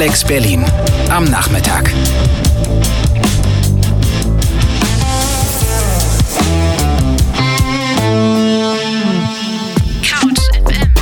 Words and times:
Alex 0.00 0.22
Berlin 0.22 0.64
am 1.10 1.24
Nachmittag. 1.24 1.92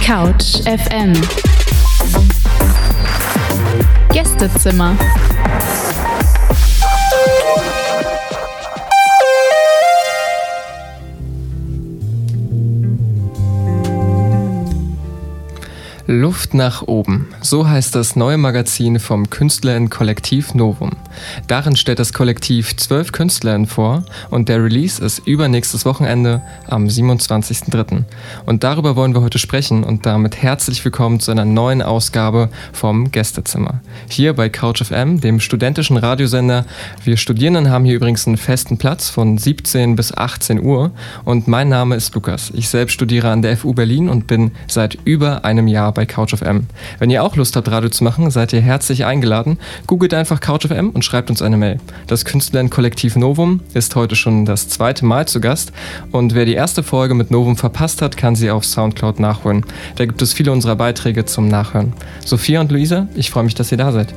Couch 0.02 0.62
FM. 0.64 1.12
Gästezimmer. 4.14 4.96
Luft 16.08 16.54
nach 16.54 16.82
oben. 16.82 17.26
So 17.40 17.68
heißt 17.68 17.96
das 17.96 18.14
neue 18.14 18.38
Magazin 18.38 19.00
vom 19.00 19.28
Künstlerinnen-Kollektiv 19.28 20.54
Novum. 20.54 20.92
Darin 21.46 21.76
stellt 21.76 21.98
das 21.98 22.12
Kollektiv 22.12 22.76
zwölf 22.76 23.12
Künstlerinnen 23.12 23.66
vor 23.66 24.04
und 24.30 24.48
der 24.48 24.62
Release 24.62 25.04
ist 25.04 25.26
übernächstes 25.26 25.84
Wochenende 25.84 26.42
am 26.68 26.86
27.03. 26.86 28.04
Und 28.44 28.64
darüber 28.64 28.96
wollen 28.96 29.14
wir 29.14 29.22
heute 29.22 29.38
sprechen 29.38 29.84
und 29.84 30.06
damit 30.06 30.36
herzlich 30.42 30.84
willkommen 30.84 31.20
zu 31.20 31.30
einer 31.30 31.44
neuen 31.44 31.82
Ausgabe 31.82 32.50
vom 32.72 33.10
Gästezimmer. 33.10 33.80
Hier 34.08 34.34
bei 34.34 34.48
Couch 34.48 34.82
FM, 34.82 35.20
dem 35.20 35.40
studentischen 35.40 35.96
Radiosender. 35.96 36.64
Wir 37.04 37.16
Studierenden 37.16 37.70
haben 37.70 37.84
hier 37.84 37.96
übrigens 37.96 38.26
einen 38.26 38.36
festen 38.36 38.78
Platz 38.78 39.08
von 39.08 39.38
17 39.38 39.96
bis 39.96 40.16
18 40.16 40.60
Uhr 40.62 40.90
und 41.24 41.48
mein 41.48 41.68
Name 41.68 41.96
ist 41.96 42.14
Lukas. 42.14 42.50
Ich 42.54 42.68
selbst 42.68 42.92
studiere 42.92 43.30
an 43.30 43.42
der 43.42 43.56
FU 43.56 43.72
Berlin 43.72 44.08
und 44.08 44.26
bin 44.26 44.52
seit 44.66 44.98
über 45.04 45.44
einem 45.44 45.68
Jahr 45.68 45.92
bei 45.92 46.06
CouchFM. 46.06 46.66
Wenn 46.98 47.10
ihr 47.10 47.22
auch 47.22 47.36
Lust 47.36 47.56
habt, 47.56 47.70
Radio 47.70 47.88
zu 47.88 48.04
machen, 48.04 48.30
seid 48.30 48.52
ihr 48.52 48.60
herzlich 48.60 49.04
eingeladen. 49.04 49.58
Googelt 49.86 50.14
einfach 50.14 50.40
CouchFM 50.40 50.90
und 50.90 51.04
schreibt 51.06 51.30
uns 51.30 51.40
eine 51.40 51.56
Mail. 51.56 51.78
Das 52.08 52.24
Künstlerinnen-Kollektiv 52.24 53.16
Novum 53.16 53.60
ist 53.72 53.96
heute 53.96 54.16
schon 54.16 54.44
das 54.44 54.68
zweite 54.68 55.06
Mal 55.06 55.26
zu 55.26 55.40
Gast 55.40 55.72
und 56.12 56.34
wer 56.34 56.44
die 56.44 56.54
erste 56.54 56.82
Folge 56.82 57.14
mit 57.14 57.30
Novum 57.30 57.56
verpasst 57.56 58.02
hat, 58.02 58.16
kann 58.16 58.34
sie 58.36 58.50
auf 58.50 58.64
Soundcloud 58.64 59.20
nachholen. 59.20 59.64
Da 59.94 60.04
gibt 60.04 60.20
es 60.20 60.32
viele 60.32 60.52
unserer 60.52 60.76
Beiträge 60.76 61.24
zum 61.24 61.48
Nachhören. 61.48 61.92
Sophia 62.24 62.60
und 62.60 62.70
Luisa, 62.72 63.08
ich 63.14 63.30
freue 63.30 63.44
mich, 63.44 63.54
dass 63.54 63.72
ihr 63.72 63.78
da 63.78 63.92
seid. 63.92 64.12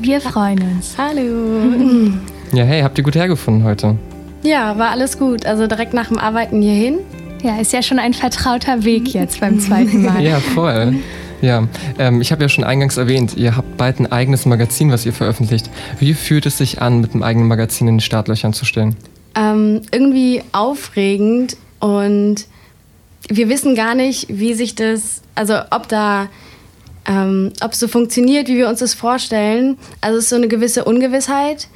Wir 0.00 0.20
freuen 0.20 0.62
uns. 0.62 0.94
Hallo. 0.96 2.12
Ja, 2.50 2.64
hey, 2.64 2.80
habt 2.80 2.96
ihr 2.96 3.04
gut 3.04 3.14
hergefunden 3.14 3.62
heute? 3.64 3.98
Ja, 4.42 4.78
war 4.78 4.88
alles 4.88 5.18
gut. 5.18 5.44
Also 5.44 5.66
direkt 5.66 5.92
nach 5.92 6.08
dem 6.08 6.16
Arbeiten 6.16 6.62
hierhin. 6.62 7.00
Ja, 7.42 7.60
ist 7.60 7.74
ja 7.74 7.82
schon 7.82 7.98
ein 7.98 8.14
vertrauter 8.14 8.84
Weg 8.84 9.12
jetzt 9.12 9.40
beim 9.40 9.60
zweiten 9.60 10.02
Mal. 10.06 10.22
ja, 10.22 10.40
voll. 10.40 10.94
Ja, 11.40 11.68
ähm, 11.98 12.20
ich 12.20 12.32
habe 12.32 12.42
ja 12.42 12.48
schon 12.48 12.64
eingangs 12.64 12.96
erwähnt, 12.96 13.36
ihr 13.36 13.56
habt 13.56 13.76
bald 13.76 14.00
ein 14.00 14.10
eigenes 14.10 14.44
Magazin, 14.44 14.90
was 14.90 15.06
ihr 15.06 15.12
veröffentlicht. 15.12 15.70
Wie 16.00 16.14
fühlt 16.14 16.46
es 16.46 16.58
sich 16.58 16.82
an, 16.82 17.00
mit 17.00 17.12
einem 17.12 17.22
eigenen 17.22 17.48
Magazin 17.48 17.86
in 17.86 17.94
den 17.96 18.00
Startlöchern 18.00 18.52
zu 18.52 18.64
stehen? 18.64 18.96
Ähm, 19.36 19.82
irgendwie 19.92 20.42
aufregend 20.52 21.56
und 21.78 22.46
wir 23.28 23.48
wissen 23.48 23.74
gar 23.74 23.94
nicht, 23.94 24.26
wie 24.28 24.54
sich 24.54 24.74
das, 24.74 25.22
also 25.34 25.54
ob 25.70 25.88
da, 25.88 26.28
ähm, 27.06 27.52
ob 27.60 27.72
es 27.72 27.78
so 27.78 27.86
funktioniert, 27.86 28.48
wie 28.48 28.56
wir 28.56 28.68
uns 28.68 28.80
das 28.80 28.94
vorstellen. 28.94 29.78
Also 30.00 30.18
es 30.18 30.24
ist 30.24 30.30
so 30.30 30.36
eine 30.36 30.48
gewisse 30.48 30.84
Ungewissheit 30.84 31.68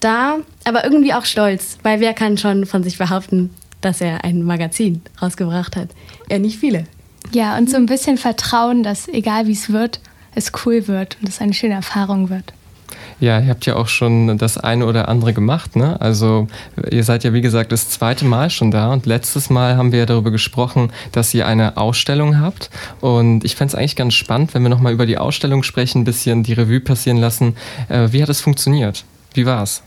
da, 0.00 0.38
aber 0.64 0.84
irgendwie 0.84 1.14
auch 1.14 1.24
stolz, 1.24 1.78
weil 1.82 2.00
wer 2.00 2.12
kann 2.12 2.36
schon 2.36 2.66
von 2.66 2.82
sich 2.82 2.98
behaupten, 2.98 3.50
dass 3.80 4.00
er 4.00 4.24
ein 4.24 4.42
Magazin 4.42 5.00
rausgebracht 5.22 5.76
hat? 5.76 5.88
Ja, 6.30 6.38
nicht 6.38 6.58
viele. 6.58 6.84
Ja, 7.32 7.56
und 7.56 7.70
so 7.70 7.76
ein 7.76 7.86
bisschen 7.86 8.18
Vertrauen, 8.18 8.82
dass 8.82 9.08
egal 9.08 9.46
wie 9.46 9.52
es 9.52 9.70
wird, 9.70 10.00
es 10.34 10.52
cool 10.64 10.86
wird 10.86 11.16
und 11.20 11.28
es 11.28 11.40
eine 11.40 11.54
schöne 11.54 11.74
Erfahrung 11.74 12.30
wird. 12.30 12.52
Ja, 13.18 13.40
ihr 13.40 13.48
habt 13.48 13.64
ja 13.64 13.76
auch 13.76 13.88
schon 13.88 14.36
das 14.36 14.58
eine 14.58 14.86
oder 14.86 15.08
andere 15.08 15.32
gemacht, 15.32 15.74
ne? 15.74 15.98
Also 16.00 16.48
ihr 16.90 17.02
seid 17.02 17.24
ja 17.24 17.32
wie 17.32 17.40
gesagt 17.40 17.72
das 17.72 17.88
zweite 17.88 18.26
Mal 18.26 18.50
schon 18.50 18.70
da 18.70 18.92
und 18.92 19.06
letztes 19.06 19.48
Mal 19.48 19.76
haben 19.76 19.90
wir 19.90 20.00
ja 20.00 20.06
darüber 20.06 20.30
gesprochen, 20.30 20.92
dass 21.12 21.32
ihr 21.32 21.46
eine 21.46 21.78
Ausstellung 21.78 22.38
habt 22.38 22.70
und 23.00 23.44
ich 23.44 23.56
fände 23.56 23.72
es 23.72 23.74
eigentlich 23.74 23.96
ganz 23.96 24.14
spannend, 24.14 24.52
wenn 24.52 24.62
wir 24.62 24.68
nochmal 24.68 24.92
über 24.92 25.06
die 25.06 25.16
Ausstellung 25.16 25.62
sprechen, 25.62 26.02
ein 26.02 26.04
bisschen 26.04 26.42
die 26.42 26.52
Revue 26.52 26.80
passieren 26.80 27.16
lassen. 27.16 27.56
Äh, 27.88 28.08
wie 28.12 28.22
hat 28.22 28.28
es 28.28 28.42
funktioniert? 28.42 29.04
Wie 29.32 29.46
war 29.46 29.62
es? 29.62 29.82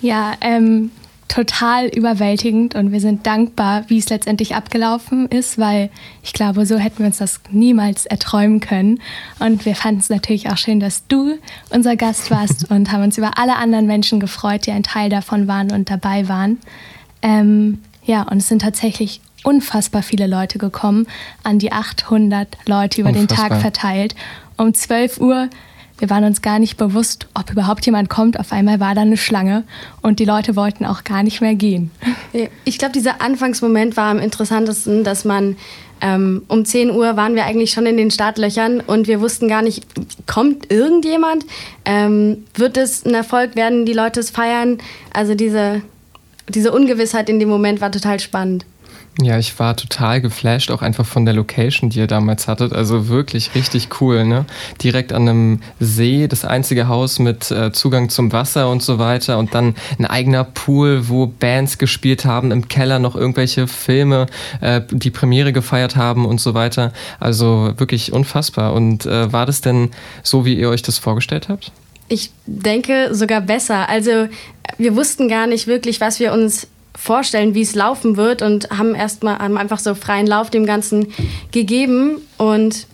Ja, 0.00 0.32
ähm, 0.40 0.90
total 1.30 1.86
überwältigend 1.86 2.74
und 2.74 2.90
wir 2.90 3.00
sind 3.00 3.24
dankbar, 3.24 3.84
wie 3.86 3.98
es 3.98 4.08
letztendlich 4.08 4.56
abgelaufen 4.56 5.28
ist, 5.28 5.58
weil 5.58 5.88
ich 6.24 6.32
glaube, 6.32 6.66
so 6.66 6.76
hätten 6.76 6.98
wir 6.98 7.06
uns 7.06 7.18
das 7.18 7.40
niemals 7.52 8.04
erträumen 8.04 8.58
können. 8.58 9.00
Und 9.38 9.64
wir 9.64 9.76
fanden 9.76 10.00
es 10.00 10.10
natürlich 10.10 10.50
auch 10.50 10.56
schön, 10.56 10.80
dass 10.80 11.06
du 11.06 11.38
unser 11.70 11.94
Gast 11.94 12.32
warst 12.32 12.68
und 12.72 12.90
haben 12.90 13.04
uns 13.04 13.16
über 13.16 13.38
alle 13.38 13.56
anderen 13.56 13.86
Menschen 13.86 14.18
gefreut, 14.18 14.66
die 14.66 14.72
ein 14.72 14.82
Teil 14.82 15.08
davon 15.08 15.46
waren 15.46 15.70
und 15.70 15.88
dabei 15.88 16.28
waren. 16.28 16.58
Ähm, 17.22 17.78
ja, 18.04 18.22
und 18.22 18.38
es 18.38 18.48
sind 18.48 18.62
tatsächlich 18.62 19.20
unfassbar 19.44 20.02
viele 20.02 20.26
Leute 20.26 20.58
gekommen, 20.58 21.06
an 21.44 21.60
die 21.60 21.70
800 21.70 22.58
Leute 22.66 23.02
über 23.02 23.10
unfassbar. 23.10 23.50
den 23.50 23.50
Tag 23.50 23.60
verteilt. 23.60 24.16
Um 24.56 24.74
12 24.74 25.20
Uhr 25.20 25.48
wir 26.00 26.10
waren 26.10 26.24
uns 26.24 26.42
gar 26.42 26.58
nicht 26.58 26.76
bewusst, 26.76 27.28
ob 27.34 27.50
überhaupt 27.50 27.86
jemand 27.86 28.08
kommt. 28.08 28.38
Auf 28.40 28.52
einmal 28.52 28.80
war 28.80 28.94
da 28.94 29.02
eine 29.02 29.16
Schlange 29.16 29.64
und 30.02 30.18
die 30.18 30.24
Leute 30.24 30.56
wollten 30.56 30.84
auch 30.84 31.04
gar 31.04 31.22
nicht 31.22 31.40
mehr 31.40 31.54
gehen. 31.54 31.90
Ich 32.64 32.78
glaube, 32.78 32.92
dieser 32.92 33.20
Anfangsmoment 33.20 33.96
war 33.96 34.10
am 34.10 34.18
interessantesten, 34.18 35.04
dass 35.04 35.24
man 35.24 35.56
ähm, 36.00 36.42
um 36.48 36.64
10 36.64 36.90
Uhr 36.90 37.16
waren 37.16 37.34
wir 37.34 37.44
eigentlich 37.44 37.72
schon 37.72 37.86
in 37.86 37.96
den 37.96 38.10
Startlöchern 38.10 38.80
und 38.80 39.06
wir 39.06 39.20
wussten 39.20 39.48
gar 39.48 39.62
nicht, 39.62 39.84
kommt 40.26 40.70
irgendjemand? 40.72 41.44
Ähm, 41.84 42.44
wird 42.54 42.76
es 42.76 43.04
ein 43.04 43.14
Erfolg? 43.14 43.54
Werden 43.54 43.84
die 43.84 43.92
Leute 43.92 44.20
es 44.20 44.30
feiern? 44.30 44.78
Also 45.12 45.34
diese, 45.34 45.82
diese 46.48 46.72
Ungewissheit 46.72 47.28
in 47.28 47.38
dem 47.38 47.48
Moment 47.48 47.80
war 47.80 47.92
total 47.92 48.18
spannend. 48.20 48.64
Ja, 49.18 49.38
ich 49.38 49.58
war 49.58 49.76
total 49.76 50.20
geflasht, 50.20 50.70
auch 50.70 50.82
einfach 50.82 51.04
von 51.04 51.24
der 51.24 51.34
Location, 51.34 51.90
die 51.90 51.98
ihr 51.98 52.06
damals 52.06 52.46
hattet. 52.48 52.72
Also 52.72 53.08
wirklich 53.08 53.54
richtig 53.54 54.00
cool, 54.00 54.24
ne? 54.24 54.46
Direkt 54.82 55.12
an 55.12 55.28
einem 55.28 55.60
See, 55.78 56.28
das 56.28 56.44
einzige 56.44 56.88
Haus 56.88 57.18
mit 57.18 57.50
äh, 57.50 57.72
Zugang 57.72 58.08
zum 58.08 58.32
Wasser 58.32 58.70
und 58.70 58.82
so 58.82 58.98
weiter. 58.98 59.38
Und 59.38 59.54
dann 59.54 59.74
ein 59.98 60.06
eigener 60.06 60.44
Pool, 60.44 61.08
wo 61.08 61.26
Bands 61.26 61.76
gespielt 61.76 62.24
haben, 62.24 62.50
im 62.50 62.68
Keller 62.68 62.98
noch 62.98 63.16
irgendwelche 63.16 63.66
Filme, 63.66 64.26
äh, 64.60 64.80
die 64.90 65.10
Premiere 65.10 65.52
gefeiert 65.52 65.96
haben 65.96 66.24
und 66.24 66.40
so 66.40 66.54
weiter. 66.54 66.92
Also 67.18 67.72
wirklich 67.76 68.12
unfassbar. 68.12 68.72
Und 68.72 69.06
äh, 69.06 69.32
war 69.32 69.44
das 69.44 69.60
denn 69.60 69.90
so, 70.22 70.44
wie 70.46 70.54
ihr 70.54 70.70
euch 70.70 70.82
das 70.82 70.98
vorgestellt 70.98 71.48
habt? 71.48 71.72
Ich 72.08 72.30
denke 72.46 73.14
sogar 73.14 73.40
besser. 73.40 73.88
Also 73.88 74.28
wir 74.78 74.96
wussten 74.96 75.28
gar 75.28 75.46
nicht 75.46 75.66
wirklich, 75.66 76.00
was 76.00 76.20
wir 76.20 76.32
uns 76.32 76.68
vorstellen, 77.00 77.54
wie 77.54 77.62
es 77.62 77.74
laufen 77.74 78.18
wird 78.18 78.42
und 78.42 78.68
haben 78.70 78.94
erstmal 78.94 79.38
einfach 79.38 79.78
so 79.78 79.94
freien 79.94 80.26
Lauf 80.26 80.50
dem 80.50 80.66
Ganzen 80.66 81.06
gegeben 81.50 82.18
und 82.36 82.86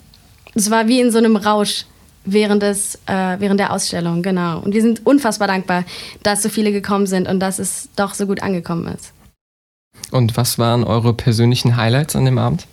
es 0.55 0.71
war 0.71 0.87
wie 0.87 1.01
in 1.01 1.11
so 1.11 1.19
einem 1.19 1.35
Rausch 1.35 1.87
während, 2.25 2.63
des, 2.63 3.01
äh, 3.07 3.37
während 3.41 3.59
der 3.59 3.73
Ausstellung, 3.73 4.23
genau. 4.23 4.61
Und 4.61 4.75
wir 4.75 4.81
sind 4.81 5.05
unfassbar 5.05 5.49
dankbar, 5.49 5.85
dass 6.23 6.43
so 6.43 6.49
viele 6.49 6.71
gekommen 6.71 7.07
sind 7.07 7.27
und 7.27 7.41
dass 7.41 7.59
es 7.59 7.89
doch 7.97 8.15
so 8.15 8.27
gut 8.27 8.43
angekommen 8.43 8.87
ist. 8.95 9.13
Und 10.13 10.37
was 10.37 10.57
waren 10.57 10.85
eure 10.85 11.13
persönlichen 11.13 11.77
Highlights 11.77 12.15
an 12.15 12.25
dem 12.25 12.39
Abend? 12.39 12.67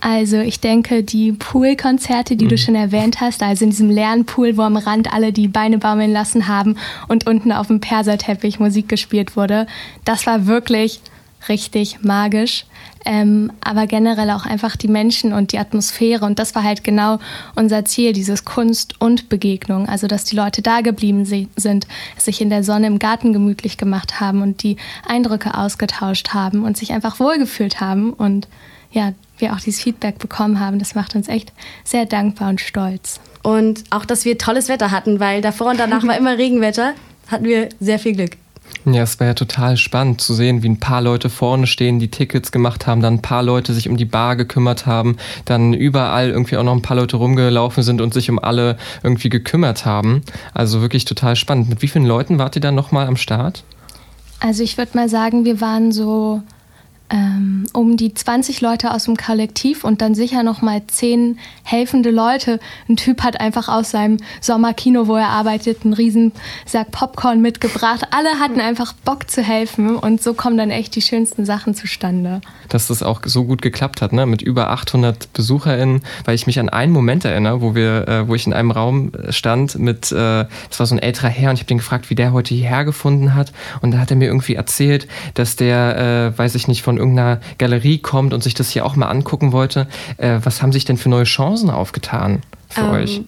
Also 0.00 0.38
ich 0.38 0.60
denke, 0.60 1.02
die 1.02 1.32
Poolkonzerte, 1.32 2.36
die 2.36 2.44
mhm. 2.44 2.50
du 2.50 2.58
schon 2.58 2.74
erwähnt 2.74 3.20
hast, 3.20 3.42
also 3.42 3.64
in 3.64 3.70
diesem 3.70 3.90
leeren 3.90 4.24
Pool, 4.24 4.56
wo 4.56 4.62
am 4.62 4.76
Rand 4.76 5.12
alle 5.12 5.32
die 5.32 5.48
Beine 5.48 5.78
baumeln 5.78 6.12
lassen 6.12 6.48
haben 6.48 6.76
und 7.08 7.26
unten 7.26 7.50
auf 7.50 7.68
dem 7.68 7.80
Perserteppich 7.80 8.60
Musik 8.60 8.88
gespielt 8.88 9.36
wurde, 9.36 9.66
das 10.04 10.26
war 10.26 10.46
wirklich 10.46 11.00
richtig 11.48 12.02
magisch. 12.02 12.66
Ähm, 13.04 13.52
aber 13.60 13.86
generell 13.86 14.30
auch 14.32 14.46
einfach 14.46 14.74
die 14.74 14.88
Menschen 14.88 15.32
und 15.32 15.52
die 15.52 15.60
Atmosphäre. 15.60 16.24
Und 16.24 16.40
das 16.40 16.56
war 16.56 16.64
halt 16.64 16.82
genau 16.82 17.20
unser 17.54 17.84
Ziel, 17.84 18.12
dieses 18.12 18.44
Kunst 18.44 19.00
und 19.00 19.28
Begegnung. 19.28 19.88
Also, 19.88 20.08
dass 20.08 20.24
die 20.24 20.34
Leute 20.34 20.60
da 20.60 20.80
geblieben 20.80 21.24
sind, 21.24 21.86
sich 22.18 22.40
in 22.40 22.50
der 22.50 22.64
Sonne 22.64 22.88
im 22.88 22.98
Garten 22.98 23.32
gemütlich 23.32 23.78
gemacht 23.78 24.18
haben 24.18 24.42
und 24.42 24.64
die 24.64 24.76
Eindrücke 25.06 25.56
ausgetauscht 25.56 26.30
haben 26.34 26.64
und 26.64 26.76
sich 26.76 26.92
einfach 26.92 27.20
wohlgefühlt 27.20 27.80
haben. 27.80 28.12
Und 28.12 28.48
ja, 28.90 29.12
wir 29.38 29.52
auch 29.52 29.60
dieses 29.60 29.82
Feedback 29.82 30.18
bekommen 30.18 30.60
haben. 30.60 30.78
Das 30.78 30.94
macht 30.94 31.14
uns 31.14 31.28
echt 31.28 31.52
sehr 31.84 32.06
dankbar 32.06 32.50
und 32.50 32.60
stolz. 32.60 33.20
Und 33.42 33.84
auch, 33.90 34.04
dass 34.04 34.24
wir 34.24 34.38
tolles 34.38 34.68
Wetter 34.68 34.90
hatten, 34.90 35.20
weil 35.20 35.40
davor 35.40 35.70
und 35.70 35.80
danach 35.80 36.06
war 36.06 36.16
immer 36.16 36.36
Regenwetter, 36.38 36.94
hatten 37.28 37.44
wir 37.44 37.68
sehr 37.80 37.98
viel 37.98 38.14
Glück. 38.14 38.32
Ja, 38.84 39.02
es 39.02 39.18
war 39.18 39.26
ja 39.26 39.34
total 39.34 39.76
spannend 39.76 40.20
zu 40.20 40.32
sehen, 40.32 40.62
wie 40.62 40.68
ein 40.68 40.78
paar 40.78 41.00
Leute 41.00 41.28
vorne 41.28 41.66
stehen, 41.66 41.98
die 41.98 42.10
Tickets 42.10 42.52
gemacht 42.52 42.86
haben, 42.86 43.00
dann 43.00 43.14
ein 43.14 43.22
paar 43.22 43.42
Leute 43.42 43.72
sich 43.72 43.88
um 43.88 43.96
die 43.96 44.04
Bar 44.04 44.36
gekümmert 44.36 44.86
haben, 44.86 45.16
dann 45.44 45.72
überall 45.72 46.30
irgendwie 46.30 46.56
auch 46.56 46.62
noch 46.62 46.72
ein 46.72 46.82
paar 46.82 46.96
Leute 46.96 47.16
rumgelaufen 47.16 47.82
sind 47.82 48.00
und 48.00 48.14
sich 48.14 48.30
um 48.30 48.38
alle 48.38 48.76
irgendwie 49.02 49.28
gekümmert 49.28 49.86
haben. 49.86 50.22
Also 50.54 50.80
wirklich 50.80 51.04
total 51.04 51.34
spannend. 51.34 51.68
Mit 51.68 51.82
wie 51.82 51.88
vielen 51.88 52.06
Leuten 52.06 52.38
wart 52.38 52.54
ihr 52.54 52.62
dann 52.62 52.76
nochmal 52.76 53.06
am 53.06 53.16
Start? 53.16 53.64
Also 54.38 54.62
ich 54.62 54.78
würde 54.78 54.96
mal 54.96 55.08
sagen, 55.08 55.44
wir 55.44 55.60
waren 55.60 55.90
so 55.90 56.42
ähm, 57.10 57.66
um 57.72 57.96
die 57.96 58.14
20 58.14 58.60
Leute 58.60 58.92
aus 58.92 59.04
dem 59.04 59.16
Kollektiv 59.16 59.84
und 59.84 60.00
dann 60.00 60.14
sicher 60.14 60.42
noch 60.42 60.62
mal 60.62 60.82
10 60.86 61.38
helfende 61.62 62.10
Leute. 62.10 62.58
Ein 62.88 62.96
Typ 62.96 63.22
hat 63.22 63.40
einfach 63.40 63.68
aus 63.68 63.90
seinem 63.90 64.18
Sommerkino, 64.40 65.06
wo 65.06 65.16
er 65.16 65.28
arbeitet, 65.28 65.84
einen 65.84 65.94
riesen 65.94 66.32
Sack 66.64 66.90
Popcorn 66.90 67.40
mitgebracht. 67.40 68.08
Alle 68.10 68.40
hatten 68.40 68.60
einfach 68.60 68.92
Bock 68.92 69.30
zu 69.30 69.42
helfen 69.42 69.96
und 69.96 70.22
so 70.22 70.34
kommen 70.34 70.56
dann 70.56 70.70
echt 70.70 70.96
die 70.96 71.02
schönsten 71.02 71.44
Sachen 71.44 71.74
zustande. 71.74 72.40
Dass 72.68 72.88
das 72.88 73.02
auch 73.02 73.20
so 73.24 73.44
gut 73.44 73.62
geklappt 73.62 74.02
hat, 74.02 74.12
ne? 74.12 74.26
mit 74.26 74.42
über 74.42 74.70
800 74.70 75.32
BesucherInnen, 75.32 76.02
weil 76.24 76.34
ich 76.34 76.46
mich 76.46 76.58
an 76.58 76.68
einen 76.68 76.92
Moment 76.92 77.24
erinnere, 77.24 77.60
wo 77.60 77.74
wir, 77.74 78.08
äh, 78.08 78.28
wo 78.28 78.34
ich 78.34 78.46
in 78.46 78.52
einem 78.52 78.70
Raum 78.70 79.12
stand 79.30 79.78
mit, 79.78 80.10
äh, 80.10 80.46
das 80.68 80.78
war 80.78 80.86
so 80.86 80.94
ein 80.94 80.98
älterer 80.98 81.28
Herr 81.28 81.50
und 81.50 81.54
ich 81.54 81.60
habe 81.60 81.68
den 81.68 81.78
gefragt, 81.78 82.10
wie 82.10 82.14
der 82.14 82.32
heute 82.32 82.54
hierher 82.54 82.84
gefunden 82.84 83.34
hat 83.34 83.52
und 83.80 83.92
da 83.92 83.98
hat 83.98 84.10
er 84.10 84.16
mir 84.16 84.26
irgendwie 84.26 84.54
erzählt, 84.54 85.06
dass 85.34 85.56
der, 85.56 86.32
äh, 86.34 86.38
weiß 86.38 86.54
ich 86.54 86.68
nicht, 86.68 86.82
von 86.82 86.95
von 86.96 86.98
irgendeiner 86.98 87.40
Galerie 87.58 87.98
kommt 87.98 88.32
und 88.32 88.42
sich 88.42 88.54
das 88.54 88.70
hier 88.70 88.86
auch 88.86 88.96
mal 88.96 89.06
angucken 89.06 89.52
wollte. 89.52 89.86
Äh, 90.16 90.40
was 90.42 90.62
haben 90.62 90.72
sich 90.72 90.84
denn 90.84 90.96
für 90.96 91.08
neue 91.08 91.24
Chancen 91.24 91.70
aufgetan 91.70 92.42
für 92.68 92.80
ähm, 92.82 92.90
euch? 92.90 93.20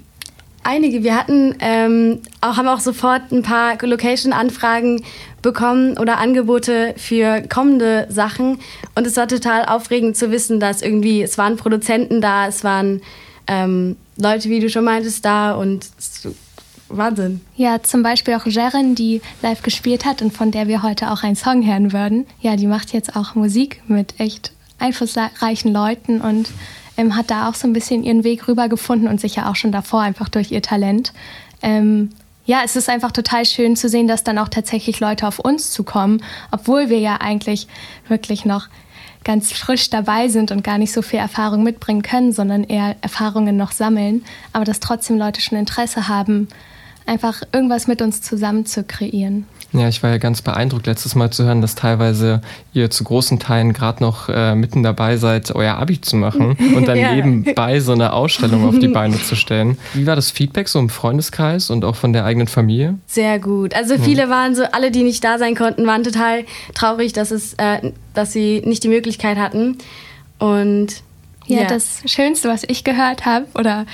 Einige. 0.64 1.02
Wir 1.02 1.16
hatten 1.16 1.54
ähm, 1.60 2.20
auch, 2.40 2.56
haben 2.56 2.68
auch 2.68 2.80
sofort 2.80 3.30
ein 3.30 3.42
paar 3.42 3.76
Location-Anfragen 3.80 5.02
bekommen 5.40 5.96
oder 5.98 6.18
Angebote 6.18 6.94
für 6.96 7.42
kommende 7.42 8.06
Sachen. 8.10 8.58
Und 8.94 9.06
es 9.06 9.16
war 9.16 9.28
total 9.28 9.66
aufregend 9.66 10.16
zu 10.16 10.30
wissen, 10.30 10.60
dass 10.60 10.82
irgendwie, 10.82 11.22
es 11.22 11.38
waren 11.38 11.56
Produzenten 11.56 12.20
da, 12.20 12.46
es 12.46 12.64
waren 12.64 13.02
ähm, 13.46 13.96
Leute, 14.16 14.48
wie 14.50 14.60
du 14.60 14.68
schon 14.68 14.84
meintest, 14.84 15.24
da 15.24 15.52
und 15.52 15.86
Wahnsinn. 16.88 17.40
Ja, 17.56 17.82
zum 17.82 18.02
Beispiel 18.02 18.34
auch 18.34 18.46
Jeren, 18.46 18.94
die 18.94 19.20
live 19.42 19.62
gespielt 19.62 20.04
hat 20.04 20.22
und 20.22 20.32
von 20.32 20.50
der 20.50 20.68
wir 20.68 20.82
heute 20.82 21.10
auch 21.10 21.22
einen 21.22 21.36
Song 21.36 21.66
hören 21.66 21.92
würden. 21.92 22.26
Ja, 22.40 22.56
die 22.56 22.66
macht 22.66 22.92
jetzt 22.92 23.14
auch 23.16 23.34
Musik 23.34 23.82
mit 23.88 24.18
echt 24.18 24.52
einflussreichen 24.78 25.72
Leuten 25.72 26.20
und 26.20 26.50
ähm, 26.96 27.16
hat 27.16 27.30
da 27.30 27.48
auch 27.48 27.54
so 27.54 27.66
ein 27.66 27.72
bisschen 27.72 28.02
ihren 28.04 28.24
Weg 28.24 28.48
rübergefunden 28.48 29.08
und 29.08 29.20
sicher 29.20 29.48
auch 29.48 29.56
schon 29.56 29.72
davor 29.72 30.02
einfach 30.02 30.28
durch 30.28 30.50
ihr 30.50 30.62
Talent. 30.62 31.12
Ähm, 31.62 32.10
ja, 32.46 32.62
es 32.64 32.76
ist 32.76 32.88
einfach 32.88 33.12
total 33.12 33.44
schön 33.44 33.76
zu 33.76 33.88
sehen, 33.88 34.08
dass 34.08 34.24
dann 34.24 34.38
auch 34.38 34.48
tatsächlich 34.48 35.00
Leute 35.00 35.26
auf 35.26 35.38
uns 35.38 35.70
zukommen, 35.70 36.22
obwohl 36.50 36.88
wir 36.88 36.98
ja 36.98 37.16
eigentlich 37.20 37.68
wirklich 38.08 38.46
noch 38.46 38.68
ganz 39.22 39.52
frisch 39.52 39.90
dabei 39.90 40.28
sind 40.28 40.50
und 40.50 40.64
gar 40.64 40.78
nicht 40.78 40.92
so 40.92 41.02
viel 41.02 41.18
Erfahrung 41.18 41.62
mitbringen 41.62 42.00
können, 42.00 42.32
sondern 42.32 42.64
eher 42.64 42.96
Erfahrungen 43.02 43.56
noch 43.58 43.72
sammeln, 43.72 44.24
aber 44.54 44.64
dass 44.64 44.80
trotzdem 44.80 45.18
Leute 45.18 45.42
schon 45.42 45.58
Interesse 45.58 46.08
haben, 46.08 46.48
einfach 47.08 47.42
irgendwas 47.52 47.86
mit 47.86 48.02
uns 48.02 48.22
zusammen 48.22 48.66
zu 48.66 48.84
kreieren. 48.84 49.46
Ja, 49.72 49.86
ich 49.88 50.02
war 50.02 50.10
ja 50.10 50.16
ganz 50.16 50.40
beeindruckt, 50.40 50.86
letztes 50.86 51.14
Mal 51.14 51.30
zu 51.30 51.44
hören, 51.44 51.60
dass 51.60 51.74
teilweise 51.74 52.40
ihr 52.72 52.90
zu 52.90 53.04
großen 53.04 53.38
Teilen 53.38 53.74
gerade 53.74 54.02
noch 54.02 54.30
äh, 54.30 54.54
mitten 54.54 54.82
dabei 54.82 55.18
seid, 55.18 55.54
euer 55.54 55.74
Abi 55.74 56.00
zu 56.00 56.16
machen 56.16 56.56
und 56.76 56.88
dann 56.88 56.96
ja. 56.96 57.14
nebenbei 57.14 57.80
so 57.80 57.92
eine 57.92 58.14
Ausstellung 58.14 58.66
auf 58.66 58.78
die 58.78 58.88
Beine 58.88 59.20
zu 59.22 59.36
stellen. 59.36 59.76
Wie 59.92 60.06
war 60.06 60.16
das 60.16 60.30
Feedback 60.30 60.68
so 60.68 60.78
im 60.78 60.88
Freundeskreis 60.88 61.68
und 61.68 61.84
auch 61.84 61.96
von 61.96 62.14
der 62.14 62.24
eigenen 62.24 62.48
Familie? 62.48 62.94
Sehr 63.06 63.38
gut. 63.38 63.74
Also 63.74 63.98
viele 63.98 64.22
ja. 64.22 64.30
waren 64.30 64.54
so, 64.54 64.64
alle, 64.72 64.90
die 64.90 65.02
nicht 65.02 65.22
da 65.22 65.38
sein 65.38 65.54
konnten, 65.54 65.86
waren 65.86 66.02
total 66.02 66.44
traurig, 66.74 67.12
dass, 67.12 67.30
es, 67.30 67.52
äh, 67.54 67.92
dass 68.14 68.32
sie 68.32 68.62
nicht 68.64 68.84
die 68.84 68.88
Möglichkeit 68.88 69.36
hatten. 69.36 69.76
Und 70.38 71.02
ja, 71.48 71.62
ja, 71.62 71.66
das 71.66 72.02
Schönste, 72.06 72.48
was 72.48 72.62
ich 72.66 72.84
gehört 72.84 73.24
habe 73.26 73.46
oder 73.54 73.86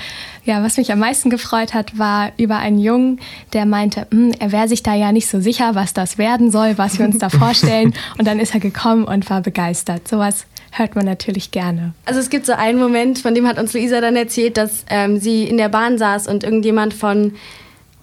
ja, 0.45 0.63
was 0.63 0.77
mich 0.77 0.91
am 0.91 0.99
meisten 0.99 1.29
gefreut 1.29 1.73
hat, 1.73 1.97
war 1.97 2.31
über 2.37 2.57
einen 2.57 2.79
Jungen, 2.79 3.19
der 3.53 3.65
meinte, 3.65 4.07
hm, 4.11 4.31
er 4.39 4.51
wäre 4.51 4.67
sich 4.67 4.83
da 4.83 4.93
ja 4.93 5.11
nicht 5.11 5.27
so 5.27 5.41
sicher, 5.41 5.75
was 5.75 5.93
das 5.93 6.17
werden 6.17 6.51
soll, 6.51 6.77
was 6.77 6.99
wir 6.99 7.05
uns 7.05 7.17
da 7.17 7.29
vorstellen. 7.29 7.93
Und 8.17 8.27
dann 8.27 8.39
ist 8.39 8.53
er 8.53 8.59
gekommen 8.59 9.05
und 9.05 9.29
war 9.29 9.41
begeistert. 9.41 10.07
Sowas 10.07 10.45
hört 10.71 10.95
man 10.95 11.05
natürlich 11.05 11.51
gerne. 11.51 11.93
Also 12.05 12.19
es 12.19 12.29
gibt 12.29 12.45
so 12.45 12.53
einen 12.53 12.79
Moment, 12.79 13.19
von 13.19 13.33
dem 13.33 13.47
hat 13.47 13.57
uns 13.57 13.73
Luisa 13.73 14.01
dann 14.01 14.15
erzählt, 14.15 14.57
dass 14.57 14.85
ähm, 14.89 15.19
sie 15.19 15.45
in 15.45 15.57
der 15.57 15.69
Bahn 15.69 15.97
saß 15.97 16.27
und 16.27 16.43
irgendjemand 16.43 16.93
von 16.93 17.33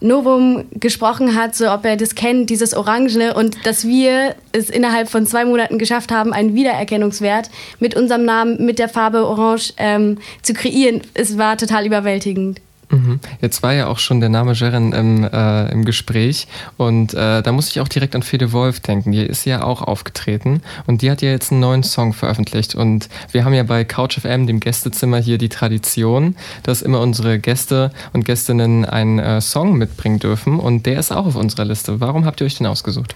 Novum 0.02 0.64
gesprochen 0.72 1.34
hat, 1.34 1.54
so 1.54 1.70
ob 1.70 1.84
er 1.84 1.96
das 1.96 2.14
kennt, 2.14 2.50
dieses 2.50 2.74
Orangene 2.74 3.34
und 3.34 3.56
dass 3.64 3.86
wir 3.86 4.34
es 4.52 4.70
innerhalb 4.70 5.08
von 5.08 5.26
zwei 5.26 5.44
Monaten 5.44 5.78
geschafft 5.78 6.12
haben, 6.12 6.32
einen 6.32 6.54
Wiedererkennungswert 6.54 7.50
mit 7.78 7.94
unserem 7.94 8.24
Namen, 8.24 8.64
mit 8.64 8.78
der 8.78 8.88
Farbe 8.88 9.26
Orange 9.26 9.74
ähm, 9.76 10.18
zu 10.42 10.52
kreieren. 10.54 11.02
Es 11.14 11.38
war 11.38 11.56
total 11.56 11.86
überwältigend. 11.86 12.60
Mhm. 12.92 13.20
Jetzt 13.40 13.62
war 13.62 13.72
ja 13.72 13.86
auch 13.86 13.98
schon 13.98 14.20
der 14.20 14.28
Name 14.28 14.52
Jeren 14.52 14.92
im, 14.92 15.24
äh, 15.24 15.72
im 15.72 15.84
Gespräch 15.84 16.46
und 16.76 17.14
äh, 17.14 17.42
da 17.42 17.52
muss 17.52 17.68
ich 17.70 17.80
auch 17.80 17.88
direkt 17.88 18.14
an 18.14 18.22
Fede 18.22 18.52
Wolf 18.52 18.80
denken. 18.80 19.12
Die 19.12 19.22
ist 19.22 19.46
ja 19.46 19.64
auch 19.64 19.80
aufgetreten 19.82 20.60
und 20.86 21.00
die 21.02 21.10
hat 21.10 21.22
ja 21.22 21.30
jetzt 21.30 21.50
einen 21.50 21.60
neuen 21.60 21.82
Song 21.82 22.12
veröffentlicht 22.12 22.74
und 22.74 23.08
wir 23.32 23.44
haben 23.44 23.54
ja 23.54 23.62
bei 23.62 23.84
Couch 23.84 24.18
FM, 24.20 24.46
dem 24.46 24.60
Gästezimmer, 24.60 25.18
hier 25.18 25.38
die 25.38 25.48
Tradition, 25.48 26.36
dass 26.62 26.82
immer 26.82 27.00
unsere 27.00 27.38
Gäste 27.38 27.90
und 28.12 28.26
Gästinnen 28.26 28.84
einen 28.84 29.18
äh, 29.18 29.40
Song 29.40 29.78
mitbringen 29.78 30.18
dürfen 30.18 30.60
und 30.60 30.84
der 30.84 31.00
ist 31.00 31.12
auch 31.12 31.26
auf 31.26 31.36
unserer 31.36 31.64
Liste. 31.64 32.00
Warum 32.00 32.26
habt 32.26 32.40
ihr 32.40 32.46
euch 32.46 32.58
den 32.58 32.66
ausgesucht? 32.66 33.14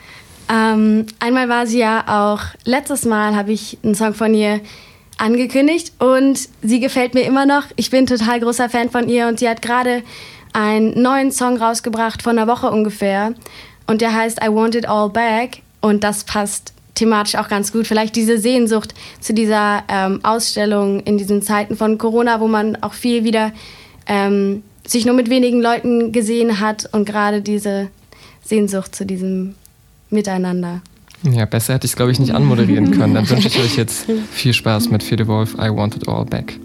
Ähm, 0.49 1.07
einmal 1.19 1.49
war 1.49 1.67
sie 1.67 1.81
ja 1.81 2.05
auch, 2.07 2.41
letztes 2.65 3.05
Mal 3.05 3.35
habe 3.35 3.53
ich 3.53 3.79
einen 3.83 3.95
Song 3.95 4.15
von 4.15 4.33
ihr 4.33 4.61
angekündigt 5.19 5.93
und 5.99 6.49
sie 6.63 6.81
gefällt 6.81 7.15
mir 7.15 7.23
immer 7.23 7.47
noch. 7.47 7.65
Ich 7.77 7.91
bin 7.91 8.07
total 8.07 8.41
großer 8.41 8.69
Fan 8.69 8.91
von 8.91 9.09
ihr 9.09 9.29
und 9.29 9.39
sie 9.39 9.49
hat 9.49 9.63
gerade 9.63 10.03
einen 10.53 11.01
neuen 11.01 11.33
Song 11.33 11.57
rausgebracht, 11.57 12.23
von 12.23 12.39
einer 12.39 12.49
Woche 12.49 12.71
ungefähr. 12.71 13.35
Und 13.87 14.01
der 14.01 14.15
heißt 14.15 14.41
I 14.43 14.49
Want 14.49 14.75
It 14.75 14.89
All 14.89 15.11
Back 15.11 15.63
und 15.81 16.03
das 16.03 16.25
passt 16.25 16.73
thematisch 16.95 17.37
auch 17.37 17.49
ganz 17.49 17.73
gut. 17.73 17.87
Vielleicht 17.87 18.17
diese 18.17 18.39
Sehnsucht 18.39 18.95
zu 19.21 19.33
dieser 19.33 19.85
ähm, 19.89 20.21
Ausstellung 20.25 21.01
in 21.01 21.19
diesen 21.19 21.43
Zeiten 21.43 21.77
von 21.77 21.99
Corona, 21.99 22.41
wo 22.41 22.49
man 22.49 22.83
auch 22.83 22.95
viel 22.95 23.23
wieder 23.25 23.53
ähm, 24.07 24.63
sich 24.87 25.05
nur 25.05 25.15
mit 25.15 25.31
wenigen 25.31 25.61
Leuten 25.61 26.13
gesehen 26.13 26.61
hat 26.61 26.89
und 26.93 27.05
gerade 27.05 27.43
diese 27.43 27.89
Sehnsucht 28.43 28.95
zu 28.95 29.05
diesem 29.05 29.55
Miteinander. 30.11 30.81
Ja, 31.23 31.45
besser 31.45 31.75
hätte 31.75 31.87
ich 31.87 31.93
es, 31.93 31.97
glaube 31.97 32.13
ich, 32.13 32.19
nicht 32.19 32.35
anmoderieren 32.35 32.91
können. 32.93 33.15
Dann 33.15 33.29
wünsche 33.29 33.49
ich 33.49 33.59
euch 33.59 33.77
jetzt 33.77 34.07
viel 34.33 34.53
Spaß 34.53 34.91
mit 34.91 35.03
Fede 35.03 35.27
Wolf, 35.27 35.55
I 35.55 35.71
Want 35.71 35.97
It 35.97 36.09
All 36.09 36.25
Back. 36.25 36.59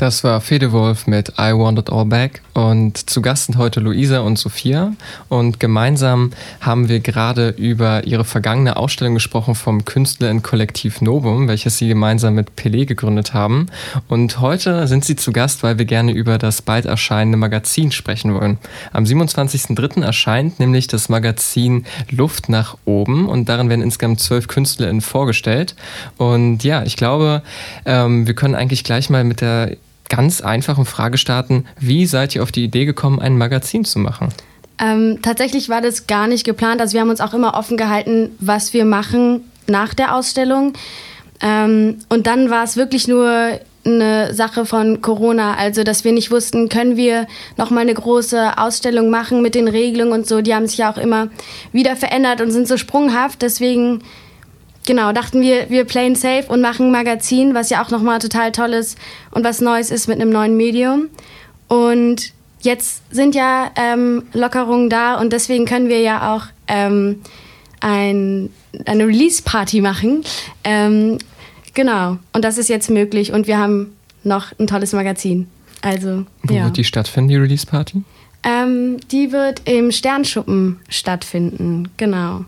Das 0.00 0.24
war 0.24 0.40
Fedewolf 0.40 1.06
mit 1.06 1.34
I 1.38 1.52
Want 1.52 1.78
It 1.78 1.92
All 1.92 2.06
Back 2.06 2.40
und 2.54 3.10
zu 3.10 3.20
Gast 3.20 3.44
sind 3.44 3.58
heute 3.58 3.80
Luisa 3.80 4.20
und 4.20 4.38
Sophia 4.38 4.94
und 5.28 5.60
gemeinsam 5.60 6.30
haben 6.62 6.88
wir 6.88 7.00
gerade 7.00 7.50
über 7.50 8.06
ihre 8.06 8.24
vergangene 8.24 8.78
Ausstellung 8.78 9.12
gesprochen 9.12 9.54
vom 9.54 9.84
Künstlerinnen-Kollektiv 9.84 11.02
Novum, 11.02 11.48
welches 11.48 11.76
sie 11.76 11.88
gemeinsam 11.88 12.34
mit 12.34 12.52
Pelé 12.56 12.86
gegründet 12.86 13.34
haben 13.34 13.66
und 14.08 14.40
heute 14.40 14.88
sind 14.88 15.04
sie 15.04 15.16
zu 15.16 15.32
Gast, 15.32 15.62
weil 15.62 15.76
wir 15.76 15.84
gerne 15.84 16.12
über 16.12 16.38
das 16.38 16.62
bald 16.62 16.86
erscheinende 16.86 17.36
Magazin 17.36 17.92
sprechen 17.92 18.32
wollen. 18.32 18.56
Am 18.94 19.04
27.03. 19.04 20.02
erscheint 20.02 20.60
nämlich 20.60 20.86
das 20.86 21.10
Magazin 21.10 21.84
Luft 22.08 22.48
nach 22.48 22.78
oben 22.86 23.28
und 23.28 23.50
darin 23.50 23.68
werden 23.68 23.82
insgesamt 23.82 24.20
zwölf 24.20 24.48
Künstlerinnen 24.48 25.02
vorgestellt 25.02 25.76
und 26.16 26.64
ja, 26.64 26.84
ich 26.84 26.96
glaube, 26.96 27.42
ähm, 27.84 28.26
wir 28.26 28.32
können 28.32 28.54
eigentlich 28.54 28.82
gleich 28.82 29.10
mal 29.10 29.24
mit 29.24 29.42
der 29.42 29.76
ganz 30.10 30.42
einfachen 30.42 30.84
Frage 30.84 31.16
starten. 31.16 31.64
Wie 31.78 32.04
seid 32.04 32.34
ihr 32.34 32.42
auf 32.42 32.52
die 32.52 32.64
Idee 32.64 32.84
gekommen, 32.84 33.18
ein 33.18 33.38
Magazin 33.38 33.86
zu 33.86 33.98
machen? 33.98 34.28
Ähm, 34.78 35.20
tatsächlich 35.22 35.70
war 35.70 35.80
das 35.80 36.06
gar 36.06 36.26
nicht 36.26 36.44
geplant. 36.44 36.82
Also 36.82 36.92
wir 36.94 37.00
haben 37.00 37.10
uns 37.10 37.20
auch 37.22 37.32
immer 37.32 37.54
offen 37.54 37.78
gehalten, 37.78 38.30
was 38.40 38.74
wir 38.74 38.84
machen 38.84 39.42
nach 39.66 39.94
der 39.94 40.14
Ausstellung. 40.14 40.74
Ähm, 41.40 41.98
und 42.08 42.26
dann 42.26 42.50
war 42.50 42.64
es 42.64 42.76
wirklich 42.76 43.08
nur 43.08 43.60
eine 43.84 44.34
Sache 44.34 44.66
von 44.66 45.00
Corona, 45.00 45.54
also 45.54 45.84
dass 45.84 46.04
wir 46.04 46.12
nicht 46.12 46.30
wussten, 46.30 46.68
können 46.68 46.96
wir 46.96 47.26
noch 47.56 47.70
mal 47.70 47.80
eine 47.80 47.94
große 47.94 48.58
Ausstellung 48.58 49.08
machen 49.08 49.40
mit 49.40 49.54
den 49.54 49.68
Regelungen 49.68 50.12
und 50.12 50.26
so. 50.26 50.42
Die 50.42 50.54
haben 50.54 50.66
sich 50.66 50.78
ja 50.78 50.92
auch 50.92 50.98
immer 50.98 51.28
wieder 51.72 51.96
verändert 51.96 52.42
und 52.42 52.50
sind 52.50 52.68
so 52.68 52.76
sprunghaft. 52.76 53.40
Deswegen 53.40 54.02
genau, 54.90 55.12
dachten 55.12 55.40
wir, 55.40 55.70
wir 55.70 55.84
playen 55.84 56.16
safe 56.16 56.46
und 56.48 56.60
machen 56.60 56.86
ein 56.86 56.90
Magazin, 56.90 57.54
was 57.54 57.70
ja 57.70 57.80
auch 57.80 57.90
nochmal 57.90 58.18
total 58.18 58.50
toll 58.50 58.72
ist 58.72 58.98
und 59.30 59.44
was 59.44 59.60
Neues 59.60 59.92
ist 59.92 60.08
mit 60.08 60.20
einem 60.20 60.30
neuen 60.30 60.56
Medium. 60.56 61.06
Und 61.68 62.32
jetzt 62.62 63.04
sind 63.14 63.36
ja 63.36 63.70
ähm, 63.76 64.24
Lockerungen 64.32 64.90
da 64.90 65.14
und 65.20 65.32
deswegen 65.32 65.64
können 65.64 65.88
wir 65.88 66.00
ja 66.00 66.34
auch 66.34 66.46
ähm, 66.66 67.20
ein, 67.78 68.50
eine 68.84 69.06
Release-Party 69.06 69.80
machen. 69.80 70.24
Ähm, 70.64 71.18
genau, 71.72 72.18
und 72.32 72.44
das 72.44 72.58
ist 72.58 72.68
jetzt 72.68 72.90
möglich 72.90 73.32
und 73.32 73.46
wir 73.46 73.58
haben 73.58 73.96
noch 74.24 74.46
ein 74.58 74.66
tolles 74.66 74.92
Magazin. 74.92 75.46
Also, 75.82 76.26
Wo 76.42 76.52
ja. 76.52 76.64
wird 76.64 76.78
die 76.78 76.84
stattfinden, 76.84 77.28
die 77.28 77.36
Release-Party? 77.36 78.02
Ähm, 78.42 78.96
die 79.12 79.30
wird 79.30 79.68
im 79.68 79.92
Sternschuppen 79.92 80.80
stattfinden, 80.88 81.90
genau. 81.96 82.44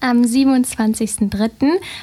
Am 0.00 0.22
27.03. 0.22 1.50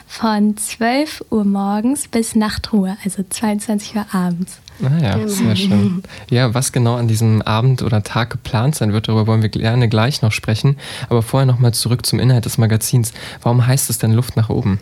von 0.07 0.55
12 0.55 1.25
Uhr 1.29 1.43
morgens 1.43 2.07
bis 2.07 2.35
Nachtruhe, 2.35 2.97
also 3.03 3.23
22 3.27 3.95
Uhr 3.95 4.05
abends. 4.11 4.59
Naja, 4.79 5.13
ah 5.13 5.17
genau. 5.17 5.27
sehr 5.27 5.55
schön. 5.55 6.03
Ja, 6.29 6.53
was 6.53 6.71
genau 6.71 6.95
an 6.95 7.07
diesem 7.07 7.41
Abend 7.41 7.81
oder 7.81 8.03
Tag 8.03 8.29
geplant 8.29 8.75
sein 8.75 8.93
wird, 8.93 9.07
darüber 9.07 9.25
wollen 9.25 9.41
wir 9.41 9.49
gerne 9.49 9.89
gleich 9.89 10.21
noch 10.21 10.31
sprechen. 10.31 10.77
Aber 11.09 11.23
vorher 11.23 11.47
nochmal 11.47 11.73
zurück 11.73 12.05
zum 12.05 12.19
Inhalt 12.19 12.45
des 12.45 12.57
Magazins. 12.57 13.13
Warum 13.41 13.65
heißt 13.65 13.89
es 13.89 13.97
denn 13.97 14.11
Luft 14.11 14.37
nach 14.37 14.49
oben? 14.49 14.79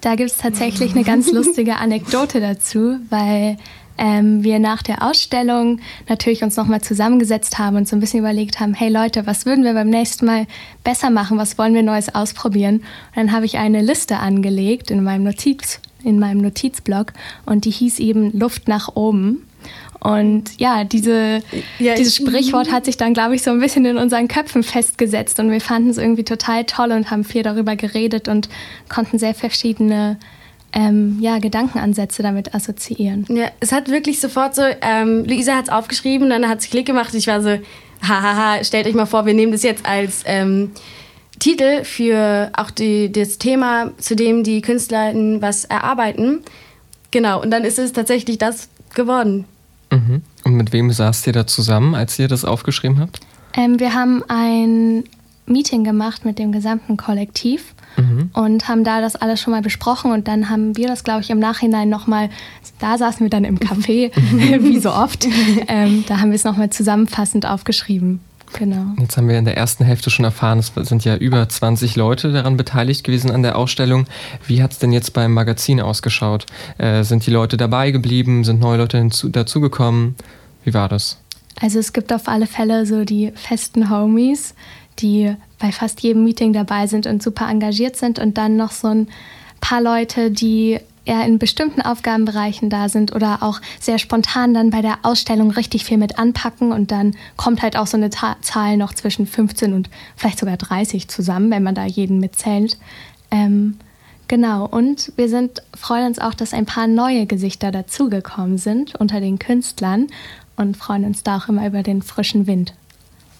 Da 0.00 0.14
gibt 0.14 0.30
es 0.30 0.36
tatsächlich 0.36 0.94
eine 0.94 1.02
ganz 1.02 1.32
lustige 1.32 1.76
Anekdote 1.76 2.40
dazu, 2.40 2.98
weil 3.10 3.56
ähm, 3.98 4.44
wir 4.44 4.58
nach 4.58 4.82
der 4.82 5.02
Ausstellung 5.02 5.80
natürlich 6.08 6.42
uns 6.42 6.56
nochmal 6.56 6.80
zusammengesetzt 6.80 7.58
haben 7.58 7.76
und 7.76 7.88
so 7.88 7.96
ein 7.96 8.00
bisschen 8.00 8.20
überlegt 8.20 8.60
haben, 8.60 8.74
hey 8.74 8.88
Leute, 8.88 9.26
was 9.26 9.46
würden 9.46 9.64
wir 9.64 9.74
beim 9.74 9.90
nächsten 9.90 10.26
Mal 10.26 10.46
besser 10.84 11.10
machen, 11.10 11.38
was 11.38 11.58
wollen 11.58 11.74
wir 11.74 11.82
Neues 11.82 12.14
ausprobieren? 12.14 12.76
Und 12.76 13.16
dann 13.16 13.32
habe 13.32 13.46
ich 13.46 13.58
eine 13.58 13.82
Liste 13.82 14.18
angelegt 14.18 14.90
in 14.90 15.02
meinem, 15.02 15.24
Notiz, 15.24 15.80
in 16.02 16.18
meinem 16.18 16.40
Notizblock 16.40 17.12
und 17.44 17.64
die 17.64 17.70
hieß 17.70 17.98
eben 17.98 18.36
Luft 18.38 18.68
nach 18.68 18.94
oben. 18.94 19.46
Und 19.98 20.60
ja, 20.60 20.84
diese, 20.84 21.42
ja, 21.78 21.94
dieses 21.94 22.14
Sprichwort 22.14 22.70
hat 22.70 22.84
sich 22.84 22.96
dann, 22.96 23.14
glaube 23.14 23.34
ich, 23.34 23.42
so 23.42 23.50
ein 23.50 23.58
bisschen 23.58 23.84
in 23.86 23.96
unseren 23.96 24.28
Köpfen 24.28 24.62
festgesetzt 24.62 25.40
und 25.40 25.50
wir 25.50 25.60
fanden 25.60 25.90
es 25.90 25.98
irgendwie 25.98 26.22
total 26.22 26.64
toll 26.64 26.92
und 26.92 27.10
haben 27.10 27.24
viel 27.24 27.42
darüber 27.42 27.76
geredet 27.76 28.28
und 28.28 28.48
konnten 28.88 29.18
sehr 29.18 29.34
verschiedene 29.34 30.18
ähm, 30.76 31.16
ja, 31.20 31.38
Gedankenansätze 31.38 32.22
damit 32.22 32.54
assoziieren. 32.54 33.24
Ja, 33.30 33.50
es 33.60 33.72
hat 33.72 33.88
wirklich 33.88 34.20
sofort 34.20 34.54
so, 34.54 34.62
ähm, 34.82 35.24
Luisa 35.24 35.56
hat 35.56 35.64
es 35.64 35.72
aufgeschrieben, 35.72 36.28
dann 36.28 36.46
hat 36.46 36.58
es 36.58 36.68
Klick 36.68 36.84
gemacht. 36.84 37.14
Ich 37.14 37.26
war 37.28 37.40
so, 37.40 37.58
hahaha, 38.06 38.62
stellt 38.62 38.86
euch 38.86 38.92
mal 38.92 39.06
vor, 39.06 39.24
wir 39.24 39.32
nehmen 39.32 39.52
das 39.52 39.62
jetzt 39.62 39.86
als 39.86 40.22
ähm, 40.26 40.72
Titel 41.38 41.82
für 41.82 42.50
auch 42.54 42.70
die, 42.70 43.10
das 43.10 43.38
Thema, 43.38 43.92
zu 43.96 44.16
dem 44.16 44.44
die 44.44 44.60
KünstlerInnen 44.60 45.40
was 45.40 45.64
erarbeiten. 45.64 46.40
Genau, 47.10 47.40
und 47.40 47.50
dann 47.50 47.64
ist 47.64 47.78
es 47.78 47.94
tatsächlich 47.94 48.36
das 48.36 48.68
geworden. 48.94 49.46
Mhm. 49.90 50.20
Und 50.44 50.54
mit 50.56 50.74
wem 50.74 50.92
saßt 50.92 51.26
ihr 51.26 51.32
da 51.32 51.46
zusammen, 51.46 51.94
als 51.94 52.18
ihr 52.18 52.28
das 52.28 52.44
aufgeschrieben 52.44 53.00
habt? 53.00 53.20
Ähm, 53.54 53.80
wir 53.80 53.94
haben 53.94 54.22
ein 54.28 55.04
Meeting 55.46 55.84
gemacht 55.84 56.26
mit 56.26 56.38
dem 56.38 56.52
gesamten 56.52 56.98
Kollektiv 56.98 57.74
mhm. 57.96 58.30
und 58.32 58.68
haben 58.68 58.84
da 58.84 59.00
das 59.00 59.16
alles 59.16 59.40
schon 59.40 59.52
mal 59.52 59.62
besprochen 59.62 60.12
und 60.12 60.28
dann 60.28 60.48
haben 60.48 60.76
wir 60.76 60.88
das, 60.88 61.04
glaube 61.04 61.22
ich, 61.22 61.30
im 61.30 61.38
Nachhinein 61.38 61.88
nochmal, 61.88 62.28
da 62.78 62.98
saßen 62.98 63.24
wir 63.24 63.30
dann 63.30 63.44
im 63.44 63.58
Café, 63.58 64.10
wie 64.62 64.78
so 64.78 64.92
oft, 64.92 65.26
ähm, 65.68 66.04
da 66.06 66.20
haben 66.20 66.30
wir 66.30 66.36
es 66.36 66.44
nochmal 66.44 66.70
zusammenfassend 66.70 67.46
aufgeschrieben. 67.46 68.20
Genau. 68.52 68.94
Jetzt 68.98 69.16
haben 69.16 69.28
wir 69.28 69.38
in 69.38 69.44
der 69.44 69.56
ersten 69.56 69.84
Hälfte 69.84 70.10
schon 70.10 70.24
erfahren, 70.24 70.58
es 70.58 70.72
sind 70.74 71.04
ja 71.04 71.16
über 71.16 71.48
20 71.48 71.96
Leute 71.96 72.32
daran 72.32 72.56
beteiligt 72.56 73.04
gewesen 73.04 73.30
an 73.30 73.42
der 73.42 73.56
Ausstellung. 73.56 74.06
Wie 74.46 74.62
hat 74.62 74.72
es 74.72 74.78
denn 74.78 74.92
jetzt 74.92 75.12
beim 75.12 75.34
Magazin 75.34 75.80
ausgeschaut? 75.80 76.46
Äh, 76.78 77.02
sind 77.02 77.26
die 77.26 77.30
Leute 77.30 77.56
dabei 77.56 77.90
geblieben? 77.90 78.44
Sind 78.44 78.60
neue 78.60 78.78
Leute 78.78 78.98
hinzu, 78.98 79.28
dazugekommen? 79.28 80.14
Wie 80.64 80.74
war 80.74 80.88
das? 80.88 81.18
Also 81.60 81.78
es 81.78 81.92
gibt 81.92 82.12
auf 82.12 82.28
alle 82.28 82.46
Fälle 82.46 82.86
so 82.86 83.04
die 83.04 83.32
festen 83.34 83.90
Homies, 83.90 84.54
die 84.98 85.34
bei 85.58 85.72
fast 85.72 86.00
jedem 86.02 86.24
Meeting 86.24 86.52
dabei 86.52 86.86
sind 86.86 87.06
und 87.06 87.22
super 87.22 87.48
engagiert 87.48 87.96
sind 87.96 88.18
und 88.18 88.36
dann 88.38 88.56
noch 88.56 88.72
so 88.72 88.88
ein 88.88 89.08
paar 89.60 89.80
Leute, 89.80 90.30
die 90.30 90.78
eher 91.06 91.24
in 91.24 91.38
bestimmten 91.38 91.80
Aufgabenbereichen 91.80 92.68
da 92.68 92.88
sind 92.88 93.14
oder 93.14 93.42
auch 93.42 93.60
sehr 93.80 93.98
spontan 93.98 94.52
dann 94.52 94.70
bei 94.70 94.82
der 94.82 94.98
Ausstellung 95.02 95.50
richtig 95.52 95.84
viel 95.84 95.96
mit 95.96 96.18
anpacken 96.18 96.72
und 96.72 96.90
dann 96.90 97.14
kommt 97.36 97.62
halt 97.62 97.76
auch 97.76 97.86
so 97.86 97.96
eine 97.96 98.10
Ta 98.10 98.36
Zahl 98.42 98.76
noch 98.76 98.92
zwischen 98.92 99.26
15 99.26 99.72
und 99.72 99.88
vielleicht 100.16 100.38
sogar 100.38 100.56
30 100.56 101.08
zusammen, 101.08 101.50
wenn 101.50 101.62
man 101.62 101.74
da 101.74 101.84
jeden 101.86 102.18
mitzählt. 102.18 102.76
Ähm, 103.30 103.78
genau, 104.28 104.66
und 104.66 105.12
wir 105.16 105.28
sind, 105.28 105.62
freuen 105.74 106.08
uns 106.08 106.18
auch, 106.18 106.34
dass 106.34 106.52
ein 106.52 106.66
paar 106.66 106.88
neue 106.88 107.26
Gesichter 107.26 107.70
dazugekommen 107.70 108.58
sind 108.58 108.96
unter 108.96 109.20
den 109.20 109.38
Künstlern 109.38 110.08
und 110.56 110.76
freuen 110.76 111.04
uns 111.04 111.22
da 111.22 111.38
auch 111.38 111.48
immer 111.48 111.66
über 111.66 111.82
den 111.82 112.02
frischen 112.02 112.46
Wind. 112.46 112.74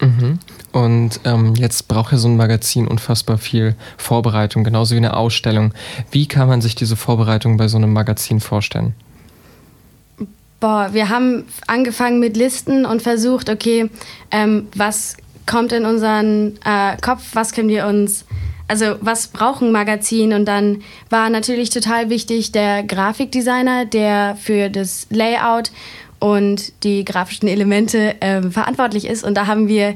Mhm. 0.01 0.39
Und 0.73 1.21
ähm, 1.25 1.55
jetzt 1.55 1.89
braucht 1.89 2.13
ja 2.13 2.19
so 2.19 2.29
ein 2.29 2.37
Magazin 2.37 2.87
unfassbar 2.87 3.39
viel 3.39 3.75
Vorbereitung, 3.97 4.63
genauso 4.65 4.95
wie 4.95 4.99
eine 4.99 5.17
Ausstellung. 5.17 5.73
Wie 6.11 6.27
kann 6.27 6.49
man 6.49 6.61
sich 6.61 6.75
diese 6.75 6.97
Vorbereitung 6.97 7.57
bei 7.57 7.69
so 7.69 7.79
einem 7.79 7.93
Magazin 7.93 8.41
vorstellen? 8.41 8.95
Boah, 10.61 10.91
wir 10.93 11.09
haben 11.09 11.45
angefangen 11.67 12.19
mit 12.19 12.37
Listen 12.37 12.87
und 12.87 13.03
versucht, 13.03 13.51
okay, 13.51 13.91
ähm, 14.31 14.69
was 14.75 15.17
kommt 15.47 15.73
in 15.73 15.85
unseren 15.85 16.59
äh, 16.65 16.97
Kopf, 17.01 17.23
was 17.35 17.53
können 17.53 17.69
wir 17.69 17.87
uns, 17.87 18.25
also 18.69 18.97
was 19.01 19.29
brauchen 19.29 19.71
Magazin? 19.71 20.33
Und 20.33 20.47
dann 20.47 20.83
war 21.09 21.31
natürlich 21.31 21.71
total 21.71 22.11
wichtig 22.11 22.53
der 22.53 22.83
Grafikdesigner, 22.83 23.85
der 23.85 24.37
für 24.41 24.69
das 24.71 25.07
Layout 25.11 25.71
und 26.19 26.73
die 26.83 27.05
grafischen 27.05 27.49
Elemente 27.49 28.21
äh, 28.21 28.43
verantwortlich 28.43 29.07
ist. 29.07 29.25
Und 29.25 29.35
da 29.35 29.47
haben 29.47 29.69
wir 29.69 29.95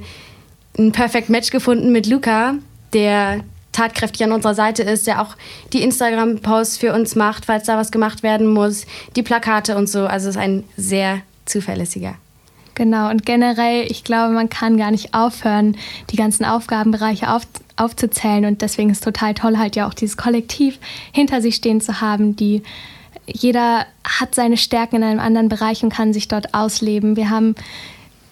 ein 0.79 0.93
Perfect 0.93 1.29
Match 1.29 1.50
gefunden 1.50 1.93
mit 1.93 2.07
Luca, 2.07 2.55
der 2.93 3.41
tatkräftig 3.73 4.25
an 4.25 4.33
unserer 4.33 4.55
Seite 4.55 4.83
ist, 4.83 5.07
der 5.07 5.23
auch 5.23 5.37
die 5.73 5.83
Instagram-Posts 5.83 6.79
für 6.79 6.93
uns 6.93 7.15
macht, 7.15 7.47
falls 7.47 7.67
da 7.67 7.77
was 7.77 7.93
gemacht 7.93 8.23
werden 8.23 8.53
muss, 8.53 8.87
die 9.17 9.23
Plakate 9.23 9.77
und 9.77 9.89
so. 9.89 10.07
Also 10.07 10.29
ist 10.29 10.37
ein 10.37 10.65
sehr 10.77 11.21
zuverlässiger. 11.47 12.17
Genau, 12.75 13.11
und 13.11 13.27
generell, 13.27 13.91
ich 13.91 14.05
glaube, 14.05 14.33
man 14.33 14.49
kann 14.49 14.79
gar 14.79 14.91
nicht 14.91 15.12
aufhören, 15.12 15.77
die 16.11 16.17
ganzen 16.17 16.45
Aufgabenbereiche 16.45 17.31
auf, 17.31 17.43
aufzuzählen. 17.77 18.47
Und 18.47 18.62
deswegen 18.62 18.91
ist 18.91 18.99
es 18.99 19.05
total 19.05 19.35
toll, 19.35 19.59
halt 19.59 19.77
ja 19.77 19.87
auch 19.87 19.95
dieses 19.95 20.17
Kollektiv 20.17 20.79
hinter 21.12 21.43
sich 21.43 21.57
stehen 21.57 21.81
zu 21.81 22.00
haben, 22.00 22.37
die 22.37 22.62
jeder 23.33 23.87
hat 24.05 24.35
seine 24.35 24.57
Stärken 24.57 24.97
in 24.97 25.03
einem 25.03 25.21
anderen 25.21 25.49
Bereich 25.49 25.83
und 25.83 25.93
kann 25.93 26.13
sich 26.13 26.29
dort 26.29 26.55
ausleben. 26.55 27.17
Wir 27.17 27.31
haben 27.31 27.55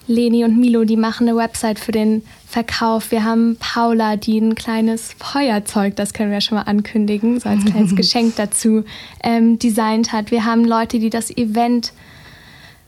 Leni 0.07 0.43
und 0.43 0.57
Milo, 0.57 0.85
die 0.85 0.97
machen 0.97 1.27
eine 1.27 1.37
Website 1.37 1.79
für 1.79 1.91
den 1.91 2.23
Verkauf. 2.47 3.11
Wir 3.11 3.23
haben 3.23 3.57
Paula, 3.59 4.15
die 4.15 4.39
ein 4.39 4.55
kleines 4.55 5.13
Feuerzeug, 5.19 5.95
das 5.95 6.13
können 6.13 6.31
wir 6.31 6.41
schon 6.41 6.57
mal 6.57 6.63
ankündigen, 6.63 7.39
so 7.39 7.47
als 7.47 7.63
kleines 7.63 7.95
Geschenk 7.95 8.35
dazu, 8.35 8.83
ähm, 9.23 9.59
designt 9.59 10.11
hat. 10.11 10.31
Wir 10.31 10.45
haben 10.45 10.65
Leute, 10.65 10.97
die 10.97 11.11
das 11.11 11.29
Event 11.29 11.93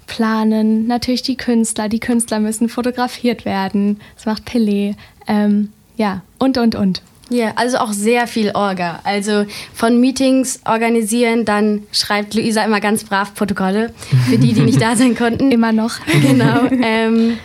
planen. 0.08 0.88
Natürlich 0.88 1.22
die 1.22 1.38
Künstler. 1.38 1.90
Die 1.90 2.00
Künstler 2.00 2.40
müssen 2.40 2.70
fotografiert 2.70 3.46
werden. 3.46 4.00
Das 4.16 4.26
macht 4.26 4.50
Pelé. 4.50 4.96
Ähm, 5.28 5.70
ja, 5.96 6.22
und, 6.40 6.58
und, 6.58 6.76
und. 6.76 7.02
Ja, 7.32 7.54
also 7.56 7.78
auch 7.78 7.94
sehr 7.94 8.28
viel 8.28 8.52
Orga. 8.52 9.00
Also 9.06 9.46
von 9.74 10.02
Meetings 10.02 10.60
organisieren, 10.66 11.46
dann 11.46 11.84
schreibt 11.94 12.34
Luisa 12.34 12.64
immer 12.66 12.82
ganz 12.82 13.06
brav 13.06 13.34
Protokolle 13.34 13.94
für 14.30 14.38
die, 14.38 14.52
die 14.54 14.62
nicht 14.62 14.82
da 14.82 14.98
sein 14.98 15.16
konnten. 15.16 15.50
Immer 15.62 15.72
noch. 15.72 15.94
Genau. 16.22 16.68
Ähm, 16.84 17.38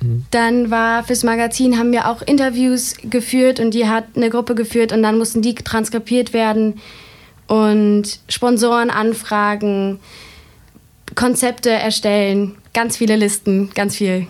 mhm. 0.00 0.26
dann 0.30 0.70
war 0.70 1.02
fürs 1.04 1.22
Magazin 1.22 1.78
haben 1.78 1.92
wir 1.92 2.08
auch 2.08 2.20
Interviews 2.20 2.94
geführt 3.02 3.58
und 3.58 3.72
die 3.72 3.88
hat 3.88 4.04
eine 4.16 4.28
Gruppe 4.28 4.54
geführt 4.54 4.92
und 4.92 5.02
dann 5.02 5.16
mussten 5.16 5.40
die 5.40 5.54
transkribiert 5.54 6.34
werden 6.34 6.74
und 7.46 8.20
Sponsoren 8.28 8.90
anfragen, 8.90 9.98
Konzepte 11.14 11.70
erstellen, 11.70 12.56
ganz 12.74 12.98
viele 12.98 13.16
Listen, 13.16 13.70
ganz 13.74 13.96
viel. 13.96 14.26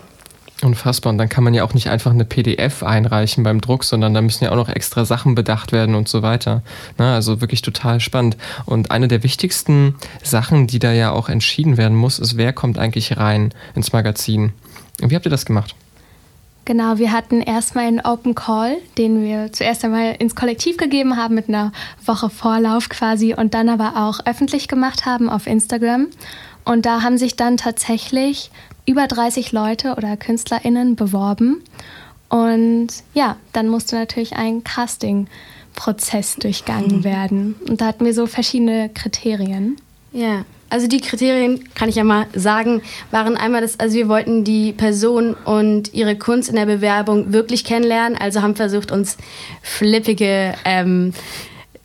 Unfassbar. 0.63 1.11
Und 1.11 1.17
dann 1.17 1.27
kann 1.27 1.43
man 1.43 1.53
ja 1.53 1.63
auch 1.65 1.73
nicht 1.73 1.89
einfach 1.89 2.11
eine 2.11 2.23
PDF 2.23 2.83
einreichen 2.83 3.43
beim 3.43 3.59
Druck, 3.59 3.83
sondern 3.83 4.13
da 4.13 4.21
müssen 4.21 4.45
ja 4.45 4.51
auch 4.51 4.55
noch 4.55 4.69
extra 4.69 5.03
Sachen 5.03 5.35
bedacht 5.35 5.73
werden 5.73 5.93
und 5.93 6.07
so 6.07 6.21
weiter. 6.21 6.61
Na, 6.97 7.15
also 7.15 7.41
wirklich 7.41 7.61
total 7.61 7.99
spannend. 7.99 8.37
Und 8.65 8.89
eine 8.89 9.09
der 9.09 9.23
wichtigsten 9.23 9.95
Sachen, 10.23 10.67
die 10.67 10.79
da 10.79 10.93
ja 10.93 11.11
auch 11.11 11.27
entschieden 11.27 11.75
werden 11.75 11.97
muss, 11.97 12.17
ist, 12.17 12.37
wer 12.37 12.53
kommt 12.53 12.77
eigentlich 12.77 13.17
rein 13.17 13.53
ins 13.75 13.91
Magazin. 13.91 14.53
Und 15.01 15.11
wie 15.11 15.15
habt 15.15 15.25
ihr 15.25 15.31
das 15.31 15.45
gemacht? 15.45 15.75
Genau, 16.65 16.97
wir 16.97 17.11
hatten 17.11 17.41
erstmal 17.41 17.85
einen 17.85 17.99
Open 17.99 18.35
Call, 18.35 18.77
den 18.97 19.21
wir 19.21 19.51
zuerst 19.51 19.83
einmal 19.83 20.15
ins 20.17 20.33
Kollektiv 20.33 20.77
gegeben 20.77 21.17
haben 21.17 21.35
mit 21.35 21.49
einer 21.49 21.73
Woche 22.05 22.29
Vorlauf 22.29 22.87
quasi 22.87 23.33
und 23.33 23.53
dann 23.53 23.67
aber 23.67 23.97
auch 23.97 24.25
öffentlich 24.25 24.69
gemacht 24.69 25.05
haben 25.05 25.29
auf 25.29 25.45
Instagram. 25.45 26.07
Und 26.63 26.85
da 26.85 27.01
haben 27.01 27.17
sich 27.17 27.35
dann 27.35 27.57
tatsächlich 27.57 28.49
über 28.85 29.07
30 29.07 29.51
Leute 29.51 29.95
oder 29.95 30.17
KünstlerInnen 30.17 30.95
beworben. 30.95 31.63
Und 32.29 32.87
ja, 33.13 33.37
dann 33.53 33.69
musste 33.69 33.95
natürlich 33.95 34.35
ein 34.35 34.63
Casting-Prozess 34.63 36.35
durchgangen 36.37 36.97
mhm. 36.97 37.03
werden. 37.03 37.55
Und 37.67 37.81
da 37.81 37.85
hatten 37.87 38.05
wir 38.05 38.13
so 38.13 38.25
verschiedene 38.25 38.89
Kriterien. 38.89 39.77
Ja, 40.11 40.45
also 40.73 40.87
die 40.87 41.01
Kriterien, 41.01 41.71
kann 41.75 41.87
ich 41.87 41.95
ja 41.97 42.03
mal 42.03 42.25
sagen, 42.33 42.81
waren 43.11 43.37
einmal 43.37 43.61
das, 43.61 43.79
also 43.79 43.95
wir 43.95 44.07
wollten 44.07 44.43
die 44.43 44.71
Person 44.71 45.35
und 45.45 45.93
ihre 45.93 46.17
Kunst 46.17 46.49
in 46.49 46.55
der 46.55 46.65
Bewerbung 46.65 47.31
wirklich 47.31 47.63
kennenlernen, 47.63 48.17
also 48.17 48.41
haben 48.41 48.55
versucht, 48.55 48.91
uns 48.91 49.17
flippige 49.61 50.55
ähm, 50.65 51.13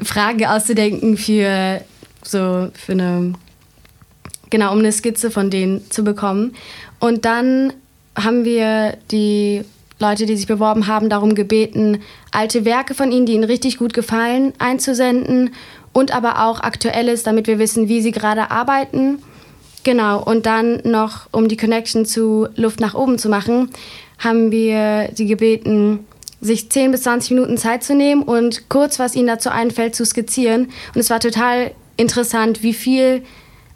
Fragen 0.00 0.46
auszudenken 0.46 1.18
für 1.18 1.82
so, 2.22 2.70
für 2.72 2.92
eine, 2.92 3.34
genau, 4.50 4.72
um 4.72 4.78
eine 4.78 4.92
Skizze 4.92 5.30
von 5.30 5.50
denen 5.50 5.90
zu 5.90 6.04
bekommen. 6.04 6.54
Und 7.00 7.24
dann 7.24 7.72
haben 8.16 8.44
wir 8.44 8.96
die 9.10 9.62
Leute, 10.00 10.26
die 10.26 10.36
sich 10.36 10.46
beworben 10.46 10.86
haben, 10.86 11.08
darum 11.08 11.34
gebeten, 11.34 12.00
alte 12.30 12.64
Werke 12.64 12.94
von 12.94 13.10
ihnen, 13.10 13.26
die 13.26 13.32
ihnen 13.32 13.44
richtig 13.44 13.78
gut 13.78 13.94
gefallen, 13.94 14.52
einzusenden 14.58 15.50
und 15.92 16.14
aber 16.14 16.44
auch 16.46 16.60
aktuelles, 16.60 17.24
damit 17.24 17.46
wir 17.46 17.58
wissen, 17.58 17.88
wie 17.88 18.00
sie 18.00 18.12
gerade 18.12 18.50
arbeiten. 18.50 19.18
Genau, 19.84 20.22
und 20.22 20.46
dann 20.46 20.80
noch, 20.84 21.26
um 21.32 21.48
die 21.48 21.56
Connection 21.56 22.04
zu 22.04 22.48
Luft 22.56 22.80
nach 22.80 22.94
oben 22.94 23.18
zu 23.18 23.28
machen, 23.28 23.70
haben 24.18 24.50
wir 24.50 25.10
sie 25.14 25.26
gebeten, 25.26 26.06
sich 26.40 26.70
10 26.70 26.92
bis 26.92 27.02
20 27.02 27.32
Minuten 27.32 27.58
Zeit 27.58 27.82
zu 27.82 27.94
nehmen 27.94 28.22
und 28.22 28.68
kurz, 28.68 28.98
was 28.98 29.16
ihnen 29.16 29.26
dazu 29.26 29.50
einfällt, 29.50 29.96
zu 29.96 30.04
skizzieren. 30.04 30.68
Und 30.94 31.00
es 31.00 31.10
war 31.10 31.20
total 31.20 31.72
interessant, 31.96 32.62
wie 32.62 32.74
viel 32.74 33.22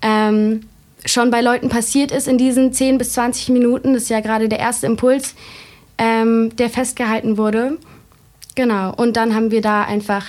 ähm, 0.02 0.62
schon 1.04 1.30
bei 1.30 1.40
Leuten 1.40 1.68
passiert 1.68 2.12
ist 2.12 2.28
in 2.28 2.38
diesen 2.38 2.72
10 2.72 2.98
bis 2.98 3.12
20 3.12 3.48
Minuten. 3.50 3.94
Das 3.94 4.04
ist 4.04 4.08
ja 4.08 4.20
gerade 4.20 4.48
der 4.48 4.58
erste 4.58 4.86
Impuls, 4.86 5.34
ähm, 5.98 6.54
der 6.56 6.70
festgehalten 6.70 7.36
wurde. 7.36 7.78
Genau. 8.54 8.94
Und 8.94 9.16
dann 9.16 9.34
haben 9.34 9.50
wir 9.50 9.62
da 9.62 9.82
einfach, 9.82 10.26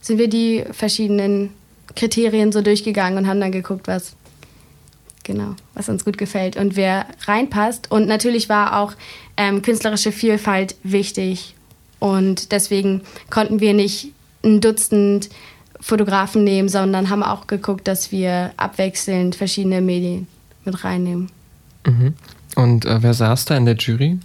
sind 0.00 0.18
wir 0.18 0.28
die 0.28 0.64
verschiedenen 0.70 1.50
Kriterien 1.96 2.52
so 2.52 2.62
durchgegangen 2.62 3.18
und 3.18 3.28
haben 3.28 3.40
dann 3.40 3.52
geguckt, 3.52 3.88
was 3.88 4.14
genau, 5.24 5.54
was 5.74 5.88
uns 5.88 6.04
gut 6.04 6.18
gefällt 6.18 6.56
und 6.56 6.76
wer 6.76 7.06
reinpasst. 7.26 7.90
Und 7.90 8.06
natürlich 8.06 8.48
war 8.48 8.80
auch 8.80 8.92
ähm, 9.36 9.62
künstlerische 9.62 10.12
Vielfalt 10.12 10.76
wichtig. 10.82 11.54
Und 11.98 12.52
deswegen 12.52 13.02
konnten 13.30 13.60
wir 13.60 13.74
nicht 13.74 14.12
ein 14.44 14.60
Dutzend 14.60 15.28
Fotografen 15.80 16.44
nehmen, 16.44 16.68
sondern 16.68 17.10
haben 17.10 17.22
auch 17.22 17.46
geguckt, 17.46 17.86
dass 17.88 18.12
wir 18.12 18.52
abwechselnd 18.56 19.34
verschiedene 19.34 19.80
Medien 19.80 20.26
mit 20.64 20.84
reinnehmen. 20.84 21.30
Mhm. 21.86 22.14
Und 22.56 22.84
äh, 22.84 23.02
wer 23.02 23.14
saß 23.14 23.44
da 23.44 23.56
in 23.56 23.64
der 23.64 23.76
Jury? 23.76 24.18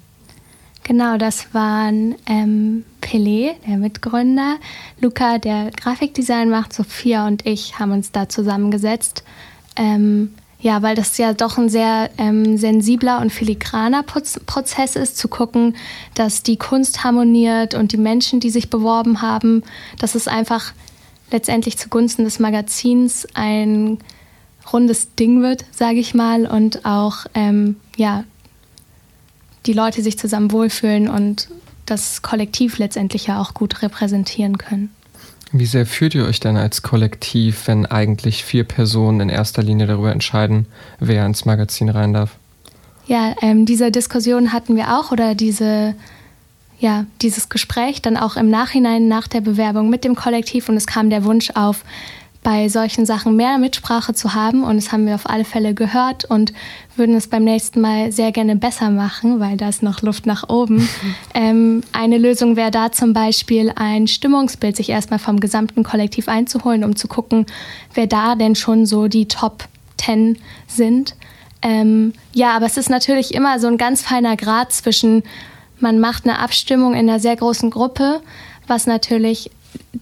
Genau, 0.84 1.18
das 1.18 1.54
waren 1.54 2.16
ähm, 2.26 2.84
Pelé, 3.02 3.52
der 3.66 3.78
Mitgründer, 3.78 4.58
Luca, 5.00 5.38
der 5.38 5.72
Grafikdesign 5.72 6.50
macht, 6.50 6.74
Sophia 6.74 7.26
und 7.26 7.46
ich 7.46 7.80
haben 7.80 7.92
uns 7.92 8.12
da 8.12 8.28
zusammengesetzt. 8.28 9.24
Ähm, 9.78 10.34
ja, 10.60 10.82
weil 10.82 10.96
das 10.96 11.18
ja 11.18 11.34
doch 11.34 11.58
ein 11.58 11.70
sehr 11.70 12.10
ähm, 12.18 12.58
sensibler 12.58 13.20
und 13.20 13.32
filigraner 13.32 14.04
Prozess 14.04 14.96
ist, 14.96 15.18
zu 15.18 15.28
gucken, 15.28 15.76
dass 16.16 16.42
die 16.42 16.58
Kunst 16.58 17.04
harmoniert 17.04 17.76
und 17.76 17.92
die 17.92 17.98
Menschen, 17.98 18.40
die 18.40 18.50
sich 18.50 18.70
beworben 18.70 19.22
haben, 19.22 19.64
dass 20.00 20.16
es 20.16 20.28
einfach 20.28 20.74
letztendlich 21.34 21.78
zugunsten 21.78 22.24
des 22.24 22.40
Magazins 22.40 23.28
ein 23.34 23.98
rundes 24.72 25.16
Ding 25.16 25.42
wird, 25.42 25.66
sage 25.72 26.00
ich 26.00 26.14
mal, 26.14 26.46
und 26.46 26.86
auch 26.86 27.26
ähm, 27.34 27.76
ja, 27.98 28.24
die 29.66 29.74
Leute 29.74 30.02
sich 30.02 30.18
zusammen 30.18 30.52
wohlfühlen 30.52 31.10
und 31.10 31.50
das 31.86 32.22
Kollektiv 32.22 32.78
letztendlich 32.78 33.28
ja 33.28 33.42
auch 33.42 33.54
gut 33.54 33.82
repräsentieren 33.82 34.58
können. 34.58 34.90
Wie 35.52 35.66
sehr 35.66 35.86
fühlt 35.86 36.16
ihr 36.16 36.26
euch 36.26 36.40
denn 36.40 36.58
als 36.58 36.82
Kollektiv, 36.82 37.68
wenn 37.68 37.86
eigentlich 37.86 38.44
vier 38.44 38.64
Personen 38.64 39.20
in 39.20 39.30
erster 39.30 39.62
Linie 39.62 39.86
darüber 39.88 40.12
entscheiden, 40.12 40.66
wer 41.00 41.26
ins 41.26 41.46
Magazin 41.46 41.90
rein 41.90 42.14
darf? 42.14 42.38
Ja, 43.06 43.36
ähm, 43.42 43.66
diese 43.66 43.92
Diskussion 43.92 44.54
hatten 44.54 44.76
wir 44.76 44.98
auch 44.98 45.12
oder 45.12 45.36
diese 45.36 45.94
ja, 46.84 47.06
dieses 47.22 47.48
Gespräch 47.48 48.02
dann 48.02 48.18
auch 48.18 48.36
im 48.36 48.50
Nachhinein 48.50 49.08
nach 49.08 49.30
der 49.30 49.40
Bewerbung 49.40 49.90
mit 49.90 50.04
dem 50.04 50.16
Kollektiv 50.16 50.68
und 50.68 50.76
es 50.76 50.86
kam 50.86 51.10
der 51.10 51.24
Wunsch 51.24 51.50
auf, 51.56 51.86
bei 52.44 52.68
solchen 52.68 53.06
Sachen 53.06 53.38
mehr 53.38 53.58
Mitsprache 53.58 54.14
zu 54.14 54.34
haben 54.34 54.66
und 54.66 54.76
das 54.76 54.92
haben 54.92 55.06
wir 55.06 55.16
auf 55.16 55.30
alle 55.30 55.46
Fälle 55.46 55.74
gehört 55.74 56.26
und 56.26 56.52
würden 56.98 57.16
es 57.16 57.28
beim 57.28 57.46
nächsten 57.46 57.80
Mal 57.80 58.12
sehr 58.12 58.34
gerne 58.34 58.58
besser 58.58 58.90
machen, 58.90 59.40
weil 59.40 59.56
da 59.56 59.70
ist 59.70 59.82
noch 59.82 60.02
Luft 60.02 60.26
nach 60.26 60.50
oben. 60.50 60.90
ähm, 61.34 61.84
eine 61.94 62.18
Lösung 62.18 62.58
wäre 62.58 62.70
da 62.70 62.92
zum 62.92 63.14
Beispiel 63.14 63.72
ein 63.78 64.08
Stimmungsbild, 64.08 64.76
sich 64.76 64.90
erstmal 64.90 65.20
vom 65.20 65.40
gesamten 65.40 65.84
Kollektiv 65.84 66.28
einzuholen, 66.28 66.84
um 66.84 66.98
zu 66.98 67.08
gucken, 67.08 67.46
wer 67.94 68.08
da 68.08 68.36
denn 68.36 68.56
schon 68.56 68.86
so 68.86 69.08
die 69.08 69.30
Top 69.30 69.70
Ten 69.96 70.38
sind. 70.68 71.16
Ähm, 71.62 72.12
ja, 72.34 72.58
aber 72.58 72.66
es 72.66 72.76
ist 72.76 72.90
natürlich 72.90 73.34
immer 73.34 73.58
so 73.62 73.68
ein 73.68 73.78
ganz 73.78 74.02
feiner 74.02 74.36
Grad 74.36 74.74
zwischen 74.74 75.24
man 75.84 76.00
macht 76.00 76.24
eine 76.26 76.40
Abstimmung 76.40 76.94
in 76.94 77.08
einer 77.08 77.20
sehr 77.20 77.36
großen 77.36 77.70
Gruppe, 77.70 78.22
was 78.66 78.88
natürlich 78.88 79.52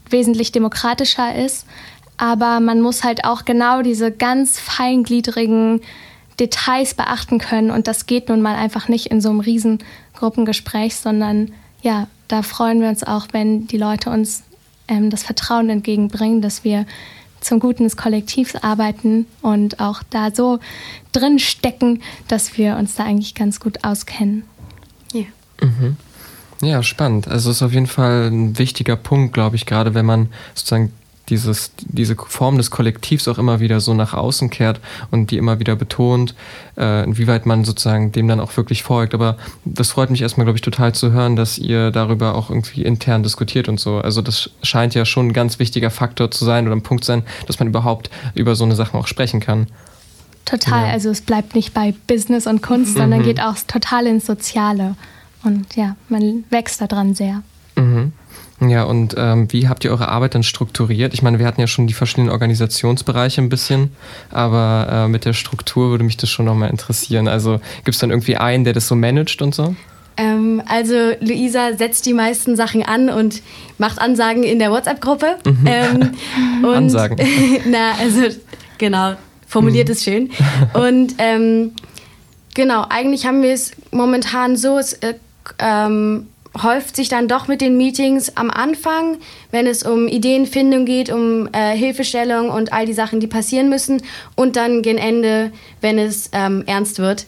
wesentlich 0.09 0.53
demokratischer 0.53 1.35
ist. 1.35 1.65
Aber 2.17 2.59
man 2.59 2.79
muss 2.81 3.03
halt 3.03 3.25
auch 3.25 3.43
genau 3.43 3.81
diese 3.81 4.11
ganz 4.11 4.59
feingliedrigen 4.59 5.81
Details 6.39 6.93
beachten 6.93 7.39
können. 7.39 7.71
Und 7.71 7.87
das 7.87 8.05
geht 8.05 8.29
nun 8.29 8.41
mal 8.41 8.55
einfach 8.55 8.87
nicht 8.87 9.07
in 9.07 9.19
so 9.19 9.29
einem 9.29 9.39
riesen 9.39 9.79
Gruppengespräch, 10.13 10.95
sondern 10.95 11.51
ja, 11.81 12.07
da 12.27 12.43
freuen 12.43 12.79
wir 12.79 12.87
uns 12.87 13.03
auch, 13.03 13.27
wenn 13.31 13.67
die 13.67 13.77
Leute 13.77 14.11
uns 14.11 14.43
ähm, 14.87 15.09
das 15.09 15.23
Vertrauen 15.23 15.69
entgegenbringen, 15.69 16.41
dass 16.41 16.63
wir 16.63 16.85
zum 17.39 17.59
Guten 17.59 17.85
des 17.85 17.97
Kollektivs 17.97 18.55
arbeiten 18.55 19.25
und 19.41 19.79
auch 19.79 20.03
da 20.11 20.29
so 20.31 20.59
drin 21.11 21.39
stecken, 21.39 22.01
dass 22.27 22.55
wir 22.55 22.77
uns 22.77 22.95
da 22.95 23.03
eigentlich 23.03 23.33
ganz 23.33 23.59
gut 23.59 23.83
auskennen. 23.83 24.43
Ja. 25.61 25.67
Mhm. 25.67 25.97
Ja, 26.63 26.83
spannend. 26.83 27.27
Also 27.27 27.49
es 27.49 27.57
ist 27.57 27.63
auf 27.63 27.73
jeden 27.73 27.87
Fall 27.87 28.29
ein 28.29 28.59
wichtiger 28.59 28.95
Punkt, 28.95 29.33
glaube 29.33 29.55
ich, 29.55 29.65
gerade 29.65 29.95
wenn 29.95 30.05
man 30.05 30.29
sozusagen 30.53 30.91
dieses, 31.29 31.71
diese 31.79 32.15
Form 32.15 32.57
des 32.57 32.71
Kollektivs 32.71 33.27
auch 33.27 33.37
immer 33.37 33.59
wieder 33.61 33.79
so 33.79 33.93
nach 33.93 34.13
außen 34.13 34.49
kehrt 34.49 34.79
und 35.11 35.31
die 35.31 35.37
immer 35.37 35.59
wieder 35.59 35.75
betont, 35.75 36.35
äh, 36.77 37.03
inwieweit 37.05 37.45
man 37.45 37.63
sozusagen 37.63 38.11
dem 38.11 38.27
dann 38.27 38.39
auch 38.39 38.55
wirklich 38.57 38.83
folgt. 38.83 39.13
Aber 39.13 39.37
das 39.63 39.91
freut 39.91 40.09
mich 40.09 40.21
erstmal, 40.21 40.45
glaube 40.45 40.57
ich, 40.57 40.61
total 40.61 40.93
zu 40.93 41.11
hören, 41.11 41.35
dass 41.35 41.57
ihr 41.57 41.89
darüber 41.89 42.35
auch 42.35 42.49
irgendwie 42.49 42.83
intern 42.83 43.23
diskutiert 43.23 43.69
und 43.69 43.79
so. 43.79 43.99
Also 43.99 44.21
das 44.21 44.51
scheint 44.61 44.93
ja 44.93 45.05
schon 45.05 45.27
ein 45.27 45.33
ganz 45.33 45.57
wichtiger 45.57 45.89
Faktor 45.89 46.31
zu 46.31 46.43
sein 46.43 46.67
oder 46.67 46.75
ein 46.75 46.83
Punkt 46.83 47.05
sein, 47.05 47.23
dass 47.47 47.59
man 47.59 47.69
überhaupt 47.69 48.09
über 48.35 48.55
so 48.55 48.65
eine 48.65 48.75
Sache 48.75 48.97
auch 48.97 49.07
sprechen 49.07 49.39
kann. 49.39 49.67
Total, 50.45 50.87
ja. 50.87 50.91
also 50.91 51.09
es 51.09 51.21
bleibt 51.21 51.55
nicht 51.55 51.73
bei 51.73 51.93
Business 52.07 52.45
und 52.45 52.61
Kunst, 52.61 52.95
mhm. 52.95 52.99
sondern 52.99 53.23
geht 53.23 53.39
auch 53.39 53.55
total 53.67 54.05
ins 54.05 54.25
Soziale. 54.25 54.95
Und 55.43 55.75
ja, 55.75 55.95
man 56.09 56.43
wächst 56.49 56.81
daran 56.81 57.13
sehr. 57.15 57.41
Mhm. 57.75 58.13
Ja, 58.69 58.83
und 58.83 59.15
ähm, 59.17 59.51
wie 59.51 59.67
habt 59.67 59.83
ihr 59.83 59.91
eure 59.91 60.07
Arbeit 60.09 60.35
dann 60.35 60.43
strukturiert? 60.43 61.15
Ich 61.15 61.23
meine, 61.23 61.39
wir 61.39 61.47
hatten 61.47 61.59
ja 61.59 61.65
schon 61.65 61.87
die 61.87 61.95
verschiedenen 61.95 62.29
Organisationsbereiche 62.29 63.41
ein 63.41 63.49
bisschen, 63.49 63.91
aber 64.29 64.87
äh, 64.91 65.07
mit 65.07 65.25
der 65.25 65.33
Struktur 65.33 65.89
würde 65.89 66.03
mich 66.03 66.17
das 66.17 66.29
schon 66.29 66.45
nochmal 66.45 66.69
interessieren. 66.69 67.27
Also 67.27 67.59
gibt 67.77 67.95
es 67.95 67.99
dann 67.99 68.11
irgendwie 68.11 68.37
einen, 68.37 68.63
der 68.63 68.73
das 68.73 68.87
so 68.87 68.95
managt 68.95 69.41
und 69.41 69.55
so? 69.55 69.75
Ähm, 70.15 70.61
also 70.67 70.93
Luisa 71.21 71.73
setzt 71.75 72.05
die 72.05 72.13
meisten 72.13 72.55
Sachen 72.55 72.83
an 72.83 73.09
und 73.09 73.41
macht 73.79 73.99
Ansagen 73.99 74.43
in 74.43 74.59
der 74.59 74.69
WhatsApp-Gruppe. 74.69 75.37
Mhm. 75.43 75.65
Ähm, 75.65 76.15
Ansagen. 76.63 77.17
na, 77.65 77.93
also 77.99 78.27
genau, 78.77 79.15
formuliert 79.47 79.87
mhm. 79.87 79.93
es 79.93 80.03
schön. 80.03 80.29
Und 80.75 81.15
ähm, 81.17 81.71
genau, 82.53 82.85
eigentlich 82.89 83.25
haben 83.25 83.41
wir 83.41 83.53
es 83.53 83.71
momentan 83.91 84.55
so, 84.55 84.77
es 84.77 84.93
äh, 84.93 85.15
ähm, 85.59 86.27
häuft 86.61 86.95
sich 86.95 87.07
dann 87.07 87.27
doch 87.27 87.47
mit 87.47 87.61
den 87.61 87.77
Meetings 87.77 88.35
am 88.35 88.49
Anfang, 88.49 89.17
wenn 89.51 89.67
es 89.67 89.83
um 89.83 90.07
Ideenfindung 90.07 90.85
geht, 90.85 91.09
um 91.09 91.47
äh, 91.53 91.75
Hilfestellung 91.75 92.49
und 92.49 92.73
all 92.73 92.85
die 92.85 92.93
Sachen, 92.93 93.19
die 93.19 93.27
passieren 93.27 93.69
müssen. 93.69 94.01
Und 94.35 94.55
dann 94.55 94.81
gen 94.81 94.97
Ende, 94.97 95.51
wenn 95.79 95.97
es 95.97 96.29
ähm, 96.33 96.63
ernst 96.65 96.99
wird. 96.99 97.25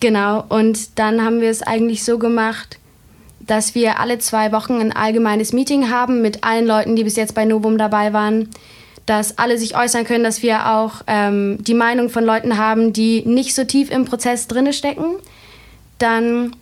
Genau. 0.00 0.44
Und 0.48 0.98
dann 0.98 1.24
haben 1.24 1.40
wir 1.40 1.50
es 1.50 1.62
eigentlich 1.62 2.04
so 2.04 2.18
gemacht, 2.18 2.78
dass 3.40 3.74
wir 3.74 4.00
alle 4.00 4.18
zwei 4.18 4.50
Wochen 4.50 4.80
ein 4.80 4.92
allgemeines 4.92 5.52
Meeting 5.52 5.90
haben 5.90 6.20
mit 6.20 6.42
allen 6.42 6.66
Leuten, 6.66 6.96
die 6.96 7.04
bis 7.04 7.16
jetzt 7.16 7.34
bei 7.34 7.44
Novum 7.44 7.78
dabei 7.78 8.12
waren, 8.12 8.50
dass 9.06 9.38
alle 9.38 9.56
sich 9.56 9.76
äußern 9.76 10.04
können, 10.04 10.24
dass 10.24 10.42
wir 10.42 10.72
auch 10.72 11.02
ähm, 11.06 11.58
die 11.60 11.74
Meinung 11.74 12.10
von 12.10 12.24
Leuten 12.24 12.58
haben, 12.58 12.92
die 12.92 13.22
nicht 13.24 13.54
so 13.54 13.62
tief 13.62 13.90
im 13.90 14.04
Prozess 14.04 14.48
drinne 14.48 14.72
stecken. 14.72 15.04
Dann 15.98 16.56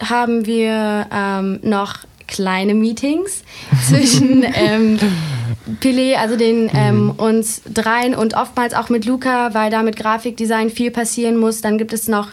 haben 0.00 0.46
wir 0.46 1.06
ähm, 1.12 1.60
noch 1.62 1.98
kleine 2.26 2.74
Meetings 2.74 3.42
zwischen 3.88 4.44
ähm, 4.54 4.98
Pele, 5.80 6.18
also 6.18 6.36
den 6.36 6.70
ähm, 6.74 7.04
mhm. 7.04 7.10
uns 7.10 7.62
dreien 7.72 8.14
und 8.14 8.34
oftmals 8.34 8.74
auch 8.74 8.88
mit 8.88 9.04
Luca, 9.04 9.52
weil 9.52 9.70
da 9.70 9.82
mit 9.82 9.96
Grafikdesign 9.96 10.70
viel 10.70 10.90
passieren 10.90 11.36
muss. 11.36 11.60
Dann 11.60 11.76
gibt 11.76 11.92
es 11.92 12.08
noch 12.08 12.28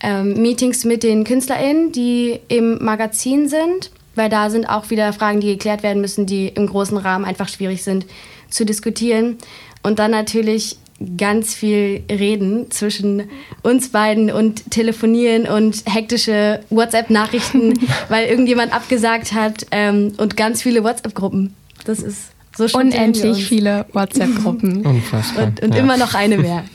ähm, 0.00 0.40
Meetings 0.42 0.84
mit 0.84 1.02
den 1.02 1.24
KünstlerInnen, 1.24 1.92
die 1.92 2.40
im 2.48 2.82
Magazin 2.84 3.48
sind, 3.48 3.90
weil 4.14 4.28
da 4.28 4.50
sind 4.50 4.66
auch 4.66 4.90
wieder 4.90 5.12
Fragen, 5.12 5.40
die 5.40 5.48
geklärt 5.48 5.82
werden 5.82 6.00
müssen, 6.00 6.26
die 6.26 6.48
im 6.48 6.66
großen 6.66 6.96
Rahmen 6.96 7.24
einfach 7.24 7.48
schwierig 7.48 7.82
sind 7.82 8.06
zu 8.48 8.64
diskutieren. 8.64 9.38
Und 9.82 9.98
dann 9.98 10.10
natürlich 10.10 10.76
ganz 11.16 11.54
viel 11.54 12.02
reden 12.10 12.70
zwischen 12.70 13.24
uns 13.62 13.88
beiden 13.88 14.30
und 14.30 14.70
telefonieren 14.70 15.46
und 15.46 15.82
hektische 15.86 16.60
WhatsApp-Nachrichten, 16.70 17.78
weil 18.08 18.28
irgendjemand 18.28 18.72
abgesagt 18.72 19.32
hat 19.32 19.66
ähm, 19.70 20.12
und 20.18 20.36
ganz 20.36 20.62
viele 20.62 20.84
WhatsApp-Gruppen. 20.84 21.54
Das 21.84 22.00
ist 22.00 22.32
so 22.56 22.66
Unendlich 22.78 23.46
viele 23.46 23.86
WhatsApp-Gruppen. 23.92 24.82
Unfassbar. 24.84 25.46
Und, 25.46 25.62
und 25.62 25.74
ja. 25.74 25.80
immer 25.80 25.96
noch 25.96 26.14
eine 26.14 26.38
mehr. 26.38 26.64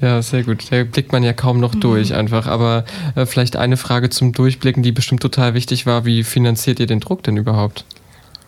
Ja, 0.00 0.20
sehr 0.20 0.42
gut. 0.42 0.64
Da 0.70 0.82
blickt 0.82 1.12
man 1.12 1.22
ja 1.22 1.32
kaum 1.32 1.60
noch 1.60 1.76
durch 1.76 2.10
mhm. 2.10 2.16
einfach. 2.16 2.48
Aber 2.48 2.84
äh, 3.14 3.24
vielleicht 3.24 3.54
eine 3.54 3.76
Frage 3.76 4.10
zum 4.10 4.32
Durchblicken, 4.32 4.82
die 4.82 4.90
bestimmt 4.90 5.22
total 5.22 5.54
wichtig 5.54 5.86
war. 5.86 6.04
Wie 6.04 6.24
finanziert 6.24 6.80
ihr 6.80 6.88
den 6.88 6.98
Druck 6.98 7.22
denn 7.22 7.36
überhaupt? 7.36 7.84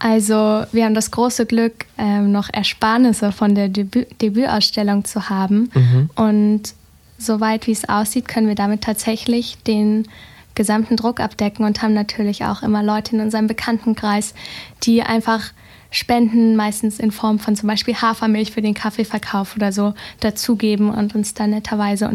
Also 0.05 0.67
wir 0.71 0.85
haben 0.85 0.93
das 0.93 1.11
große 1.11 1.47
Glück, 1.47 1.87
ähm, 1.97 2.31
noch 2.31 2.51
Ersparnisse 2.53 3.33
von 3.33 3.55
der 3.55 3.71
Debü 3.71 4.05
Debütausstellung 4.21 5.07
zu 5.07 5.31
haben. 5.31 5.71
Mhm. 5.73 6.11
Und 6.15 6.75
soweit 7.17 7.67
wie 7.67 7.73
es 7.73 7.89
aussieht, 7.89 8.29
können 8.29 8.47
wir 8.47 8.55
damit 8.55 8.83
tatsächlich 8.83 9.57
den 9.63 10.07
gesamten 10.55 10.97
Druck 10.97 11.21
abdecken 11.21 11.65
und 11.65 11.81
haben 11.81 11.95
natürlich 11.95 12.45
auch 12.45 12.63
immer 12.63 12.83
Leute 12.83 13.17
in 13.17 13.23
unserem 13.23 13.47
Bekanntenkreis, 13.47 14.35
die 14.83 15.03
einfach 15.03 15.53
Spenden, 15.95 16.57
meistens 16.57 16.99
in 16.99 17.13
Form 17.13 17.39
von 17.39 17.55
zum 17.55 17.69
Beispiel 17.69 17.95
Hafermilch 17.95 18.51
für 18.51 18.63
den 18.63 18.75
Kaffeeverkauf 18.75 19.55
oder 19.55 19.73
so, 19.73 19.95
dazugeben 20.21 20.91
und 20.91 21.15
uns 21.15 21.35
dann 21.35 21.51
netterweise 21.51 22.11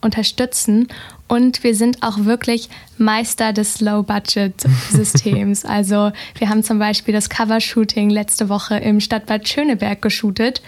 unterstützen. 0.00 0.88
Und 1.28 1.62
wir 1.62 1.74
sind 1.74 2.02
auch 2.02 2.24
wirklich 2.24 2.70
Meister 2.96 3.52
des 3.52 3.80
Low-Budget-Systems. 3.80 5.64
also 5.66 6.12
wir 6.38 6.48
haben 6.48 6.62
zum 6.62 6.78
Beispiel 6.78 7.12
das 7.12 7.28
Cover-Shooting 7.28 8.08
letzte 8.08 8.48
Woche 8.48 8.76
im 8.76 9.00
Stadtbad 9.00 9.46
Schöneberg 9.46 10.00
geshootet. 10.00 10.62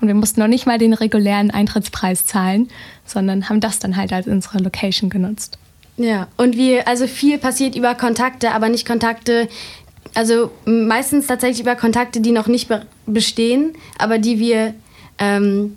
Und 0.00 0.08
wir 0.08 0.14
mussten 0.14 0.40
noch 0.40 0.48
nicht 0.48 0.66
mal 0.66 0.78
den 0.78 0.94
regulären 0.94 1.50
Eintrittspreis 1.50 2.24
zahlen, 2.24 2.68
sondern 3.04 3.50
haben 3.50 3.60
das 3.60 3.78
dann 3.78 3.96
halt 3.96 4.12
als 4.12 4.26
unsere 4.26 4.58
Location 4.58 5.10
genutzt. 5.10 5.58
Ja, 6.00 6.28
und 6.38 6.56
wie, 6.56 6.80
also 6.80 7.06
viel 7.06 7.36
passiert 7.36 7.76
über 7.76 7.94
Kontakte, 7.94 8.52
aber 8.52 8.70
nicht 8.70 8.86
Kontakte, 8.86 9.48
also 10.14 10.50
meistens 10.64 11.26
tatsächlich 11.26 11.60
über 11.60 11.76
Kontakte, 11.76 12.20
die 12.20 12.32
noch 12.32 12.46
nicht 12.46 12.68
be 12.68 12.86
bestehen, 13.06 13.72
aber 13.98 14.18
die 14.18 14.38
wir 14.38 14.74
ähm, 15.18 15.76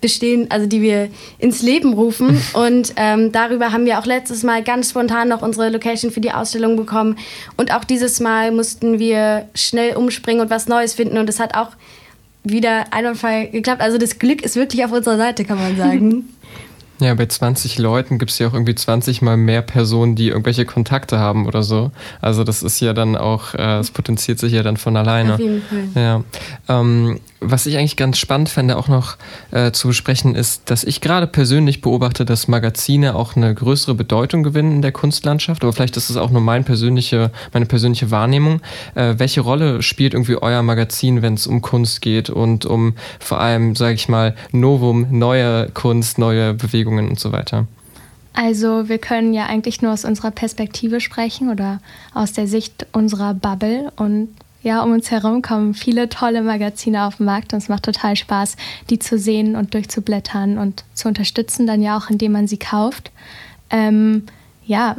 bestehen, 0.00 0.46
also 0.50 0.66
die 0.66 0.82
wir 0.82 1.08
ins 1.38 1.62
Leben 1.62 1.94
rufen. 1.94 2.40
Und 2.52 2.92
ähm, 2.96 3.32
darüber 3.32 3.72
haben 3.72 3.86
wir 3.86 3.98
auch 3.98 4.06
letztes 4.06 4.42
Mal 4.42 4.62
ganz 4.62 4.90
spontan 4.90 5.28
noch 5.28 5.42
unsere 5.42 5.70
Location 5.70 6.10
für 6.10 6.20
die 6.20 6.32
Ausstellung 6.32 6.76
bekommen. 6.76 7.16
Und 7.56 7.72
auch 7.74 7.84
dieses 7.84 8.20
Mal 8.20 8.52
mussten 8.52 8.98
wir 8.98 9.48
schnell 9.54 9.96
umspringen 9.96 10.42
und 10.42 10.50
was 10.50 10.68
Neues 10.68 10.94
finden. 10.94 11.18
Und 11.18 11.28
es 11.28 11.40
hat 11.40 11.54
auch 11.54 11.70
wieder 12.44 12.92
einwandfrei 12.92 13.46
geklappt. 13.46 13.80
Also 13.80 13.98
das 13.98 14.18
Glück 14.18 14.42
ist 14.42 14.56
wirklich 14.56 14.84
auf 14.84 14.92
unserer 14.92 15.16
Seite, 15.16 15.44
kann 15.44 15.58
man 15.58 15.76
sagen. 15.76 16.28
Ja, 16.98 17.14
bei 17.14 17.26
20 17.26 17.78
Leuten 17.78 18.18
gibt 18.18 18.30
es 18.30 18.38
ja 18.38 18.48
auch 18.48 18.54
irgendwie 18.54 18.74
20 18.74 19.20
mal 19.20 19.36
mehr 19.36 19.62
Personen, 19.62 20.14
die 20.14 20.28
irgendwelche 20.28 20.64
Kontakte 20.64 21.18
haben 21.18 21.46
oder 21.46 21.62
so. 21.62 21.90
Also 22.22 22.42
das 22.42 22.62
ist 22.62 22.80
ja 22.80 22.94
dann 22.94 23.16
auch, 23.16 23.54
äh, 23.54 23.78
es 23.78 23.90
potenziert 23.90 24.38
sich 24.38 24.52
ja 24.52 24.62
dann 24.62 24.76
von 24.76 24.96
alleine. 24.96 25.34
Auf 25.34 25.40
jeden 25.40 25.62
Fall. 25.62 25.88
Ja. 25.94 26.24
Ähm, 26.68 27.20
was 27.50 27.66
ich 27.66 27.76
eigentlich 27.76 27.96
ganz 27.96 28.18
spannend 28.18 28.48
fände, 28.48 28.76
auch 28.76 28.88
noch 28.88 29.16
äh, 29.50 29.72
zu 29.72 29.88
besprechen, 29.88 30.34
ist, 30.34 30.70
dass 30.70 30.84
ich 30.84 31.00
gerade 31.00 31.26
persönlich 31.26 31.80
beobachte, 31.80 32.24
dass 32.24 32.48
Magazine 32.48 33.14
auch 33.14 33.36
eine 33.36 33.54
größere 33.54 33.94
Bedeutung 33.94 34.42
gewinnen 34.42 34.72
in 34.72 34.82
der 34.82 34.92
Kunstlandschaft. 34.92 35.62
Aber 35.62 35.72
vielleicht 35.72 35.96
ist 35.96 36.10
es 36.10 36.16
auch 36.16 36.30
nur 36.30 36.42
mein 36.42 36.64
persönliche, 36.64 37.30
meine 37.52 37.66
persönliche 37.66 38.10
Wahrnehmung. 38.10 38.60
Äh, 38.94 39.14
welche 39.18 39.40
Rolle 39.40 39.82
spielt 39.82 40.14
irgendwie 40.14 40.36
euer 40.36 40.62
Magazin, 40.62 41.22
wenn 41.22 41.34
es 41.34 41.46
um 41.46 41.62
Kunst 41.62 42.02
geht 42.02 42.30
und 42.30 42.66
um 42.66 42.94
vor 43.18 43.40
allem, 43.40 43.74
sage 43.76 43.94
ich 43.94 44.08
mal, 44.08 44.34
Novum, 44.52 45.06
neue 45.10 45.70
Kunst, 45.70 46.18
neue 46.18 46.54
Bewegungen 46.54 47.08
und 47.08 47.20
so 47.20 47.32
weiter? 47.32 47.66
Also 48.36 48.90
wir 48.90 48.98
können 48.98 49.32
ja 49.32 49.46
eigentlich 49.46 49.80
nur 49.80 49.92
aus 49.92 50.04
unserer 50.04 50.30
Perspektive 50.30 51.00
sprechen 51.00 51.50
oder 51.50 51.80
aus 52.12 52.34
der 52.34 52.46
Sicht 52.46 52.86
unserer 52.92 53.32
Bubble 53.32 53.90
und 53.96 54.28
ja, 54.66 54.82
um 54.82 54.90
uns 54.90 55.12
herum 55.12 55.42
kommen 55.42 55.74
viele 55.74 56.08
tolle 56.08 56.42
Magazine 56.42 57.04
auf 57.04 57.18
den 57.18 57.26
Markt 57.26 57.52
und 57.52 57.58
es 57.60 57.68
macht 57.68 57.84
total 57.84 58.16
Spaß, 58.16 58.56
die 58.90 58.98
zu 58.98 59.16
sehen 59.16 59.54
und 59.54 59.74
durchzublättern 59.74 60.58
und 60.58 60.82
zu 60.92 61.06
unterstützen, 61.06 61.68
dann 61.68 61.82
ja 61.82 61.96
auch, 61.96 62.10
indem 62.10 62.32
man 62.32 62.48
sie 62.48 62.56
kauft. 62.56 63.12
Ähm, 63.70 64.24
ja, 64.66 64.96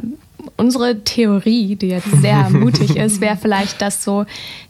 unsere 0.56 1.04
Theorie, 1.04 1.76
die 1.76 1.88
jetzt 1.88 2.10
sehr 2.22 2.48
mutig 2.50 2.96
ist, 2.96 3.20
wäre 3.20 3.36
vielleicht, 3.36 3.82
dass 3.82 4.02
so 4.02 4.24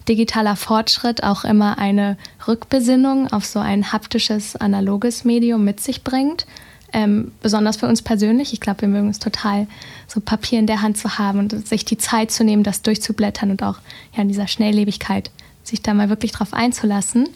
digitaler 0.08 0.56
Fortschritt 0.56 1.22
auch 1.22 1.44
immer 1.44 1.78
eine 1.78 2.16
Rückbesinnung 2.48 3.32
auf 3.32 3.46
so 3.46 3.60
ein 3.60 3.92
haptisches, 3.92 4.56
analoges 4.56 5.24
Medium 5.24 5.62
mit 5.62 5.78
sich 5.78 6.02
bringt. 6.02 6.44
Ähm, 6.92 7.30
besonders 7.40 7.76
für 7.76 7.86
uns 7.86 8.02
persönlich. 8.02 8.52
Ich 8.52 8.60
glaube, 8.60 8.80
wir 8.80 8.88
mögen 8.88 9.10
es 9.10 9.20
total, 9.20 9.68
so 10.08 10.20
Papier 10.20 10.58
in 10.58 10.66
der 10.66 10.82
Hand 10.82 10.96
zu 10.96 11.18
haben 11.18 11.38
und 11.38 11.68
sich 11.68 11.84
die 11.84 11.98
Zeit 11.98 12.30
zu 12.30 12.42
nehmen, 12.42 12.64
das 12.64 12.82
durchzublättern 12.82 13.50
und 13.50 13.62
auch 13.62 13.78
ja, 14.16 14.22
in 14.22 14.28
dieser 14.28 14.48
Schnelllebigkeit 14.48 15.30
sich 15.62 15.82
da 15.82 15.94
mal 15.94 16.08
wirklich 16.08 16.32
drauf 16.32 16.52
einzulassen. 16.52 17.28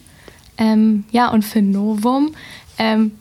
Ähm, 0.57 1.05
ja, 1.11 1.29
und 1.29 1.43
für 1.43 1.61
Novum, 1.61 2.33
ähm, 2.77 3.11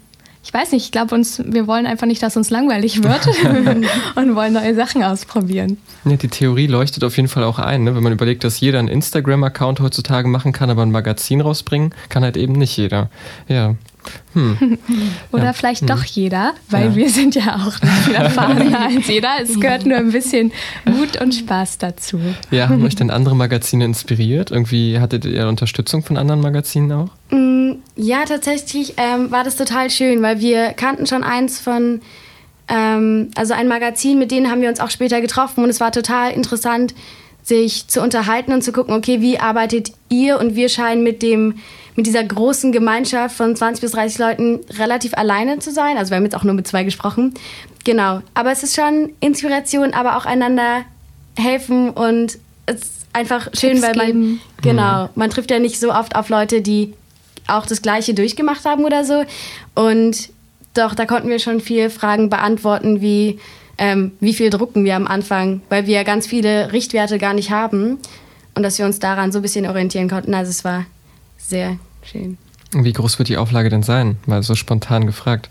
ich 0.44 0.52
weiß 0.52 0.72
nicht, 0.72 0.86
ich 0.86 0.92
glaube 0.92 1.14
uns, 1.14 1.40
wir 1.46 1.68
wollen 1.68 1.86
einfach 1.86 2.06
nicht, 2.06 2.22
dass 2.22 2.36
uns 2.36 2.50
langweilig 2.50 3.04
wird 3.04 3.26
und 4.16 4.34
wollen 4.34 4.54
neue 4.54 4.74
Sachen 4.74 5.04
ausprobieren. 5.04 5.78
Ja, 6.04 6.16
die 6.16 6.28
Theorie 6.28 6.66
leuchtet 6.66 7.04
auf 7.04 7.16
jeden 7.16 7.28
Fall 7.28 7.44
auch 7.44 7.60
ein, 7.60 7.84
ne? 7.84 7.94
wenn 7.94 8.02
man 8.02 8.12
überlegt, 8.12 8.42
dass 8.42 8.58
jeder 8.58 8.80
einen 8.80 8.88
Instagram-Account 8.88 9.80
heutzutage 9.80 10.26
machen 10.26 10.52
kann, 10.52 10.68
aber 10.68 10.82
ein 10.82 10.90
Magazin 10.90 11.40
rausbringen, 11.40 11.94
kann 12.08 12.24
halt 12.24 12.36
eben 12.36 12.54
nicht 12.54 12.76
jeder. 12.76 13.08
Ja, 13.46 13.76
hm. 14.34 14.78
Oder 15.32 15.44
ja. 15.44 15.52
vielleicht 15.52 15.82
hm. 15.82 15.88
doch 15.88 16.04
jeder, 16.04 16.54
weil 16.70 16.86
ja. 16.86 16.96
wir 16.96 17.10
sind 17.10 17.34
ja 17.34 17.56
auch 17.56 17.80
nicht 17.80 17.94
viel 18.04 18.14
erfahrener 18.16 18.80
als 18.80 19.06
jeder. 19.06 19.30
Es 19.42 19.60
gehört 19.60 19.84
nur 19.84 19.98
ein 19.98 20.10
bisschen 20.10 20.52
Mut 20.84 21.20
und 21.20 21.34
Spaß 21.34 21.78
dazu. 21.78 22.18
Ja, 22.50 22.68
haben 22.68 22.84
euch 22.84 22.96
denn 22.96 23.10
andere 23.10 23.36
Magazine 23.36 23.84
inspiriert? 23.84 24.50
Irgendwie 24.50 24.98
hattet 24.98 25.24
ihr 25.24 25.48
Unterstützung 25.48 26.02
von 26.02 26.16
anderen 26.16 26.40
Magazinen 26.40 26.92
auch? 26.92 27.08
Mm, 27.30 27.72
ja, 27.96 28.24
tatsächlich 28.24 28.94
ähm, 28.96 29.30
war 29.30 29.44
das 29.44 29.56
total 29.56 29.90
schön, 29.90 30.22
weil 30.22 30.40
wir 30.40 30.72
kannten 30.72 31.06
schon 31.06 31.24
eins 31.24 31.60
von, 31.60 32.00
ähm, 32.68 33.30
also 33.36 33.54
ein 33.54 33.68
Magazin, 33.68 34.18
mit 34.18 34.30
denen 34.30 34.50
haben 34.50 34.62
wir 34.62 34.68
uns 34.68 34.80
auch 34.80 34.90
später 34.90 35.20
getroffen 35.20 35.62
und 35.64 35.70
es 35.70 35.80
war 35.80 35.92
total 35.92 36.32
interessant, 36.32 36.94
sich 37.42 37.88
zu 37.88 38.00
unterhalten 38.00 38.52
und 38.52 38.62
zu 38.62 38.72
gucken, 38.72 38.94
okay, 38.94 39.20
wie 39.20 39.38
arbeitet 39.38 39.92
ihr 40.08 40.38
und 40.38 40.54
wir 40.54 40.68
scheinen 40.68 41.02
mit 41.02 41.22
dem 41.22 41.54
mit 41.94 42.06
dieser 42.06 42.24
großen 42.24 42.72
Gemeinschaft 42.72 43.36
von 43.36 43.54
20 43.54 43.82
bis 43.82 43.92
30 43.92 44.18
Leuten 44.18 44.60
relativ 44.78 45.12
alleine 45.14 45.58
zu 45.58 45.70
sein. 45.70 45.98
Also 45.98 46.10
wir 46.10 46.16
haben 46.16 46.24
jetzt 46.24 46.34
auch 46.34 46.44
nur 46.44 46.54
mit 46.54 46.66
zwei 46.66 46.84
gesprochen. 46.84 47.34
Genau. 47.84 48.22
Aber 48.32 48.50
es 48.50 48.62
ist 48.62 48.74
schon 48.74 49.12
Inspiration, 49.20 49.92
aber 49.92 50.16
auch 50.16 50.24
einander 50.24 50.84
helfen 51.36 51.90
und 51.90 52.38
es 52.66 52.76
ist 52.76 53.06
einfach 53.12 53.48
schön, 53.52 53.72
Tipps 53.72 53.82
weil 53.82 53.96
man 53.96 54.06
geben. 54.06 54.40
genau, 54.62 55.04
mhm. 55.04 55.10
man 55.16 55.30
trifft 55.30 55.50
ja 55.50 55.58
nicht 55.58 55.78
so 55.78 55.92
oft 55.92 56.16
auf 56.16 56.28
Leute, 56.28 56.62
die 56.62 56.94
auch 57.46 57.66
das 57.66 57.82
gleiche 57.82 58.14
durchgemacht 58.14 58.64
haben 58.64 58.84
oder 58.84 59.04
so. 59.04 59.24
Und 59.74 60.30
doch, 60.74 60.94
da 60.94 61.04
konnten 61.04 61.28
wir 61.28 61.38
schon 61.38 61.60
viel 61.60 61.90
Fragen 61.90 62.30
beantworten, 62.30 63.02
wie 63.02 63.38
ähm, 63.78 64.12
wie 64.20 64.34
viel 64.34 64.50
drucken 64.50 64.84
wir 64.84 64.96
am 64.96 65.06
Anfang, 65.06 65.62
weil 65.68 65.86
wir 65.86 66.04
ganz 66.04 66.26
viele 66.26 66.72
Richtwerte 66.72 67.18
gar 67.18 67.34
nicht 67.34 67.50
haben 67.50 67.98
und 68.54 68.62
dass 68.62 68.78
wir 68.78 68.86
uns 68.86 68.98
daran 68.98 69.32
so 69.32 69.38
ein 69.38 69.42
bisschen 69.42 69.66
orientieren 69.66 70.08
konnten. 70.08 70.34
Also 70.34 70.50
es 70.50 70.64
war 70.64 70.84
sehr 71.38 71.78
schön. 72.02 72.38
Wie 72.72 72.92
groß 72.92 73.18
wird 73.18 73.28
die 73.28 73.36
Auflage 73.36 73.68
denn 73.68 73.82
sein? 73.82 74.16
Mal 74.26 74.42
so 74.42 74.54
spontan 74.54 75.06
gefragt. 75.06 75.50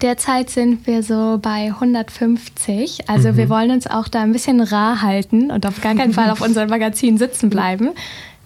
Derzeit 0.00 0.48
sind 0.50 0.86
wir 0.86 1.02
so 1.02 1.40
bei 1.42 1.72
150. 1.72 3.08
Also 3.08 3.30
mhm. 3.30 3.36
wir 3.36 3.48
wollen 3.48 3.70
uns 3.72 3.88
auch 3.88 4.06
da 4.06 4.22
ein 4.22 4.32
bisschen 4.32 4.60
rar 4.60 5.02
halten 5.02 5.50
und 5.50 5.66
auf 5.66 5.80
gar 5.80 5.96
keinen 5.96 6.12
Fall 6.12 6.30
auf 6.30 6.40
unserem 6.46 6.70
Magazin 6.70 7.18
sitzen 7.18 7.50
bleiben. 7.50 7.90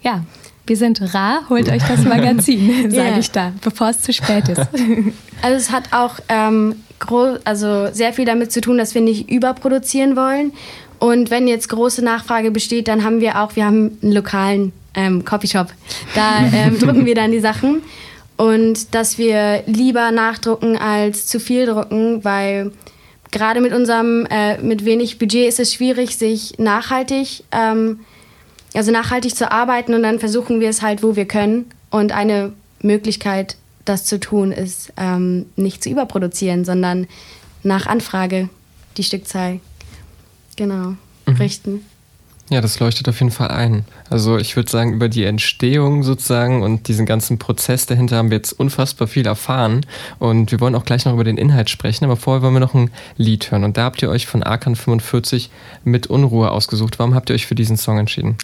Ja, 0.03 0.25
wir 0.67 0.77
sind 0.77 1.15
rar, 1.15 1.43
holt 1.51 1.69
euch 1.69 1.83
das 1.83 2.05
Magazin, 2.05 2.91
sage 2.91 3.09
yeah. 3.09 3.19
ich 3.19 3.31
da, 3.31 3.53
bevor 3.61 3.91
es 3.91 4.01
zu 4.01 4.13
spät 4.13 4.49
ist. 4.49 4.67
Also 5.43 5.57
es 5.57 5.71
hat 5.71 5.93
auch 5.93 6.21
ähm, 6.29 6.77
also 7.45 7.89
sehr 7.93 8.13
viel 8.13 8.25
damit 8.25 8.53
zu 8.53 8.61
tun, 8.61 8.79
dass 8.79 8.95
wir 8.95 9.03
nicht 9.03 9.31
überproduzieren 9.31 10.17
wollen. 10.17 10.53
Und 10.99 11.31
wenn 11.31 11.49
jetzt 11.49 11.69
große 11.69 12.05
Nachfrage 12.05 12.51
besteht, 12.51 12.89
dann 12.89 13.03
haben 13.03 13.21
wir 13.21 13.41
auch, 13.41 13.57
wir 13.57 13.65
haben 13.65 13.99
einen 14.03 14.13
lokalen 14.13 14.73
ähm, 14.95 15.25
Coffeeshop. 15.25 15.69
Da 16.15 16.45
ähm, 16.53 16.79
drucken 16.81 17.07
wir 17.07 17.15
dann 17.15 17.33
die 17.33 17.41
Sachen. 17.41 17.83
Und 18.37 18.95
dass 18.95 19.19
wir 19.19 19.63
lieber 19.67 20.11
nachdrucken 20.11 20.77
als 20.77 21.27
zu 21.27 21.39
viel 21.41 21.67
drucken, 21.67 22.25
weil 22.25 22.73
gerade 23.31 23.61
mit 23.61 23.73
unserem, 23.73 24.27
äh, 24.31 24.59
mit 24.59 24.85
wenig 24.85 25.19
Budget 25.19 25.49
ist 25.49 25.61
es 25.61 25.75
schwierig, 25.75 26.17
sich 26.17 26.59
nachhaltig, 26.59 27.45
ähm, 27.51 28.01
also 28.75 28.91
nachhaltig 28.91 29.35
zu 29.35 29.51
arbeiten 29.51 29.95
und 29.95 30.03
dann 30.03 30.19
versuchen 30.19 30.61
wir 30.61 30.69
es 30.69 30.83
halt, 30.83 31.03
wo 31.03 31.17
wir 31.17 31.27
können. 31.27 31.67
Und 31.91 32.13
eine 32.13 32.53
Möglichkeit, 32.81 33.57
das 33.85 34.05
zu 34.05 34.21
tun, 34.21 34.53
ist 34.53 34.93
ähm, 34.97 35.47
nicht 35.57 35.83
zu 35.83 35.91
überproduzieren, 35.91 36.65
sondern 36.65 37.07
nach 37.63 37.87
Anfrage 37.87 38.49
die 38.97 39.05
Stückzahl 39.05 39.61
genau 40.57 40.97
mhm. 41.27 41.37
richten. 41.39 41.85
Ja, 42.51 42.61
das 42.61 42.79
leuchtet 42.81 43.09
auf 43.09 43.19
jeden 43.19 43.31
Fall 43.31 43.49
ein. 43.49 43.87
Also 44.11 44.37
ich 44.37 44.57
würde 44.57 44.71
sagen, 44.71 44.93
über 44.93 45.09
die 45.09 45.25
Entstehung 45.25 46.03
sozusagen 46.03 46.63
und 46.63 46.87
diesen 46.87 47.07
ganzen 47.07 47.39
Prozess 47.39 47.87
dahinter 47.87 48.17
haben 48.17 48.31
wir 48.31 48.37
jetzt 48.37 48.53
unfassbar 48.53 49.09
viel 49.09 49.27
erfahren. 49.27 49.87
Und 50.19 50.53
wir 50.53 50.61
wollen 50.61 50.75
auch 50.75 50.85
gleich 50.85 51.07
noch 51.07 51.15
über 51.15 51.25
den 51.25 51.39
Inhalt 51.39 51.71
sprechen, 51.71 52.05
aber 52.05 52.17
vorher 52.17 52.43
wollen 52.43 52.53
wir 52.53 52.61
noch 52.61 52.75
ein 52.75 52.91
Lied 53.17 53.51
hören. 53.51 53.65
Und 53.65 53.79
da 53.79 53.85
habt 53.85 54.03
ihr 54.03 54.11
euch 54.11 54.27
von 54.27 54.43
Arkan 54.43 54.77
45 54.77 55.51
mit 55.85 56.09
Unruhe 56.09 56.51
ausgesucht. 56.51 56.99
Warum 56.99 57.15
habt 57.15 57.31
ihr 57.31 57.35
euch 57.35 57.47
für 57.47 57.55
diesen 57.55 57.79
Song 57.79 57.99
entschieden? 57.99 58.37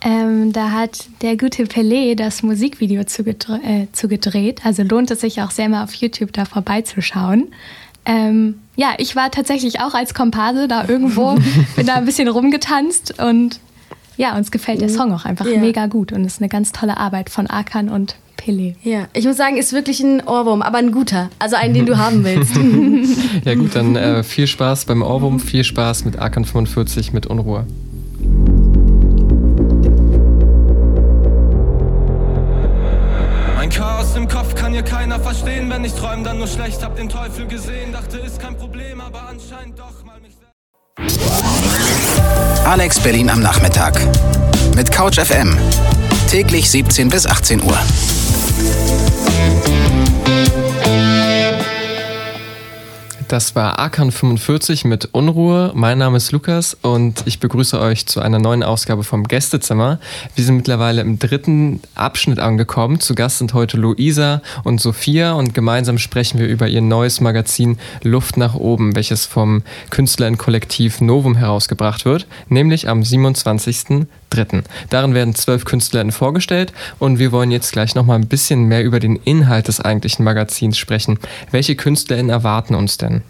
Ähm, 0.00 0.52
da 0.52 0.70
hat 0.70 1.08
der 1.22 1.36
gute 1.36 1.64
Pelé 1.64 2.14
das 2.14 2.42
Musikvideo 2.42 3.04
zugedreht, 3.04 3.64
äh, 3.64 3.86
zugedreht. 3.92 4.64
Also 4.64 4.82
lohnt 4.82 5.10
es 5.10 5.20
sich 5.20 5.42
auch 5.42 5.50
sehr 5.50 5.68
mal 5.68 5.84
auf 5.84 5.94
YouTube 5.94 6.32
da 6.32 6.44
vorbeizuschauen. 6.44 7.48
Ähm, 8.04 8.60
ja, 8.76 8.94
ich 8.98 9.16
war 9.16 9.30
tatsächlich 9.30 9.80
auch 9.80 9.94
als 9.94 10.14
Komparse 10.14 10.68
da 10.68 10.88
irgendwo, 10.88 11.36
bin 11.76 11.86
da 11.86 11.96
ein 11.96 12.04
bisschen 12.04 12.28
rumgetanzt 12.28 13.20
und 13.20 13.60
ja, 14.16 14.36
uns 14.36 14.50
gefällt 14.50 14.80
der 14.80 14.88
Song 14.88 15.12
auch 15.12 15.24
einfach 15.24 15.46
ja. 15.46 15.58
mega 15.60 15.86
gut 15.86 16.12
und 16.12 16.24
ist 16.24 16.40
eine 16.40 16.48
ganz 16.48 16.72
tolle 16.72 16.96
Arbeit 16.96 17.30
von 17.30 17.46
Akan 17.46 17.88
und 17.88 18.16
Pele. 18.36 18.74
Ja, 18.82 19.06
ich 19.12 19.24
muss 19.26 19.36
sagen, 19.36 19.56
ist 19.56 19.72
wirklich 19.72 20.00
ein 20.00 20.26
Ohrwurm, 20.26 20.62
aber 20.62 20.78
ein 20.78 20.90
guter, 20.90 21.30
also 21.38 21.56
einen, 21.56 21.74
den 21.74 21.86
du 21.86 21.98
haben 21.98 22.24
willst. 22.24 22.56
ja 23.44 23.54
gut, 23.54 23.74
dann 23.74 23.94
äh, 23.94 24.22
viel 24.24 24.46
Spaß 24.46 24.86
beim 24.86 25.02
Ohrwurm, 25.02 25.38
viel 25.38 25.64
Spaß 25.64 26.04
mit 26.04 26.18
Akan 26.18 26.44
45 26.44 27.12
mit 27.12 27.26
Unruhe. 27.26 27.66
Wenn 35.70 35.84
ich 35.84 35.94
träume, 35.94 36.22
dann 36.22 36.38
nur 36.38 36.46
schlecht, 36.46 36.82
hab 36.82 36.96
den 36.96 37.08
Teufel 37.08 37.46
gesehen, 37.46 37.92
dachte 37.92 38.18
ist 38.18 38.40
kein 38.40 38.56
Problem, 38.56 39.00
aber 39.00 39.28
anscheinend 39.28 39.78
doch 39.78 40.04
mal 40.04 40.20
mich 40.20 40.36
Alex 42.64 43.00
Berlin 43.00 43.30
am 43.30 43.40
Nachmittag 43.40 44.00
mit 44.74 44.90
Couch 44.90 45.18
FM. 45.18 45.56
Täglich 46.28 46.70
17 46.70 47.08
bis 47.08 47.26
18 47.26 47.62
Uhr. 47.62 47.78
Das 53.28 53.54
war 53.54 53.78
Akan 53.78 54.10
45 54.10 54.86
mit 54.86 55.10
Unruhe. 55.12 55.72
Mein 55.74 55.98
Name 55.98 56.16
ist 56.16 56.32
Lukas 56.32 56.78
und 56.80 57.24
ich 57.26 57.40
begrüße 57.40 57.78
euch 57.78 58.06
zu 58.06 58.20
einer 58.20 58.38
neuen 58.38 58.62
Ausgabe 58.62 59.04
vom 59.04 59.28
Gästezimmer. 59.28 59.98
Wir 60.34 60.44
sind 60.44 60.56
mittlerweile 60.56 61.02
im 61.02 61.18
dritten 61.18 61.82
Abschnitt 61.94 62.38
angekommen. 62.38 63.00
Zu 63.00 63.14
Gast 63.14 63.36
sind 63.36 63.52
heute 63.52 63.76
Luisa 63.76 64.40
und 64.64 64.80
Sophia 64.80 65.34
und 65.34 65.52
gemeinsam 65.52 65.98
sprechen 65.98 66.40
wir 66.40 66.48
über 66.48 66.68
ihr 66.68 66.80
neues 66.80 67.20
Magazin 67.20 67.78
Luft 68.02 68.38
nach 68.38 68.54
oben, 68.54 68.96
welches 68.96 69.26
vom 69.26 69.62
Künstlerinnenkollektiv 69.90 71.02
Novum 71.02 71.36
herausgebracht 71.36 72.06
wird, 72.06 72.26
nämlich 72.48 72.88
am 72.88 73.04
27. 73.04 74.06
Dritten. 74.30 74.64
Darin 74.90 75.14
werden 75.14 75.34
zwölf 75.34 75.64
KünstlerInnen 75.64 76.12
vorgestellt 76.12 76.72
und 76.98 77.18
wir 77.18 77.32
wollen 77.32 77.50
jetzt 77.50 77.72
gleich 77.72 77.94
nochmal 77.94 78.18
ein 78.18 78.28
bisschen 78.28 78.64
mehr 78.64 78.84
über 78.84 79.00
den 79.00 79.16
Inhalt 79.16 79.68
des 79.68 79.80
eigentlichen 79.80 80.24
Magazins 80.24 80.78
sprechen. 80.78 81.18
Welche 81.50 81.76
KünstlerInnen 81.76 82.30
erwarten 82.30 82.74
uns 82.74 82.98
denn? 82.98 83.22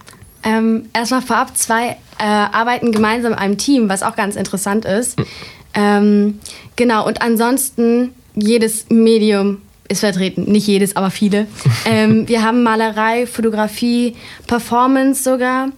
Ähm, 0.44 0.87
erstmal 0.92 1.22
vorab, 1.22 1.56
zwei 1.56 1.96
äh, 2.18 2.24
arbeiten 2.24 2.92
gemeinsam 2.92 3.32
in 3.32 3.38
einem 3.38 3.58
Team, 3.58 3.88
was 3.88 4.02
auch 4.02 4.16
ganz 4.16 4.37
interessant 4.37 4.84
ist. 4.84 5.18
Mhm. 5.18 5.24
Ähm, 5.74 6.40
genau, 6.76 7.06
und 7.06 7.22
ansonsten 7.22 8.14
jedes 8.34 8.87
Medium 8.88 9.58
ist 9.88 10.00
vertreten. 10.00 10.44
Nicht 10.44 10.66
jedes, 10.66 10.96
aber 10.96 11.11
viele. 11.11 11.46
ähm, 11.87 12.28
wir 12.28 12.42
haben 12.42 12.62
Malerei, 12.62 13.26
Fotografie, 13.26 14.16
Performance 14.46 15.22
sogar, 15.22 15.68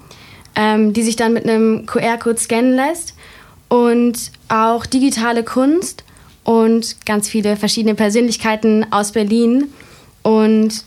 ähm, 0.57 0.93
die 0.93 1.03
sich 1.03 1.17
dann 1.17 1.33
mit 1.33 1.45
einem 1.45 1.87
QR-Code 1.87 2.39
scannen 2.39 2.75
lässt 2.75 3.15
und 3.71 4.33
auch 4.49 4.85
digitale 4.85 5.43
Kunst 5.43 6.05
und 6.45 7.07
ganz 7.07 7.29
viele 7.29 7.57
verschiedene 7.57 7.95
Persönlichkeiten 7.95 8.85
aus 8.93 9.13
Berlin 9.13 9.69
und 10.23 10.85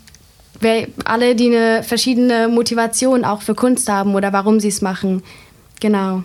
alle, 1.05 1.35
die 1.35 1.47
eine 1.47 1.83
verschiedene 1.83 2.47
Motivation 2.47 3.25
auch 3.25 3.41
für 3.41 3.55
Kunst 3.55 3.89
haben 3.89 4.15
oder 4.15 4.31
warum 4.31 4.59
sie 4.59 4.69
es 4.69 4.81
machen. 4.81 5.23
Genau. 5.79 6.23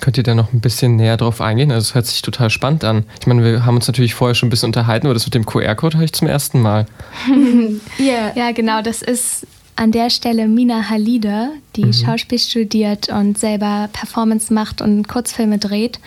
Könnt 0.00 0.16
ihr 0.16 0.22
da 0.22 0.34
noch 0.34 0.52
ein 0.54 0.60
bisschen 0.60 0.96
näher 0.96 1.18
drauf 1.18 1.42
eingehen? 1.42 1.70
Also 1.70 1.88
es 1.88 1.94
hört 1.94 2.06
sich 2.06 2.22
total 2.22 2.48
spannend 2.48 2.84
an. 2.84 3.04
Ich 3.20 3.26
meine, 3.26 3.44
wir 3.44 3.66
haben 3.66 3.76
uns 3.76 3.86
natürlich 3.86 4.14
vorher 4.14 4.34
schon 4.34 4.46
ein 4.46 4.50
bisschen 4.50 4.68
unterhalten, 4.68 5.06
aber 5.06 5.14
das 5.14 5.26
mit 5.26 5.34
dem 5.34 5.44
QR-Code 5.44 5.98
höre 5.98 6.04
ich 6.04 6.12
zum 6.14 6.26
ersten 6.26 6.62
Mal. 6.62 6.86
yeah. 7.98 8.32
Ja, 8.34 8.52
genau. 8.52 8.80
Das 8.80 9.02
ist 9.02 9.46
an 9.76 9.92
der 9.92 10.10
Stelle 10.10 10.48
Mina 10.48 10.90
Halide, 10.90 11.50
die 11.76 11.86
mhm. 11.86 11.92
Schauspiel 11.92 12.38
studiert 12.38 13.08
und 13.08 13.38
selber 13.38 13.88
Performance 13.92 14.52
macht 14.52 14.82
und 14.82 15.08
Kurzfilme 15.08 15.58
dreht. 15.58 16.00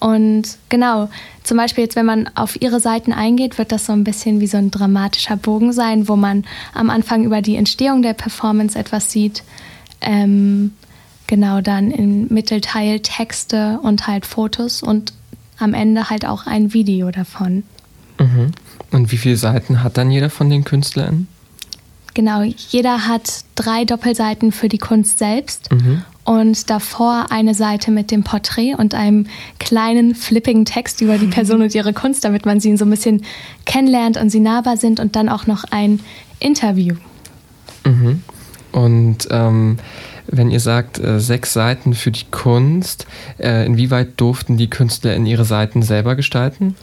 Und 0.00 0.58
genau, 0.68 1.08
zum 1.42 1.56
Beispiel 1.56 1.84
jetzt, 1.84 1.96
wenn 1.96 2.06
man 2.06 2.30
auf 2.36 2.60
ihre 2.60 2.80
Seiten 2.80 3.12
eingeht, 3.12 3.58
wird 3.58 3.72
das 3.72 3.86
so 3.86 3.92
ein 3.92 4.04
bisschen 4.04 4.40
wie 4.40 4.46
so 4.46 4.56
ein 4.56 4.70
dramatischer 4.70 5.36
Bogen 5.36 5.72
sein, 5.72 6.08
wo 6.08 6.16
man 6.16 6.44
am 6.72 6.88
Anfang 6.88 7.24
über 7.24 7.42
die 7.42 7.56
Entstehung 7.56 8.02
der 8.02 8.12
Performance 8.12 8.78
etwas 8.78 9.10
sieht. 9.10 9.42
Ähm, 10.00 10.72
genau, 11.26 11.60
dann 11.60 11.90
im 11.90 12.28
Mittelteil 12.28 13.00
Texte 13.00 13.80
und 13.82 14.06
halt 14.06 14.24
Fotos 14.24 14.82
und 14.82 15.12
am 15.58 15.74
Ende 15.74 16.10
halt 16.10 16.24
auch 16.24 16.46
ein 16.46 16.72
Video 16.72 17.10
davon. 17.10 17.64
Mhm. 18.20 18.52
Und 18.90 19.10
wie 19.10 19.16
viele 19.16 19.36
Seiten 19.36 19.82
hat 19.82 19.96
dann 19.96 20.10
jeder 20.10 20.30
von 20.30 20.48
den 20.48 20.64
Künstlern? 20.64 21.26
Genau, 22.18 22.42
jeder 22.42 23.06
hat 23.06 23.44
drei 23.54 23.84
Doppelseiten 23.84 24.50
für 24.50 24.68
die 24.68 24.78
Kunst 24.78 25.20
selbst 25.20 25.70
mhm. 25.70 26.02
und 26.24 26.68
davor 26.68 27.26
eine 27.30 27.54
Seite 27.54 27.92
mit 27.92 28.10
dem 28.10 28.24
Porträt 28.24 28.74
und 28.74 28.92
einem 28.92 29.26
kleinen 29.60 30.16
flippigen 30.16 30.64
Text 30.64 31.00
über 31.00 31.16
die 31.16 31.26
mhm. 31.26 31.30
Person 31.30 31.62
und 31.62 31.72
ihre 31.76 31.92
Kunst, 31.92 32.24
damit 32.24 32.44
man 32.44 32.58
sie 32.58 32.76
so 32.76 32.86
ein 32.86 32.90
bisschen 32.90 33.22
kennenlernt 33.66 34.16
und 34.16 34.30
sie 34.30 34.40
nahbar 34.40 34.76
sind 34.76 34.98
und 34.98 35.14
dann 35.14 35.28
auch 35.28 35.46
noch 35.46 35.62
ein 35.70 36.00
Interview. 36.40 36.96
Mhm. 37.86 38.24
Und 38.72 39.28
ähm, 39.30 39.78
wenn 40.26 40.50
ihr 40.50 40.58
sagt, 40.58 40.98
äh, 40.98 41.20
sechs 41.20 41.52
Seiten 41.52 41.94
für 41.94 42.10
die 42.10 42.26
Kunst, 42.32 43.06
äh, 43.38 43.64
inwieweit 43.64 44.20
durften 44.20 44.56
die 44.56 44.68
Künstler 44.68 45.14
in 45.14 45.24
ihre 45.24 45.44
Seiten 45.44 45.82
selber 45.82 46.16
gestalten? 46.16 46.74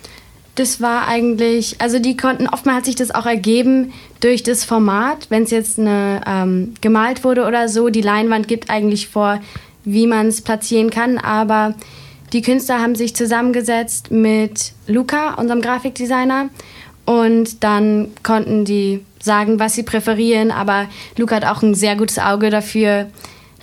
Das 0.56 0.82
war 0.82 1.08
eigentlich, 1.08 1.76
also 1.80 2.00
die 2.00 2.16
konnten, 2.16 2.48
oftmals 2.48 2.78
hat 2.78 2.86
sich 2.86 2.96
das 2.96 3.12
auch 3.12 3.26
ergeben 3.26 3.94
durch 4.22 4.42
das 4.42 4.64
Format, 4.64 5.28
wenn 5.30 5.44
es 5.44 5.52
jetzt 5.52 5.78
eine, 5.78 6.22
ähm, 6.26 6.74
gemalt 6.82 7.24
wurde 7.24 7.46
oder 7.46 7.68
so. 7.68 7.90
Die 7.90 8.02
Leinwand 8.02 8.48
gibt 8.48 8.70
eigentlich 8.70 9.10
vor, 9.10 9.40
wie 9.84 10.08
man 10.08 10.28
es 10.28 10.42
platzieren 10.42 10.90
kann, 10.90 11.18
aber 11.18 11.76
die 12.34 12.42
Künstler 12.42 12.82
haben 12.82 12.96
sich 12.96 13.16
zusammengesetzt 13.16 14.12
mit 14.12 14.72
Luca, 14.88 15.36
unserem 15.36 15.62
Grafikdesigner, 15.62 16.50
und 17.06 17.64
dann 17.64 18.08
konnten 18.24 18.66
die 18.66 19.06
sagen, 19.22 19.60
was 19.60 19.76
sie 19.76 19.84
präferieren, 19.84 20.52
aber 20.52 20.88
Luca 21.18 21.36
hat 21.36 21.46
auch 21.46 21.62
ein 21.62 21.76
sehr 21.76 21.96
gutes 21.96 22.18
Auge 22.18 22.50
dafür, 22.50 23.08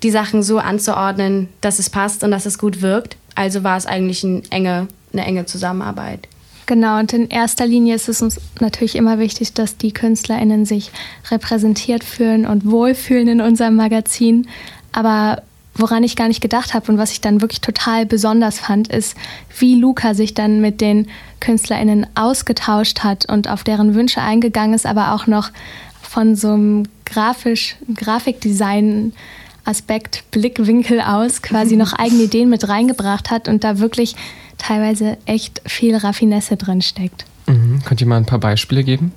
die 0.02 0.10
Sachen 0.10 0.42
so 0.42 0.58
anzuordnen, 0.58 1.48
dass 1.60 1.78
es 1.78 1.90
passt 1.90 2.24
und 2.24 2.30
dass 2.30 2.46
es 2.46 2.58
gut 2.58 2.82
wirkt. 2.82 3.16
Also 3.34 3.64
war 3.64 3.76
es 3.76 3.86
eigentlich 3.86 4.24
eine 4.24 4.42
enge, 4.50 4.88
eine 5.12 5.24
enge 5.24 5.46
Zusammenarbeit. 5.46 6.28
Genau, 6.66 6.98
und 6.98 7.12
in 7.12 7.28
erster 7.28 7.66
Linie 7.66 7.94
ist 7.94 8.08
es 8.08 8.22
uns 8.22 8.40
natürlich 8.60 8.96
immer 8.96 9.18
wichtig, 9.18 9.52
dass 9.52 9.76
die 9.76 9.92
KünstlerInnen 9.92 10.64
sich 10.64 10.90
repräsentiert 11.30 12.04
fühlen 12.04 12.46
und 12.46 12.70
wohlfühlen 12.70 13.28
in 13.28 13.40
unserem 13.40 13.74
Magazin. 13.76 14.46
Aber 14.92 15.42
woran 15.74 16.04
ich 16.04 16.16
gar 16.16 16.28
nicht 16.28 16.40
gedacht 16.40 16.74
habe 16.74 16.92
und 16.92 16.98
was 16.98 17.12
ich 17.12 17.20
dann 17.20 17.40
wirklich 17.40 17.60
total 17.60 18.06
besonders 18.06 18.58
fand, 18.58 18.88
ist, 18.88 19.16
wie 19.58 19.74
Luca 19.74 20.14
sich 20.14 20.34
dann 20.34 20.60
mit 20.60 20.80
den 20.80 21.08
KünstlerInnen 21.40 22.06
ausgetauscht 22.14 23.00
hat 23.00 23.26
und 23.28 23.48
auf 23.48 23.64
deren 23.64 23.94
Wünsche 23.94 24.20
eingegangen 24.20 24.74
ist, 24.74 24.86
aber 24.86 25.12
auch 25.12 25.26
noch 25.26 25.50
von 26.02 26.36
so 26.36 26.52
einem 26.52 26.84
grafisch, 27.04 27.76
Grafikdesign 27.94 29.12
Aspekt, 29.64 30.24
Blickwinkel 30.30 31.00
aus 31.00 31.40
quasi 31.40 31.76
noch 31.78 31.92
eigene 31.92 32.24
Ideen 32.24 32.50
mit 32.50 32.68
reingebracht 32.68 33.30
hat 33.30 33.48
und 33.48 33.64
da 33.64 33.78
wirklich 33.78 34.14
teilweise 34.62 35.18
echt 35.26 35.60
viel 35.66 35.96
Raffinesse 35.96 36.56
drin 36.56 36.82
steckt. 36.82 37.24
Mhm. 37.46 37.82
Könnt 37.84 38.00
ihr 38.00 38.06
mal 38.06 38.16
ein 38.16 38.26
paar 38.26 38.38
Beispiele 38.38 38.84
geben? 38.84 39.12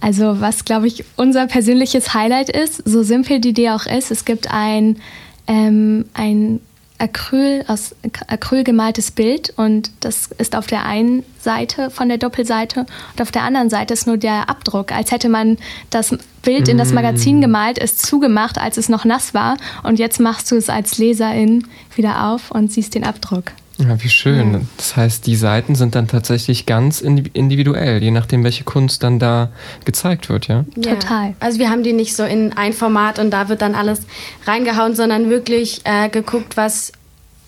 Also 0.00 0.40
was, 0.40 0.64
glaube 0.64 0.86
ich, 0.86 1.04
unser 1.16 1.46
persönliches 1.46 2.14
Highlight 2.14 2.50
ist, 2.50 2.88
so 2.88 3.02
simpel 3.02 3.40
die 3.40 3.48
Idee 3.48 3.70
auch 3.70 3.86
ist, 3.86 4.10
es 4.10 4.24
gibt 4.24 4.50
ein, 4.52 4.98
ähm, 5.46 6.04
ein 6.14 6.60
Acryl, 6.98 7.64
aus 7.68 7.94
Acryl 8.26 8.64
gemaltes 8.64 9.10
Bild 9.10 9.52
und 9.56 9.90
das 10.00 10.30
ist 10.38 10.56
auf 10.56 10.66
der 10.66 10.84
einen 10.84 11.24
Seite 11.40 11.90
von 11.90 12.08
der 12.08 12.18
Doppelseite 12.18 12.80
und 13.12 13.22
auf 13.22 13.30
der 13.30 13.42
anderen 13.42 13.70
Seite 13.70 13.94
ist 13.94 14.06
nur 14.06 14.16
der 14.16 14.48
Abdruck, 14.48 14.92
als 14.92 15.12
hätte 15.12 15.28
man 15.28 15.58
das 15.90 16.16
Bild 16.42 16.68
in 16.68 16.76
das 16.76 16.92
Magazin 16.92 17.38
mm. 17.38 17.42
gemalt, 17.42 17.78
ist 17.78 18.04
zugemacht, 18.04 18.58
als 18.58 18.76
es 18.76 18.88
noch 18.88 19.04
nass 19.04 19.32
war 19.32 19.56
und 19.84 19.98
jetzt 20.00 20.18
machst 20.18 20.50
du 20.50 20.56
es 20.56 20.68
als 20.68 20.98
Leserin 20.98 21.66
wieder 21.94 22.30
auf 22.30 22.50
und 22.50 22.72
siehst 22.72 22.94
den 22.94 23.04
Abdruck. 23.04 23.52
Ja, 23.78 24.02
wie 24.02 24.08
schön. 24.08 24.54
Ja. 24.54 24.60
Das 24.76 24.96
heißt, 24.96 25.26
die 25.26 25.36
Seiten 25.36 25.76
sind 25.76 25.94
dann 25.94 26.08
tatsächlich 26.08 26.66
ganz 26.66 27.00
individuell, 27.00 28.02
je 28.02 28.10
nachdem, 28.10 28.42
welche 28.42 28.64
Kunst 28.64 29.04
dann 29.04 29.20
da 29.20 29.50
gezeigt 29.84 30.28
wird, 30.28 30.48
ja? 30.48 30.64
ja. 30.76 30.94
Total. 30.94 31.34
Also 31.38 31.60
wir 31.60 31.70
haben 31.70 31.84
die 31.84 31.92
nicht 31.92 32.16
so 32.16 32.24
in 32.24 32.52
ein 32.54 32.72
Format 32.72 33.20
und 33.20 33.30
da 33.30 33.48
wird 33.48 33.62
dann 33.62 33.76
alles 33.76 34.00
reingehauen, 34.46 34.96
sondern 34.96 35.30
wirklich 35.30 35.82
äh, 35.84 36.08
geguckt, 36.08 36.56
was 36.56 36.92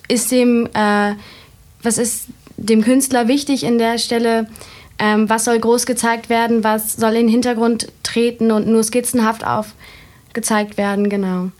ist 0.06 0.30
dem, 0.30 0.68
äh, 0.72 1.14
was 1.82 1.98
ist 1.98 2.26
dem 2.56 2.82
Künstler 2.82 3.26
wichtig 3.26 3.64
in 3.64 3.78
der 3.78 3.98
Stelle, 3.98 4.46
ähm, 5.00 5.28
was 5.28 5.46
soll 5.46 5.58
groß 5.58 5.86
gezeigt 5.86 6.28
werden, 6.28 6.62
was 6.62 6.94
soll 6.94 7.10
in 7.10 7.26
den 7.26 7.28
Hintergrund 7.28 7.88
treten 8.04 8.52
und 8.52 8.68
nur 8.68 8.84
skizzenhaft 8.84 9.44
aufgezeigt 9.44 10.76
werden, 10.76 11.08
genau. 11.08 11.50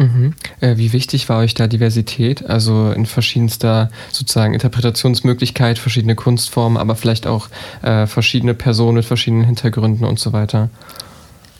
Mhm. 0.00 0.32
Äh, 0.60 0.78
wie 0.78 0.94
wichtig 0.94 1.28
war 1.28 1.40
euch 1.40 1.52
da 1.52 1.66
Diversität? 1.66 2.48
Also 2.48 2.90
in 2.90 3.04
verschiedenster 3.04 3.90
sozusagen 4.10 4.54
Interpretationsmöglichkeit, 4.54 5.78
verschiedene 5.78 6.14
Kunstformen, 6.14 6.78
aber 6.78 6.96
vielleicht 6.96 7.26
auch 7.26 7.48
äh, 7.82 8.06
verschiedene 8.06 8.54
Personen 8.54 8.96
mit 8.96 9.04
verschiedenen 9.04 9.44
Hintergründen 9.44 10.06
und 10.06 10.18
so 10.18 10.32
weiter. 10.32 10.70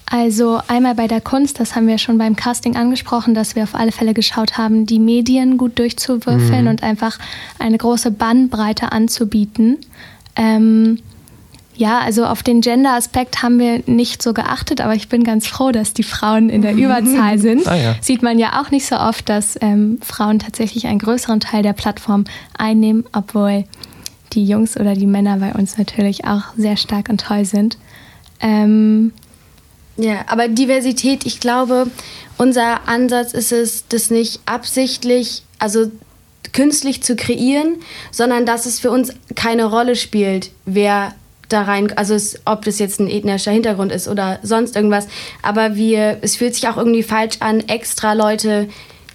Also 0.07 0.59
einmal 0.66 0.94
bei 0.94 1.07
der 1.07 1.20
Kunst, 1.20 1.61
das 1.61 1.76
haben 1.76 1.87
wir 1.87 1.98
schon 1.98 2.18
beim 2.18 2.35
Casting 2.35 2.76
angesprochen, 2.76 3.35
dass 3.35 3.55
wir 3.55 3.62
auf 3.62 3.74
alle 3.74 3.92
Fälle 3.92 4.14
geschaut 4.14 4.57
haben, 4.57 4.87
die 4.87 4.98
Medien 4.98 5.57
gut 5.59 5.79
durchzuwürfeln 5.79 6.62
mhm. 6.62 6.70
und 6.70 6.83
einfach 6.83 7.18
eine 7.59 7.79
große 7.79 8.11
Bandbreite 8.11 8.90
anzubieten. 8.90 9.79
Ähm, 10.35 10.98
ja, 11.81 12.01
also 12.01 12.27
auf 12.27 12.43
den 12.43 12.61
Gender-Aspekt 12.61 13.43
haben 13.43 13.59
wir 13.59 13.83
nicht 13.87 14.23
so 14.23 14.35
geachtet, 14.35 14.83
aber 14.83 14.95
ich 14.95 15.09
bin 15.09 15.25
ganz 15.25 15.47
froh, 15.47 15.73
dass 15.73 15.95
die 15.95 16.03
Frauen 16.03 16.51
in 16.51 16.61
der 16.61 16.75
Überzahl 16.77 17.38
sind. 17.38 17.66
Ah, 17.66 17.75
ja. 17.75 17.97
Sieht 18.03 18.23
man 18.23 18.38
ja 18.38 18.61
auch 18.61 18.71
nicht 18.71 18.85
so 18.85 18.97
oft, 18.97 19.31
dass 19.31 19.57
ähm, 19.62 19.99
Frauen 20.03 20.38
tatsächlich 20.38 20.87
einen 20.87 20.99
größeren 20.99 21.40
Teil 21.40 21.62
der 21.62 21.73
Plattform 21.73 22.25
einnehmen, 22.59 23.05
obwohl 23.14 23.64
die 24.35 24.45
Jungs 24.45 24.77
oder 24.77 24.93
die 24.93 25.07
Männer 25.07 25.38
bei 25.38 25.55
uns 25.55 25.79
natürlich 25.79 26.27
auch 26.27 26.43
sehr 26.55 26.77
stark 26.77 27.09
und 27.09 27.23
toll 27.23 27.47
sind. 27.47 27.79
Ähm, 28.40 29.14
ja, 29.97 30.27
aber 30.27 30.49
Diversität, 30.49 31.25
ich 31.25 31.40
glaube, 31.40 31.87
unser 32.37 32.87
Ansatz 32.90 33.33
ist 33.33 33.53
es, 33.53 33.88
das 33.88 34.11
nicht 34.11 34.40
absichtlich, 34.45 35.45
also 35.59 35.90
künstlich 36.53 37.03
zu 37.03 37.16
kreieren, 37.16 37.77
sondern 38.11 38.45
dass 38.45 38.66
es 38.66 38.81
für 38.81 38.90
uns 38.90 39.14
keine 39.35 39.64
Rolle 39.64 39.97
spielt, 39.97 40.51
wer 40.66 41.14
da 41.53 41.63
rein, 41.63 41.93
also 41.97 42.15
es, 42.15 42.41
ob 42.45 42.65
das 42.65 42.79
jetzt 42.79 43.01
ein 43.01 43.09
ethnischer 43.09 43.51
Hintergrund 43.51 43.93
ist 43.93 44.09
oder 44.09 44.39
sonst 44.43 44.77
irgendwas. 44.77 45.07
Aber 45.43 45.77
wir, 45.77 46.19
es 46.23 46.37
fühlt 46.37 46.55
sich 46.55 46.69
auch 46.69 46.77
irgendwie 46.77 47.03
falsch 47.03 47.37
an, 47.41 47.61
extra 47.69 48.13
Leute 48.15 48.69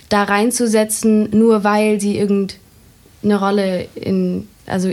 da 0.09 0.23
reinzusetzen, 0.23 1.29
nur 1.31 1.63
weil 1.63 1.99
sie 1.99 2.17
irgendeine 2.17 3.39
Rolle 3.39 3.87
in, 3.95 4.47
also 4.65 4.91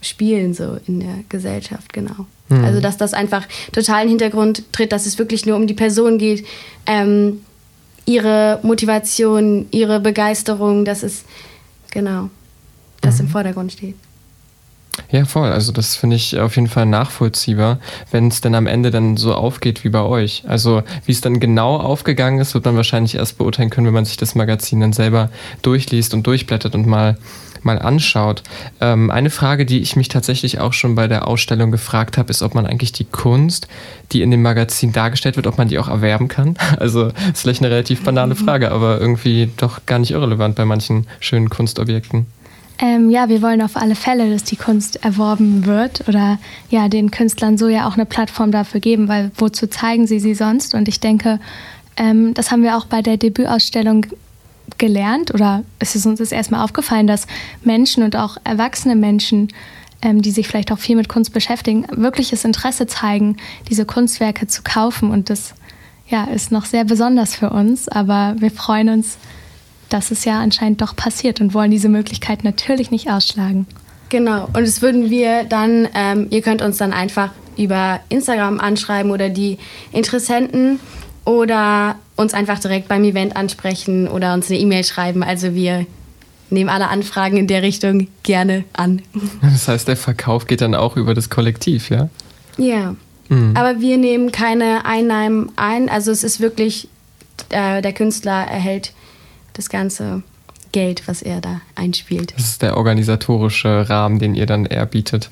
spielen 0.00 0.54
so 0.54 0.78
in 0.86 1.00
der 1.00 1.16
Gesellschaft, 1.28 1.92
genau. 1.92 2.26
Mhm. 2.48 2.64
Also 2.64 2.80
dass 2.80 2.96
das 2.96 3.14
einfach 3.14 3.46
total 3.72 4.02
in 4.02 4.08
den 4.08 4.10
Hintergrund 4.10 4.72
tritt, 4.72 4.92
dass 4.92 5.06
es 5.06 5.18
wirklich 5.18 5.46
nur 5.46 5.56
um 5.56 5.66
die 5.66 5.74
Person 5.74 6.18
geht, 6.18 6.46
ähm, 6.86 7.40
ihre 8.06 8.60
Motivation, 8.62 9.66
ihre 9.70 10.00
Begeisterung, 10.00 10.84
dass 10.84 11.02
es 11.02 11.24
genau 11.90 12.28
das 13.00 13.18
mhm. 13.18 13.26
im 13.26 13.28
Vordergrund 13.28 13.72
steht. 13.72 13.96
Ja, 15.10 15.24
voll. 15.24 15.50
Also 15.50 15.72
das 15.72 15.96
finde 15.96 16.16
ich 16.16 16.38
auf 16.38 16.56
jeden 16.56 16.68
Fall 16.68 16.86
nachvollziehbar, 16.86 17.78
wenn 18.10 18.28
es 18.28 18.40
dann 18.40 18.54
am 18.54 18.66
Ende 18.66 18.90
dann 18.90 19.16
so 19.16 19.34
aufgeht 19.34 19.84
wie 19.84 19.88
bei 19.88 20.02
euch. 20.02 20.44
Also 20.46 20.82
wie 21.06 21.12
es 21.12 21.20
dann 21.20 21.40
genau 21.40 21.76
aufgegangen 21.76 22.40
ist, 22.40 22.54
wird 22.54 22.64
man 22.64 22.76
wahrscheinlich 22.76 23.14
erst 23.14 23.38
beurteilen 23.38 23.70
können, 23.70 23.86
wenn 23.86 23.94
man 23.94 24.04
sich 24.04 24.16
das 24.16 24.34
Magazin 24.34 24.80
dann 24.80 24.92
selber 24.92 25.30
durchliest 25.62 26.14
und 26.14 26.26
durchblättert 26.26 26.74
und 26.74 26.86
mal 26.86 27.16
mal 27.64 27.78
anschaut. 27.78 28.42
Ähm, 28.80 29.10
eine 29.10 29.30
Frage, 29.30 29.64
die 29.66 29.80
ich 29.80 29.96
mich 29.96 30.08
tatsächlich 30.08 30.60
auch 30.60 30.72
schon 30.72 30.94
bei 30.94 31.08
der 31.08 31.26
Ausstellung 31.26 31.70
gefragt 31.70 32.18
habe, 32.18 32.30
ist, 32.30 32.42
ob 32.42 32.54
man 32.54 32.66
eigentlich 32.66 32.92
die 32.92 33.06
Kunst, 33.06 33.68
die 34.12 34.22
in 34.22 34.30
dem 34.30 34.42
Magazin 34.42 34.92
dargestellt 34.92 35.36
wird, 35.36 35.46
ob 35.46 35.58
man 35.58 35.68
die 35.68 35.78
auch 35.78 35.88
erwerben 35.88 36.28
kann. 36.28 36.56
Also 36.78 37.06
ist 37.06 37.40
vielleicht 37.40 37.62
eine 37.62 37.70
relativ 37.70 38.02
banale 38.02 38.34
Frage, 38.34 38.70
aber 38.70 39.00
irgendwie 39.00 39.50
doch 39.56 39.86
gar 39.86 39.98
nicht 39.98 40.10
irrelevant 40.10 40.54
bei 40.56 40.64
manchen 40.64 41.06
schönen 41.20 41.48
Kunstobjekten. 41.48 42.26
Ähm, 42.78 43.08
ja, 43.08 43.28
wir 43.28 43.40
wollen 43.40 43.62
auf 43.62 43.76
alle 43.76 43.94
Fälle, 43.94 44.30
dass 44.32 44.44
die 44.44 44.56
Kunst 44.56 45.04
erworben 45.04 45.64
wird 45.64 46.08
oder 46.08 46.38
ja, 46.70 46.88
den 46.88 47.10
Künstlern 47.10 47.56
so 47.56 47.68
ja 47.68 47.86
auch 47.86 47.94
eine 47.94 48.06
Plattform 48.06 48.50
dafür 48.50 48.80
geben, 48.80 49.06
weil 49.08 49.30
wozu 49.36 49.68
zeigen 49.68 50.06
sie 50.06 50.18
sie 50.18 50.34
sonst? 50.34 50.74
Und 50.74 50.88
ich 50.88 50.98
denke, 50.98 51.38
ähm, 51.96 52.34
das 52.34 52.50
haben 52.50 52.62
wir 52.62 52.76
auch 52.76 52.86
bei 52.86 53.00
der 53.00 53.16
Debütausstellung 53.16 54.06
gelernt 54.78 55.32
oder 55.32 55.62
es 55.78 55.94
ist 55.94 56.06
uns 56.06 56.20
erstmal 56.32 56.64
aufgefallen, 56.64 57.06
dass 57.06 57.26
Menschen 57.62 58.02
und 58.02 58.16
auch 58.16 58.38
erwachsene 58.42 58.96
Menschen, 58.96 59.48
ähm, 60.02 60.20
die 60.20 60.32
sich 60.32 60.48
vielleicht 60.48 60.72
auch 60.72 60.78
viel 60.78 60.96
mit 60.96 61.08
Kunst 61.08 61.32
beschäftigen, 61.32 61.86
wirkliches 61.90 62.44
Interesse 62.44 62.86
zeigen, 62.86 63.36
diese 63.68 63.84
Kunstwerke 63.84 64.48
zu 64.48 64.62
kaufen. 64.62 65.10
Und 65.10 65.30
das 65.30 65.54
ja, 66.08 66.24
ist 66.24 66.50
noch 66.50 66.64
sehr 66.64 66.84
besonders 66.84 67.36
für 67.36 67.50
uns, 67.50 67.88
aber 67.88 68.34
wir 68.38 68.50
freuen 68.50 68.88
uns, 68.88 69.16
dass 69.88 70.10
es 70.10 70.24
ja 70.24 70.40
anscheinend 70.40 70.80
doch 70.80 70.96
passiert 70.96 71.40
und 71.40 71.54
wollen 71.54 71.70
diese 71.70 71.88
Möglichkeit 71.88 72.44
natürlich 72.44 72.90
nicht 72.90 73.10
ausschlagen. 73.10 73.66
Genau, 74.08 74.44
und 74.46 74.60
das 74.60 74.82
würden 74.82 75.10
wir 75.10 75.44
dann, 75.44 75.88
ähm, 75.94 76.28
ihr 76.30 76.42
könnt 76.42 76.62
uns 76.62 76.76
dann 76.76 76.92
einfach 76.92 77.30
über 77.56 78.00
Instagram 78.08 78.60
anschreiben 78.60 79.10
oder 79.10 79.28
die 79.28 79.58
Interessenten 79.92 80.80
oder 81.24 81.96
uns 82.16 82.34
einfach 82.34 82.58
direkt 82.58 82.88
beim 82.88 83.04
Event 83.04 83.36
ansprechen 83.36 84.08
oder 84.08 84.34
uns 84.34 84.50
eine 84.50 84.58
E-Mail 84.60 84.84
schreiben. 84.84 85.22
Also 85.22 85.54
wir 85.54 85.86
nehmen 86.50 86.70
alle 86.70 86.88
Anfragen 86.88 87.36
in 87.36 87.46
der 87.46 87.62
Richtung 87.62 88.08
gerne 88.22 88.64
an. 88.72 89.02
Das 89.42 89.68
heißt, 89.68 89.88
der 89.88 89.96
Verkauf 89.96 90.46
geht 90.46 90.60
dann 90.60 90.74
auch 90.74 90.96
über 90.96 91.14
das 91.14 91.30
Kollektiv, 91.30 91.90
ja? 91.90 92.08
Ja. 92.56 92.94
Mhm. 93.28 93.56
Aber 93.56 93.80
wir 93.80 93.96
nehmen 93.96 94.30
keine 94.32 94.84
Einnahmen 94.84 95.50
ein. 95.56 95.88
Also 95.88 96.10
es 96.10 96.22
ist 96.22 96.40
wirklich, 96.40 96.88
äh, 97.48 97.80
der 97.82 97.92
Künstler 97.92 98.44
erhält 98.44 98.92
das 99.54 99.68
ganze 99.68 100.22
Geld, 100.72 101.06
was 101.06 101.22
er 101.22 101.40
da 101.40 101.60
einspielt. 101.74 102.34
Das 102.36 102.44
ist 102.44 102.62
der 102.62 102.76
organisatorische 102.76 103.88
Rahmen, 103.88 104.18
den 104.18 104.34
ihr 104.34 104.46
dann 104.46 104.66
eher 104.66 104.86
bietet. 104.86 105.30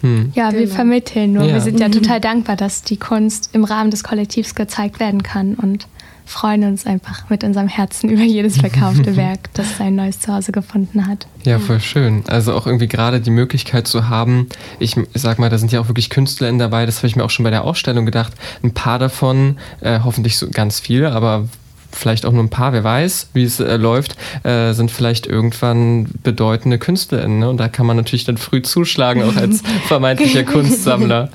Hm. 0.00 0.32
Ja, 0.34 0.50
genau. 0.50 0.60
wir 0.60 0.68
vermitteln 0.68 1.32
nur. 1.32 1.44
Ja. 1.44 1.54
Wir 1.54 1.60
sind 1.60 1.80
ja 1.80 1.88
total 1.88 2.20
dankbar, 2.20 2.56
dass 2.56 2.82
die 2.82 2.96
Kunst 2.96 3.50
im 3.52 3.64
Rahmen 3.64 3.90
des 3.90 4.04
Kollektivs 4.04 4.54
gezeigt 4.54 5.00
werden 5.00 5.22
kann 5.22 5.54
und 5.54 5.88
freuen 6.24 6.64
uns 6.64 6.86
einfach 6.86 7.30
mit 7.30 7.42
unserem 7.42 7.68
Herzen 7.68 8.10
über 8.10 8.22
jedes 8.22 8.58
verkaufte 8.58 9.16
Werk, 9.16 9.52
das 9.54 9.78
sein 9.78 9.94
neues 9.94 10.20
Zuhause 10.20 10.52
gefunden 10.52 11.06
hat. 11.06 11.26
Ja, 11.44 11.58
voll 11.58 11.80
schön. 11.80 12.22
Also 12.28 12.52
auch 12.54 12.66
irgendwie 12.66 12.86
gerade 12.86 13.20
die 13.20 13.30
Möglichkeit 13.30 13.88
zu 13.88 14.08
haben, 14.08 14.48
ich 14.78 14.94
sag 15.14 15.38
mal, 15.38 15.48
da 15.48 15.58
sind 15.58 15.72
ja 15.72 15.80
auch 15.80 15.88
wirklich 15.88 16.10
KünstlerInnen 16.10 16.58
dabei, 16.58 16.84
das 16.84 16.98
habe 16.98 17.08
ich 17.08 17.16
mir 17.16 17.24
auch 17.24 17.30
schon 17.30 17.44
bei 17.44 17.50
der 17.50 17.64
Ausstellung 17.64 18.04
gedacht. 18.04 18.34
Ein 18.62 18.74
paar 18.74 18.98
davon, 18.98 19.56
äh, 19.80 20.00
hoffentlich 20.04 20.36
so 20.36 20.48
ganz 20.50 20.80
viele, 20.80 21.12
aber 21.12 21.48
vielleicht 21.90 22.26
auch 22.26 22.32
nur 22.32 22.42
ein 22.42 22.50
paar, 22.50 22.72
wer 22.72 22.84
weiß, 22.84 23.30
wie 23.32 23.44
es 23.44 23.60
äh, 23.60 23.76
läuft, 23.76 24.16
äh, 24.44 24.72
sind 24.72 24.90
vielleicht 24.90 25.26
irgendwann 25.26 26.08
bedeutende 26.22 26.78
KünstlerInnen. 26.78 27.40
Ne? 27.40 27.48
Und 27.48 27.58
da 27.58 27.68
kann 27.68 27.86
man 27.86 27.96
natürlich 27.96 28.24
dann 28.24 28.36
früh 28.36 28.62
zuschlagen, 28.62 29.22
auch 29.22 29.36
als 29.36 29.62
vermeintlicher 29.86 30.44
Kunstsammler. 30.44 31.30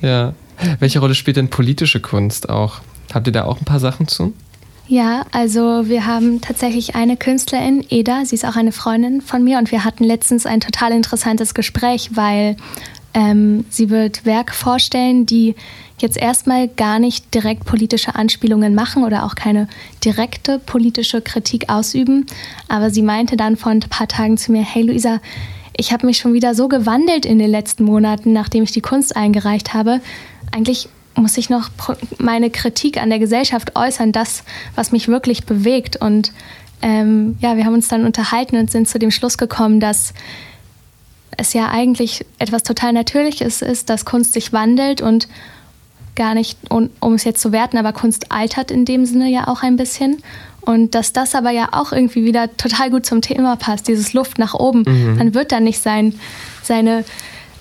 Ja. 0.00 0.34
Welche 0.78 1.00
Rolle 1.00 1.14
spielt 1.14 1.36
denn 1.36 1.48
politische 1.48 2.00
Kunst 2.00 2.48
auch? 2.48 2.80
Habt 3.12 3.26
ihr 3.26 3.32
da 3.32 3.44
auch 3.44 3.58
ein 3.58 3.64
paar 3.64 3.80
Sachen 3.80 4.08
zu? 4.08 4.32
Ja, 4.88 5.24
also 5.32 5.88
wir 5.88 6.06
haben 6.06 6.40
tatsächlich 6.40 6.94
eine 6.94 7.16
Künstlerin, 7.16 7.84
Eda, 7.88 8.24
sie 8.24 8.34
ist 8.34 8.44
auch 8.44 8.56
eine 8.56 8.72
Freundin 8.72 9.20
von 9.20 9.42
mir 9.42 9.58
und 9.58 9.70
wir 9.70 9.84
hatten 9.84 10.04
letztens 10.04 10.44
ein 10.44 10.60
total 10.60 10.92
interessantes 10.92 11.54
Gespräch, 11.54 12.10
weil 12.14 12.56
ähm, 13.14 13.64
sie 13.68 13.90
wird 13.90 14.24
Werke 14.24 14.54
vorstellen, 14.54 15.26
die 15.26 15.54
jetzt 15.98 16.16
erstmal 16.16 16.68
gar 16.68 16.98
nicht 16.98 17.32
direkt 17.34 17.64
politische 17.64 18.14
Anspielungen 18.14 18.74
machen 18.74 19.04
oder 19.04 19.24
auch 19.24 19.34
keine 19.34 19.68
direkte 20.04 20.58
politische 20.58 21.20
Kritik 21.20 21.68
ausüben. 21.68 22.26
Aber 22.68 22.90
sie 22.90 23.02
meinte 23.02 23.36
dann 23.36 23.56
vor 23.56 23.72
ein 23.72 23.80
paar 23.80 24.08
Tagen 24.08 24.36
zu 24.36 24.52
mir, 24.52 24.62
hey 24.62 24.82
Luisa, 24.82 25.20
ich 25.76 25.92
habe 25.92 26.06
mich 26.06 26.18
schon 26.18 26.34
wieder 26.34 26.54
so 26.54 26.68
gewandelt 26.68 27.24
in 27.24 27.38
den 27.38 27.50
letzten 27.50 27.84
Monaten, 27.84 28.32
nachdem 28.32 28.64
ich 28.64 28.72
die 28.72 28.80
Kunst 28.80 29.16
eingereicht 29.16 29.72
habe. 29.74 30.00
Eigentlich 30.50 30.88
muss 31.14 31.36
ich 31.36 31.50
noch 31.50 31.70
meine 32.18 32.50
Kritik 32.50 33.00
an 33.00 33.10
der 33.10 33.18
Gesellschaft 33.18 33.76
äußern, 33.76 34.12
das, 34.12 34.44
was 34.74 34.92
mich 34.92 35.08
wirklich 35.08 35.44
bewegt. 35.44 35.96
Und 35.96 36.32
ähm, 36.82 37.36
ja, 37.40 37.56
wir 37.56 37.64
haben 37.64 37.74
uns 37.74 37.88
dann 37.88 38.04
unterhalten 38.04 38.56
und 38.56 38.70
sind 38.70 38.88
zu 38.88 38.98
dem 38.98 39.10
Schluss 39.10 39.38
gekommen, 39.38 39.80
dass 39.80 40.14
es 41.42 41.52
ja 41.52 41.68
eigentlich 41.70 42.24
etwas 42.38 42.62
total 42.62 42.92
Natürliches 42.92 43.62
ist, 43.62 43.90
dass 43.90 44.04
Kunst 44.04 44.32
sich 44.32 44.52
wandelt 44.52 45.02
und 45.02 45.28
gar 46.14 46.34
nicht, 46.34 46.58
um, 46.70 46.90
um 47.00 47.14
es 47.14 47.24
jetzt 47.24 47.40
zu 47.40 47.52
werten, 47.52 47.78
aber 47.78 47.92
Kunst 47.92 48.32
altert 48.32 48.70
in 48.70 48.84
dem 48.84 49.04
Sinne 49.06 49.28
ja 49.30 49.48
auch 49.48 49.62
ein 49.62 49.76
bisschen. 49.76 50.22
Und 50.60 50.94
dass 50.94 51.12
das 51.12 51.34
aber 51.34 51.50
ja 51.50 51.70
auch 51.72 51.92
irgendwie 51.92 52.24
wieder 52.24 52.56
total 52.56 52.90
gut 52.90 53.04
zum 53.04 53.20
Thema 53.20 53.56
passt, 53.56 53.88
dieses 53.88 54.12
Luft 54.12 54.38
nach 54.38 54.54
oben. 54.54 54.84
Mhm. 54.86 55.16
Man 55.16 55.34
wird 55.34 55.50
dann 55.50 55.64
nicht 55.64 55.80
sein, 55.80 56.14
seine 56.62 57.04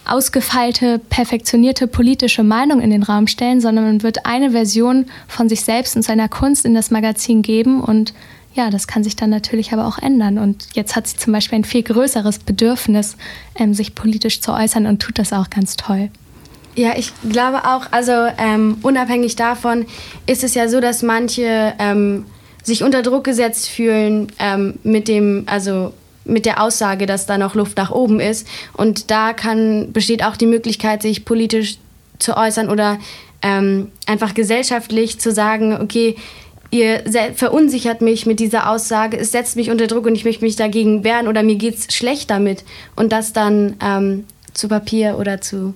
ausgefeilte, 0.06 1.00
perfektionierte 1.00 1.88
politische 1.88 2.44
Meinung 2.44 2.80
in 2.82 2.90
den 2.90 3.04
Raum 3.04 3.28
stellen, 3.28 3.62
sondern 3.62 3.86
man 3.86 4.04
wird 4.04 4.26
eine 4.26 4.52
Version 4.52 5.06
von 5.28 5.50
sich 5.50 5.62
selbst 5.62 5.96
und 5.96 6.04
seiner 6.04 6.28
Kunst 6.30 6.66
in 6.66 6.74
das 6.74 6.92
Magazin 6.92 7.42
geben 7.42 7.82
und 7.82 8.14
ja, 8.54 8.70
das 8.70 8.88
kann 8.88 9.04
sich 9.04 9.16
dann 9.16 9.30
natürlich 9.30 9.72
aber 9.72 9.88
auch 9.88 9.98
ändern. 9.98 10.38
Und 10.38 10.68
jetzt 10.74 10.96
hat 10.96 11.08
sie 11.08 11.18
zum 11.18 11.34
Beispiel 11.34 11.60
ein 11.60 11.64
viel 11.64 11.84
größeres 11.84 12.40
Bedürfnis, 12.40 13.16
ähm, 13.56 13.74
sich 13.74 13.96
politisch 13.96 14.42
zu 14.42 14.52
äußern 14.54 14.86
und 14.86 15.02
tut 15.02 15.20
das 15.20 15.32
auch 15.34 15.50
ganz 15.50 15.78
toll. 15.78 16.10
Ja, 16.76 16.94
ich 16.98 17.12
glaube 17.30 17.66
auch, 17.66 17.92
also 17.92 18.12
ähm, 18.38 18.78
unabhängig 18.82 19.36
davon 19.36 19.86
ist 20.26 20.44
es 20.44 20.54
ja 20.54 20.70
so, 20.70 20.80
dass 20.80 21.02
manche 21.02 21.74
ähm, 21.80 22.26
sich 22.64 22.84
unter 22.84 23.02
Druck 23.02 23.24
gesetzt 23.24 23.68
fühlen 23.68 24.32
ähm, 24.40 24.76
mit 24.84 25.08
dem, 25.08 25.44
also 25.48 25.94
mit 26.24 26.46
der 26.46 26.62
Aussage, 26.62 27.06
dass 27.06 27.26
da 27.26 27.38
noch 27.38 27.56
Luft 27.56 27.78
nach 27.78 27.92
oben 27.92 28.20
ist. 28.20 28.48
Und 28.74 29.12
da 29.12 29.34
kann, 29.34 29.92
besteht 29.92 30.24
auch 30.24 30.38
die 30.38 30.46
Möglichkeit, 30.46 31.02
sich 31.02 31.26
politisch 31.26 31.78
zu 32.20 32.38
äußern 32.38 32.70
oder 32.70 33.00
ähm, 33.42 33.92
einfach 34.06 34.34
gesellschaftlich 34.34 35.20
zu 35.20 35.32
sagen, 35.32 35.78
okay, 35.82 36.16
ihr 36.72 37.04
verunsichert 37.36 38.02
mich 38.02 38.26
mit 38.26 38.40
dieser 38.40 38.70
Aussage, 38.70 39.18
es 39.18 39.32
setzt 39.32 39.56
mich 39.56 39.70
unter 39.70 39.88
Druck 39.88 40.06
und 40.06 40.16
ich 40.16 40.26
möchte 40.26 40.44
mich 40.44 40.56
dagegen 40.56 41.04
wehren 41.04 41.28
oder 41.28 41.44
mir 41.44 41.56
geht 41.56 41.78
es 41.78 41.94
schlecht 41.94 42.30
damit 42.30 42.64
und 42.96 43.12
das 43.12 43.34
dann 43.34 43.76
ähm, 43.84 44.24
zu 44.54 44.68
Papier 44.68 45.18
oder 45.20 45.42
zu 45.42 45.74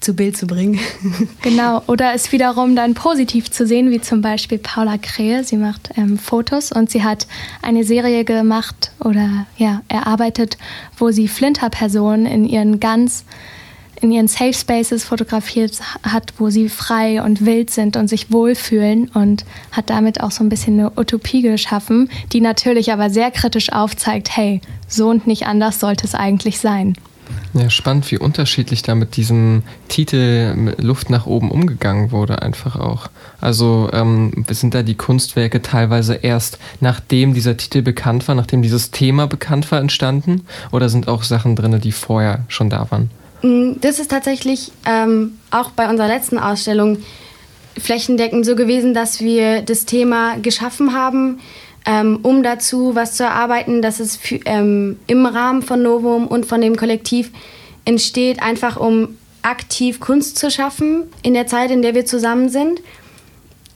zu 0.00 0.14
Bild 0.14 0.36
zu 0.36 0.46
bringen. 0.46 0.78
Genau, 1.42 1.82
oder 1.86 2.12
es 2.14 2.32
wiederum 2.32 2.76
dann 2.76 2.94
positiv 2.94 3.50
zu 3.50 3.66
sehen, 3.66 3.90
wie 3.90 4.00
zum 4.00 4.20
Beispiel 4.20 4.58
Paula 4.58 4.98
Krähe. 4.98 5.44
Sie 5.44 5.56
macht 5.56 5.90
ähm, 5.96 6.18
Fotos 6.18 6.72
und 6.72 6.90
sie 6.90 7.02
hat 7.02 7.26
eine 7.62 7.84
Serie 7.84 8.24
gemacht 8.24 8.92
oder 9.00 9.46
ja, 9.56 9.82
erarbeitet, 9.88 10.58
wo 10.98 11.10
sie 11.10 11.28
Flinterpersonen 11.28 12.26
in 12.26 12.44
ihren 12.44 12.78
ganz 12.80 13.24
in 14.00 14.10
ihren 14.12 14.28
Safe 14.28 14.52
Spaces 14.52 15.04
fotografiert 15.04 15.80
hat, 16.02 16.34
wo 16.38 16.50
sie 16.50 16.68
frei 16.68 17.22
und 17.22 17.44
wild 17.44 17.70
sind 17.70 17.96
und 17.96 18.08
sich 18.08 18.30
wohlfühlen 18.30 19.08
und 19.08 19.44
hat 19.72 19.90
damit 19.90 20.20
auch 20.20 20.30
so 20.30 20.44
ein 20.44 20.48
bisschen 20.48 20.78
eine 20.78 20.92
Utopie 20.96 21.42
geschaffen, 21.42 22.10
die 22.32 22.40
natürlich 22.40 22.92
aber 22.92 23.10
sehr 23.10 23.30
kritisch 23.30 23.72
aufzeigt, 23.72 24.36
hey, 24.36 24.60
so 24.88 25.08
und 25.08 25.26
nicht 25.26 25.46
anders 25.46 25.80
sollte 25.80 26.06
es 26.06 26.14
eigentlich 26.14 26.60
sein. 26.60 26.96
Ja, 27.54 27.70
spannend, 27.70 28.10
wie 28.10 28.18
unterschiedlich 28.18 28.82
da 28.82 28.94
mit 28.94 29.16
diesem 29.16 29.62
Titel 29.88 30.74
Luft 30.78 31.10
nach 31.10 31.26
oben 31.26 31.50
umgegangen 31.50 32.12
wurde, 32.12 32.42
einfach 32.42 32.76
auch. 32.76 33.08
Also 33.40 33.88
ähm, 33.92 34.44
sind 34.50 34.74
da 34.74 34.82
die 34.82 34.94
Kunstwerke 34.94 35.62
teilweise 35.62 36.14
erst 36.14 36.58
nachdem 36.80 37.34
dieser 37.34 37.56
Titel 37.56 37.82
bekannt 37.82 38.28
war, 38.28 38.34
nachdem 38.34 38.62
dieses 38.62 38.90
Thema 38.90 39.26
bekannt 39.26 39.70
war, 39.72 39.80
entstanden? 39.80 40.46
Oder 40.70 40.88
sind 40.88 41.08
auch 41.08 41.22
Sachen 41.22 41.56
drin, 41.56 41.80
die 41.80 41.92
vorher 41.92 42.44
schon 42.48 42.70
da 42.70 42.90
waren? 42.90 43.10
Mm, 43.42 43.72
das 43.80 43.98
ist 43.98 44.10
tatsächlich 44.10 44.72
ähm, 44.86 45.38
auch 45.50 45.70
bei 45.70 45.88
unserer 45.88 46.08
letzten 46.08 46.38
Ausstellung 46.38 46.98
flächendeckend 47.78 48.46
so 48.46 48.56
gewesen, 48.56 48.94
dass 48.94 49.20
wir 49.20 49.62
das 49.62 49.84
Thema 49.84 50.36
geschaffen 50.38 50.94
haben 50.94 51.40
ähm, 51.86 52.18
um 52.22 52.42
dazu 52.42 52.94
was 52.94 53.14
zu 53.14 53.22
erarbeiten, 53.22 53.80
dass 53.80 54.00
es 54.00 54.16
für, 54.16 54.40
ähm, 54.44 54.98
im 55.06 55.24
Rahmen 55.24 55.62
von 55.62 55.82
Novum 55.82 56.26
und 56.26 56.44
von 56.44 56.60
dem 56.60 56.76
Kollektiv 56.76 57.30
entsteht, 57.84 58.42
einfach 58.42 58.76
um 58.76 59.16
aktiv 59.42 60.00
Kunst 60.00 60.36
zu 60.36 60.50
schaffen 60.50 61.04
in 61.22 61.32
der 61.32 61.46
Zeit, 61.46 61.70
in 61.70 61.82
der 61.82 61.94
wir 61.94 62.04
zusammen 62.04 62.48
sind. 62.48 62.80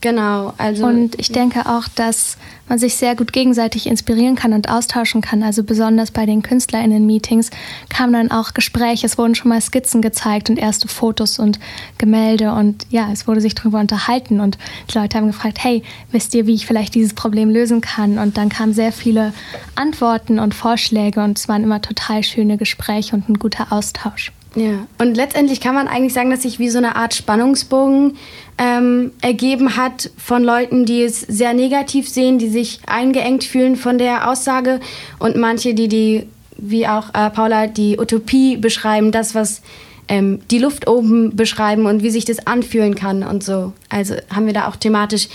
Genau, 0.01 0.53
also. 0.57 0.87
Und 0.87 1.19
ich 1.19 1.31
denke 1.31 1.67
auch, 1.67 1.87
dass 1.87 2.37
man 2.67 2.79
sich 2.79 2.95
sehr 2.95 3.15
gut 3.15 3.33
gegenseitig 3.33 3.85
inspirieren 3.85 4.35
kann 4.35 4.53
und 4.53 4.67
austauschen 4.67 5.21
kann. 5.21 5.43
Also 5.43 5.63
besonders 5.63 6.09
bei 6.09 6.25
den 6.25 6.41
KünstlerInnen-Meetings 6.41 7.51
kamen 7.89 8.13
dann 8.13 8.31
auch 8.31 8.55
Gespräche, 8.55 9.05
es 9.05 9.19
wurden 9.19 9.35
schon 9.35 9.49
mal 9.49 9.61
Skizzen 9.61 10.01
gezeigt 10.01 10.49
und 10.49 10.57
erste 10.57 10.87
Fotos 10.87 11.37
und 11.37 11.59
Gemälde 11.99 12.53
und 12.53 12.87
ja, 12.89 13.09
es 13.11 13.27
wurde 13.27 13.41
sich 13.41 13.53
darüber 13.53 13.79
unterhalten 13.79 14.39
und 14.39 14.57
die 14.89 14.97
Leute 14.97 15.17
haben 15.17 15.27
gefragt, 15.27 15.63
hey, 15.63 15.83
wisst 16.11 16.33
ihr, 16.33 16.47
wie 16.47 16.55
ich 16.55 16.65
vielleicht 16.65 16.95
dieses 16.95 17.13
Problem 17.13 17.51
lösen 17.51 17.81
kann? 17.81 18.17
Und 18.17 18.37
dann 18.37 18.49
kamen 18.49 18.73
sehr 18.73 18.91
viele 18.91 19.33
Antworten 19.75 20.39
und 20.39 20.55
Vorschläge 20.55 21.23
und 21.23 21.37
es 21.37 21.47
waren 21.47 21.63
immer 21.63 21.81
total 21.81 22.23
schöne 22.23 22.57
Gespräche 22.57 23.15
und 23.15 23.29
ein 23.29 23.37
guter 23.37 23.71
Austausch. 23.71 24.31
Ja, 24.55 24.85
und 24.97 25.15
letztendlich 25.15 25.61
kann 25.61 25.75
man 25.75 25.87
eigentlich 25.87 26.13
sagen, 26.13 26.29
dass 26.29 26.41
sich 26.41 26.59
wie 26.59 26.69
so 26.69 26.77
eine 26.77 26.97
Art 26.97 27.13
Spannungsbogen 27.13 28.17
ähm, 28.57 29.11
ergeben 29.21 29.77
hat 29.77 30.11
von 30.17 30.43
Leuten, 30.43 30.85
die 30.85 31.03
es 31.03 31.21
sehr 31.21 31.53
negativ 31.53 32.09
sehen, 32.09 32.37
die 32.37 32.49
sich 32.49 32.81
eingeengt 32.85 33.45
fühlen 33.45 33.77
von 33.77 33.97
der 33.97 34.29
Aussage 34.29 34.81
und 35.19 35.37
manche, 35.37 35.73
die 35.73 35.87
die, 35.87 36.27
wie 36.57 36.85
auch 36.85 37.13
äh, 37.13 37.29
Paula, 37.29 37.67
die 37.67 37.97
Utopie 37.97 38.57
beschreiben, 38.57 39.13
das, 39.13 39.35
was 39.35 39.61
ähm, 40.09 40.41
die 40.51 40.59
Luft 40.59 40.85
oben 40.85 41.33
beschreiben 41.33 41.85
und 41.85 42.03
wie 42.03 42.09
sich 42.09 42.25
das 42.25 42.45
anfühlen 42.45 42.95
kann 42.95 43.23
und 43.23 43.45
so. 43.45 43.71
Also 43.87 44.15
haben 44.29 44.47
wir 44.47 44.53
da 44.53 44.67
auch 44.67 44.75
thematisch, 44.75 45.29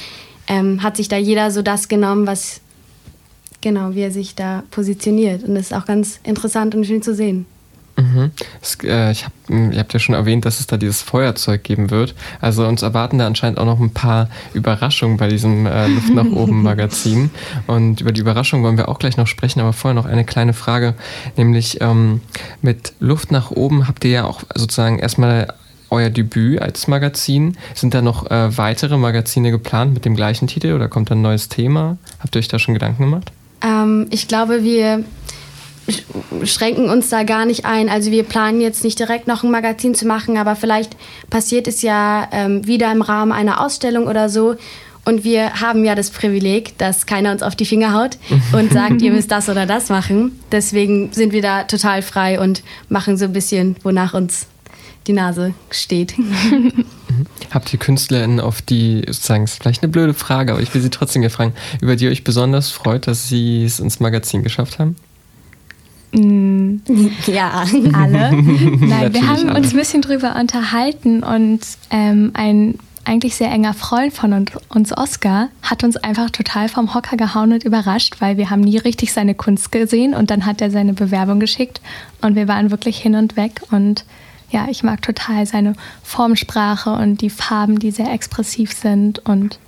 ähm, 0.46 0.82
hat 0.82 0.98
sich 0.98 1.08
da 1.08 1.16
jeder 1.16 1.50
so 1.50 1.62
das 1.62 1.88
genommen, 1.88 2.26
was, 2.26 2.60
genau, 3.62 3.94
wie 3.94 4.02
er 4.02 4.10
sich 4.10 4.34
da 4.34 4.62
positioniert. 4.70 5.42
Und 5.42 5.54
das 5.54 5.66
ist 5.66 5.74
auch 5.74 5.86
ganz 5.86 6.20
interessant 6.22 6.74
und 6.74 6.84
schön 6.84 7.00
zu 7.00 7.14
sehen. 7.14 7.46
Mhm. 7.96 8.30
Es, 8.60 8.78
äh, 8.84 9.10
ich 9.10 9.24
hab, 9.24 9.32
hm, 9.48 9.72
ihr 9.72 9.78
habt 9.78 9.92
ja 9.92 9.98
schon 9.98 10.14
erwähnt, 10.14 10.44
dass 10.44 10.60
es 10.60 10.66
da 10.66 10.76
dieses 10.76 11.02
Feuerzeug 11.02 11.62
geben 11.64 11.90
wird. 11.90 12.14
Also 12.40 12.66
uns 12.66 12.82
erwarten 12.82 13.18
da 13.18 13.26
anscheinend 13.26 13.58
auch 13.58 13.64
noch 13.64 13.80
ein 13.80 13.90
paar 13.90 14.28
Überraschungen 14.52 15.16
bei 15.16 15.28
diesem 15.28 15.66
äh, 15.66 15.88
Luft 15.88 16.14
nach 16.14 16.26
oben 16.32 16.62
Magazin. 16.62 17.30
Und 17.66 18.00
über 18.02 18.12
die 18.12 18.20
Überraschung 18.20 18.62
wollen 18.62 18.76
wir 18.76 18.88
auch 18.88 18.98
gleich 18.98 19.16
noch 19.16 19.26
sprechen, 19.26 19.60
aber 19.60 19.72
vorher 19.72 19.94
noch 19.94 20.06
eine 20.06 20.24
kleine 20.24 20.52
Frage, 20.52 20.94
nämlich 21.36 21.80
ähm, 21.80 22.20
mit 22.60 22.92
Luft 23.00 23.32
nach 23.32 23.50
oben 23.50 23.88
habt 23.88 24.04
ihr 24.04 24.10
ja 24.10 24.24
auch 24.24 24.42
sozusagen 24.54 24.98
erstmal 24.98 25.48
euer 25.88 26.10
Debüt 26.10 26.60
als 26.60 26.88
Magazin. 26.88 27.56
Sind 27.74 27.94
da 27.94 28.02
noch 28.02 28.30
äh, 28.30 28.56
weitere 28.58 28.96
Magazine 28.96 29.50
geplant 29.50 29.94
mit 29.94 30.04
dem 30.04 30.16
gleichen 30.16 30.48
Titel 30.48 30.72
oder 30.72 30.88
kommt 30.88 31.10
da 31.10 31.14
ein 31.14 31.22
neues 31.22 31.48
Thema? 31.48 31.96
Habt 32.20 32.36
ihr 32.36 32.40
euch 32.40 32.48
da 32.48 32.58
schon 32.58 32.74
Gedanken 32.74 33.04
gemacht? 33.04 33.32
Ähm, 33.62 34.06
ich 34.10 34.28
glaube, 34.28 34.62
wir 34.64 35.04
schränken 36.44 36.88
uns 36.88 37.08
da 37.08 37.22
gar 37.22 37.46
nicht 37.46 37.64
ein. 37.64 37.88
Also 37.88 38.10
wir 38.10 38.24
planen 38.24 38.60
jetzt 38.60 38.84
nicht 38.84 38.98
direkt 38.98 39.26
noch 39.26 39.44
ein 39.44 39.50
Magazin 39.50 39.94
zu 39.94 40.06
machen, 40.06 40.36
aber 40.36 40.56
vielleicht 40.56 40.96
passiert 41.30 41.68
es 41.68 41.82
ja 41.82 42.28
ähm, 42.32 42.66
wieder 42.66 42.90
im 42.92 43.02
Rahmen 43.02 43.32
einer 43.32 43.60
Ausstellung 43.60 44.06
oder 44.06 44.28
so. 44.28 44.56
Und 45.04 45.22
wir 45.22 45.60
haben 45.60 45.84
ja 45.84 45.94
das 45.94 46.10
Privileg, 46.10 46.76
dass 46.78 47.06
keiner 47.06 47.30
uns 47.30 47.44
auf 47.44 47.54
die 47.54 47.64
Finger 47.64 47.92
haut 47.92 48.18
und 48.52 48.72
sagt, 48.72 49.00
ihr 49.02 49.12
müsst 49.12 49.30
das 49.30 49.48
oder 49.48 49.64
das 49.64 49.88
machen. 49.88 50.40
Deswegen 50.50 51.12
sind 51.12 51.32
wir 51.32 51.42
da 51.42 51.62
total 51.62 52.02
frei 52.02 52.40
und 52.40 52.64
machen 52.88 53.16
so 53.16 53.26
ein 53.26 53.32
bisschen, 53.32 53.76
wonach 53.84 54.14
uns 54.14 54.48
die 55.06 55.12
Nase 55.12 55.54
steht. 55.70 56.14
Habt 57.52 57.72
ihr 57.72 57.78
KünstlerInnen, 57.78 58.40
auf 58.40 58.60
die, 58.62 59.02
sozusagen, 59.06 59.44
ist 59.44 59.62
vielleicht 59.62 59.84
eine 59.84 59.92
blöde 59.92 60.12
Frage, 60.12 60.52
aber 60.52 60.60
ich 60.60 60.74
will 60.74 60.82
sie 60.82 60.90
trotzdem 60.90 61.28
fragen, 61.30 61.54
über 61.80 61.94
die 61.94 62.06
ihr 62.06 62.10
euch 62.10 62.24
besonders 62.24 62.70
freut, 62.70 63.06
dass 63.06 63.28
sie 63.28 63.64
es 63.64 63.78
ins 63.78 64.00
Magazin 64.00 64.42
geschafft 64.42 64.80
haben? 64.80 64.96
Mm. 66.12 66.76
Ja, 67.26 67.64
alle. 67.92 68.32
Nein, 68.32 69.14
wir 69.14 69.26
haben 69.26 69.48
alle. 69.48 69.58
uns 69.58 69.70
ein 69.72 69.76
bisschen 69.76 70.02
drüber 70.02 70.36
unterhalten 70.40 71.22
und 71.22 71.60
ähm, 71.90 72.30
ein 72.34 72.78
eigentlich 73.06 73.36
sehr 73.36 73.50
enger 73.50 73.72
Freund 73.72 74.12
von 74.12 74.46
uns, 74.68 74.96
Oscar, 74.96 75.48
hat 75.62 75.84
uns 75.84 75.96
einfach 75.96 76.30
total 76.30 76.68
vom 76.68 76.92
Hocker 76.92 77.16
gehauen 77.16 77.52
und 77.52 77.64
überrascht, 77.64 78.16
weil 78.18 78.36
wir 78.36 78.50
haben 78.50 78.62
nie 78.62 78.78
richtig 78.78 79.12
seine 79.12 79.34
Kunst 79.36 79.70
gesehen 79.70 80.12
und 80.12 80.30
dann 80.30 80.44
hat 80.44 80.60
er 80.60 80.72
seine 80.72 80.92
Bewerbung 80.92 81.38
geschickt 81.38 81.80
und 82.20 82.34
wir 82.34 82.48
waren 82.48 82.72
wirklich 82.72 82.98
hin 82.98 83.14
und 83.14 83.36
weg 83.36 83.62
und 83.70 84.04
ja, 84.50 84.66
ich 84.68 84.82
mag 84.82 85.02
total 85.02 85.46
seine 85.46 85.74
Formsprache 86.02 86.90
und 86.90 87.20
die 87.20 87.30
Farben, 87.30 87.78
die 87.78 87.92
sehr 87.92 88.12
expressiv 88.12 88.72
sind 88.72 89.20
und 89.20 89.58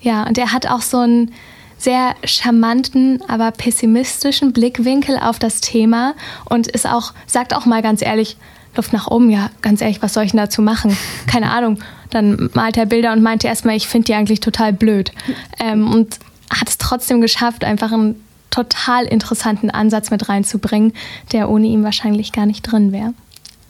ja, 0.00 0.26
und 0.26 0.38
er 0.38 0.52
hat 0.52 0.66
auch 0.66 0.82
so 0.82 0.98
ein 0.98 1.32
sehr 1.78 2.14
charmanten, 2.24 3.22
aber 3.28 3.50
pessimistischen 3.52 4.52
Blickwinkel 4.52 5.18
auf 5.18 5.38
das 5.38 5.60
Thema 5.60 6.14
und 6.44 6.66
ist 6.66 6.86
auch, 6.86 7.12
sagt 7.26 7.54
auch 7.54 7.66
mal 7.66 7.82
ganz 7.82 8.02
ehrlich, 8.02 8.36
Luft 8.76 8.92
nach 8.92 9.06
oben, 9.06 9.30
ja, 9.30 9.50
ganz 9.62 9.80
ehrlich, 9.80 10.02
was 10.02 10.14
soll 10.14 10.24
ich 10.24 10.32
denn 10.32 10.38
dazu 10.38 10.62
machen? 10.62 10.96
Keine 11.26 11.50
Ahnung. 11.50 11.78
Dann 12.10 12.50
malt 12.54 12.76
er 12.76 12.86
Bilder 12.86 13.12
und 13.12 13.22
meinte 13.22 13.46
erstmal, 13.46 13.76
ich 13.76 13.88
finde 13.88 14.06
die 14.06 14.14
eigentlich 14.14 14.40
total 14.40 14.72
blöd. 14.72 15.12
Ähm, 15.58 15.90
und 15.92 16.18
hat 16.50 16.68
es 16.68 16.78
trotzdem 16.78 17.20
geschafft, 17.20 17.64
einfach 17.64 17.92
einen 17.92 18.22
total 18.50 19.04
interessanten 19.04 19.70
Ansatz 19.70 20.10
mit 20.10 20.28
reinzubringen, 20.28 20.92
der 21.32 21.50
ohne 21.50 21.66
ihn 21.66 21.84
wahrscheinlich 21.84 22.32
gar 22.32 22.46
nicht 22.46 22.62
drin 22.62 22.92
wäre. 22.92 23.14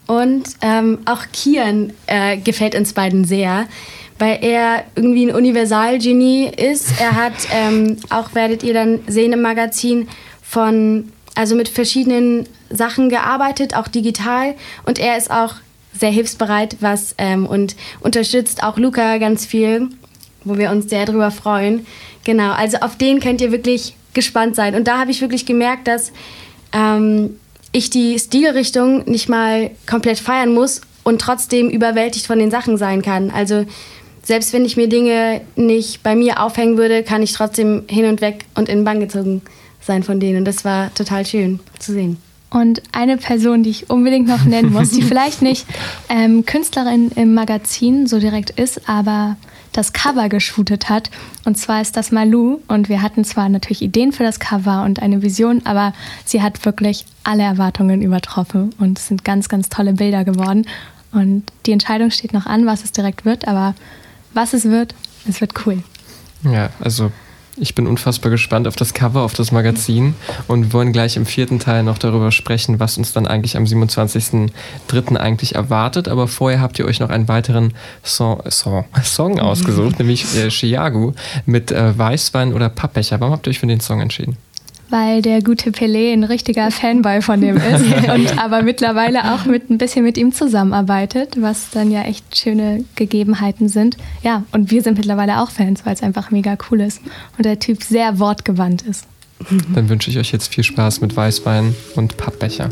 Und 0.07 0.45
ähm, 0.63 1.01
auch 1.05 1.25
Kian 1.33 1.93
äh, 2.07 2.39
gefällt 2.39 2.75
uns 2.75 2.93
beiden 2.95 3.25
sehr 3.25 3.67
weil 4.19 4.39
er 4.43 4.85
irgendwie 4.95 5.29
ein 5.29 5.35
Universalgenie 5.35 6.49
ist. 6.49 7.01
Er 7.01 7.15
hat 7.15 7.35
ähm, 7.53 7.97
auch, 8.11 8.35
werdet 8.35 8.63
ihr 8.63 8.75
dann 8.75 9.01
sehen 9.07 9.33
im 9.33 9.43
Magazin, 9.43 10.09
von, 10.43 11.13
also 11.35 11.55
mit 11.55 11.69
verschiedenen 11.69 12.47
Sachen 12.71 13.11
gearbeitet, 13.11 13.77
auch 13.77 13.89
digital. 13.89 14.55
Und 14.87 14.99
er 14.99 15.17
ist 15.17 15.31
auch 15.31 15.55
sehr 15.93 16.11
hilfsbereit 16.11 16.77
was 16.81 17.15
ähm, 17.19 17.47
und 17.47 17.77
unterstützt 18.01 18.63
auch 18.63 18.79
Luca 18.79 19.19
ganz 19.19 19.45
viel, 19.45 19.89
wo 20.45 20.57
wir 20.57 20.71
uns 20.71 20.89
sehr 20.89 21.05
drüber 21.05 21.31
freuen. 21.31 21.87
Genau, 22.25 22.53
also 22.53 22.79
auf 22.79 22.97
den 22.97 23.21
könnt 23.21 23.41
ihr 23.41 23.53
wirklich 23.53 23.95
gespannt 24.15 24.57
sein. 24.57 24.75
Und 24.75 24.89
da 24.89 24.99
habe 24.99 25.11
ich 25.11 25.21
wirklich 25.21 25.45
gemerkt, 25.45 25.87
dass 25.87 26.13
ähm, 26.73 27.39
ich 27.73 27.91
die 27.91 28.19
Stilrichtung 28.19 29.05
nicht 29.05 29.29
mal 29.29 29.71
komplett 29.87 30.19
feiern 30.19 30.55
muss 30.55 30.81
und 31.05 31.21
trotzdem 31.21 31.69
überwältigt 31.69 32.27
von 32.27 32.39
den 32.39 32.51
Sachen 32.51 32.77
sein 32.77 33.03
kann. 33.03 33.31
Also 33.31 33.65
selbst 34.29 34.53
wenn 34.53 34.67
ich 34.67 34.77
mir 34.77 34.91
Dinge 34.91 35.41
nicht 35.57 36.03
bei 36.03 36.15
mir 36.15 36.43
aufhängen 36.43 36.77
würde, 36.77 37.03
kann 37.03 37.23
ich 37.23 37.33
trotzdem 37.33 37.85
hin 37.89 38.05
und 38.05 38.21
weg 38.21 38.45
und 38.55 38.69
in 38.69 38.81
den 38.81 38.85
Bann 38.85 39.01
gezogen 39.01 39.41
sein 39.81 40.03
von 40.03 40.21
denen. 40.21 40.41
Und 40.41 40.45
das 40.45 40.67
war 40.67 40.93
total 40.93 41.25
schön 41.25 41.61
zu 41.79 41.95
sehen. 41.95 42.19
Und 42.51 42.83
eine 42.93 43.17
Person, 43.17 43.63
die 43.63 43.71
ich 43.71 43.89
unbedingt 43.89 44.29
noch 44.29 44.45
nennen 44.45 44.71
muss, 44.71 44.91
die 44.91 45.01
vielleicht 45.13 45.41
nicht 45.41 45.65
ähm, 46.11 46.45
Künstlerin 46.45 47.11
im 47.17 47.33
Magazin 47.33 48.07
so 48.07 48.21
direkt 48.21 48.51
ist, 48.51 48.87
aber 48.87 49.39
das 49.73 49.95
Cover 49.95 50.29
geshootet 50.29 50.91
hat. 50.91 51.09
Und 51.47 51.57
zwar 51.57 51.81
ist 51.81 51.97
das 51.97 52.13
Malou. 52.13 52.61
Und 52.69 52.91
wir 52.91 53.01
hatten 53.01 53.25
zwar 53.25 53.49
natürlich 53.49 53.81
Ideen 53.81 54.13
für 54.13 54.25
das 54.25 54.41
Cover 54.41 54.85
und 54.85 55.01
eine 55.01 55.23
Vision, 55.23 55.63
aber 55.65 55.95
sie 56.27 56.43
hat 56.43 56.67
wirklich 56.67 57.07
alle 57.25 57.45
Erwartungen 57.45 58.03
übertroffen. 58.03 58.75
Und 58.79 58.99
es 58.99 59.07
sind 59.07 59.25
ganz, 59.25 59.49
ganz 59.49 59.71
tolle 59.71 59.95
Bilder 59.95 60.25
geworden. 60.25 60.67
Und 61.13 61.45
die 61.65 61.73
Entscheidung 61.73 62.11
steht 62.11 62.35
noch 62.35 62.45
an, 62.45 62.67
was 62.67 62.85
es 62.85 62.93
direkt 62.93 63.25
wird, 63.25 63.49
aber 63.49 63.75
was 64.35 64.53
es 64.53 64.65
wird, 64.65 64.95
es 65.29 65.41
wird 65.41 65.67
cool. 65.67 65.83
Ja, 66.43 66.71
also 66.81 67.11
ich 67.61 67.75
bin 67.75 67.87
unfassbar 67.87 68.31
gespannt 68.31 68.69
auf 68.69 68.77
das 68.77 68.95
Cover, 68.95 69.23
auf 69.23 69.35
das 69.35 69.51
Magazin 69.51 70.15
und 70.47 70.73
wollen 70.73 70.93
gleich 70.93 71.17
im 71.17 71.27
vierten 71.27 71.59
Teil 71.59 71.83
noch 71.83 71.99
darüber 71.99 72.31
sprechen, 72.31 72.79
was 72.79 72.97
uns 72.99 73.13
dann 73.13 73.27
eigentlich 73.27 73.57
am 73.57 73.65
27.03. 73.65 75.17
eigentlich 75.17 75.57
erwartet. 75.57 76.09
Aber 76.09 76.29
vorher 76.29 76.61
habt 76.61 76.79
ihr 76.79 76.85
euch 76.85 77.01
noch 77.01 77.11
einen 77.11 77.27
weiteren 77.27 77.75
Song, 78.05 78.43
Song, 78.49 78.85
Song 79.03 79.41
ausgesucht, 79.41 79.99
nämlich 79.99 80.37
äh, 80.37 80.51
Chiago 80.51 81.15
mit 81.47 81.73
äh, 81.73 81.99
Weißwein 81.99 82.53
oder 82.53 82.69
Pappbecher. 82.69 83.21
Warum 83.21 83.35
habt 83.35 83.47
ihr 83.47 83.51
euch 83.51 83.59
für 83.59 83.67
den 83.67 83.81
Song 83.81 84.01
entschieden? 84.01 84.37
Weil 84.91 85.23
der 85.23 85.43
gute 85.43 85.71
Pelé 85.71 86.13
ein 86.13 86.25
richtiger 86.25 86.71
Fanboy 86.71 87.23
von 87.23 87.41
dem 87.41 87.57
ist 87.57 88.09
und 88.15 88.39
aber 88.39 88.63
mittlerweile 88.63 89.35
auch 89.35 89.45
mit 89.45 89.71
ein 89.71 89.79
bisschen 89.79 90.05
mit 90.05 90.17
ihm 90.17 90.33
zusammenarbeitet, 90.33 91.41
was 91.41 91.71
dann 91.71 91.91
ja 91.91 92.03
echt 92.03 92.37
schöne 92.37 92.85
Gegebenheiten 92.95 93.69
sind. 93.69 93.97
Ja, 94.23 94.45
und 94.53 94.71
wir 94.71 94.83
sind 94.83 94.97
mittlerweile 94.97 95.41
auch 95.41 95.51
Fans, 95.51 95.85
weil 95.85 95.95
es 95.95 96.03
einfach 96.03 96.31
mega 96.31 96.57
cool 96.71 96.81
ist 96.81 97.01
und 97.37 97.45
der 97.45 97.59
Typ 97.59 97.83
sehr 97.83 98.19
wortgewandt 98.19 98.83
ist. 98.83 99.07
Dann 99.75 99.89
wünsche 99.89 100.11
ich 100.11 100.19
euch 100.19 100.33
jetzt 100.33 100.53
viel 100.55 100.65
Spaß 100.65 101.01
mit 101.01 101.17
Weißwein 101.17 101.75
und 101.95 102.17
Pappbecher. 102.17 102.71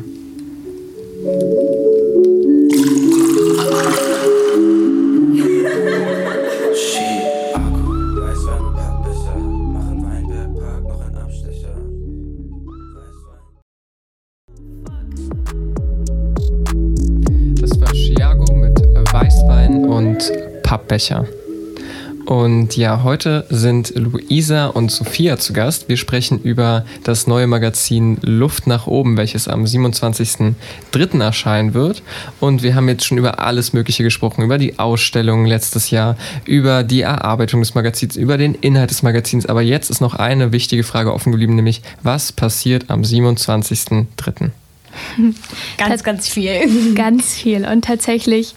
Pappbecher. 20.66 21.26
Und 22.24 22.76
ja, 22.76 23.04
heute 23.04 23.46
sind 23.50 23.92
Luisa 23.94 24.66
und 24.66 24.90
Sophia 24.90 25.38
zu 25.38 25.52
Gast. 25.52 25.88
Wir 25.88 25.96
sprechen 25.96 26.42
über 26.42 26.84
das 27.04 27.28
neue 27.28 27.46
Magazin 27.46 28.18
Luft 28.20 28.66
nach 28.66 28.88
oben, 28.88 29.16
welches 29.16 29.46
am 29.46 29.62
27.03. 29.62 31.22
erscheinen 31.22 31.72
wird. 31.72 32.02
Und 32.40 32.64
wir 32.64 32.74
haben 32.74 32.88
jetzt 32.88 33.04
schon 33.04 33.16
über 33.16 33.38
alles 33.38 33.74
Mögliche 33.74 34.02
gesprochen, 34.02 34.42
über 34.42 34.58
die 34.58 34.76
Ausstellung 34.80 35.46
letztes 35.46 35.92
Jahr, 35.92 36.16
über 36.46 36.82
die 36.82 37.02
Erarbeitung 37.02 37.60
des 37.60 37.76
Magazins, 37.76 38.16
über 38.16 38.36
den 38.36 38.56
Inhalt 38.56 38.90
des 38.90 39.04
Magazins. 39.04 39.46
Aber 39.46 39.62
jetzt 39.62 39.88
ist 39.88 40.00
noch 40.00 40.14
eine 40.14 40.50
wichtige 40.50 40.82
Frage 40.82 41.14
offen 41.14 41.30
geblieben, 41.30 41.54
nämlich 41.54 41.80
was 42.02 42.32
passiert 42.32 42.90
am 42.90 43.02
27.03.? 43.02 44.50
Ganz, 45.76 46.02
ganz 46.02 46.26
viel. 46.28 46.94
Ganz 46.94 47.34
viel. 47.34 47.66
Und 47.66 47.84
tatsächlich 47.84 48.54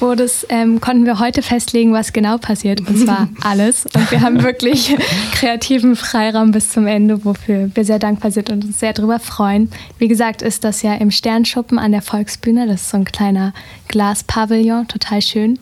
wurde 0.00 0.24
es, 0.24 0.46
ähm, 0.48 0.80
konnten 0.80 1.04
wir 1.04 1.18
heute 1.18 1.42
festlegen, 1.42 1.92
was 1.92 2.12
genau 2.12 2.38
passiert. 2.38 2.80
Und 2.80 2.98
zwar 2.98 3.28
alles. 3.42 3.86
Und 3.94 4.10
wir 4.10 4.20
haben 4.20 4.42
wirklich 4.42 4.96
kreativen 5.32 5.96
Freiraum 5.96 6.52
bis 6.52 6.70
zum 6.70 6.86
Ende, 6.86 7.24
wofür 7.24 7.70
wir 7.74 7.84
sehr 7.84 7.98
dankbar 7.98 8.30
sind 8.30 8.50
und 8.50 8.64
uns 8.64 8.80
sehr 8.80 8.92
darüber 8.92 9.18
freuen. 9.18 9.70
Wie 9.98 10.08
gesagt, 10.08 10.42
ist 10.42 10.64
das 10.64 10.82
ja 10.82 10.94
im 10.94 11.10
Sternschuppen 11.10 11.78
an 11.78 11.92
der 11.92 12.02
Volksbühne. 12.02 12.66
Das 12.66 12.82
ist 12.82 12.90
so 12.90 12.96
ein 12.96 13.04
kleiner 13.04 13.52
Glaspavillon, 13.88 14.88
total 14.88 15.22
schön. 15.22 15.58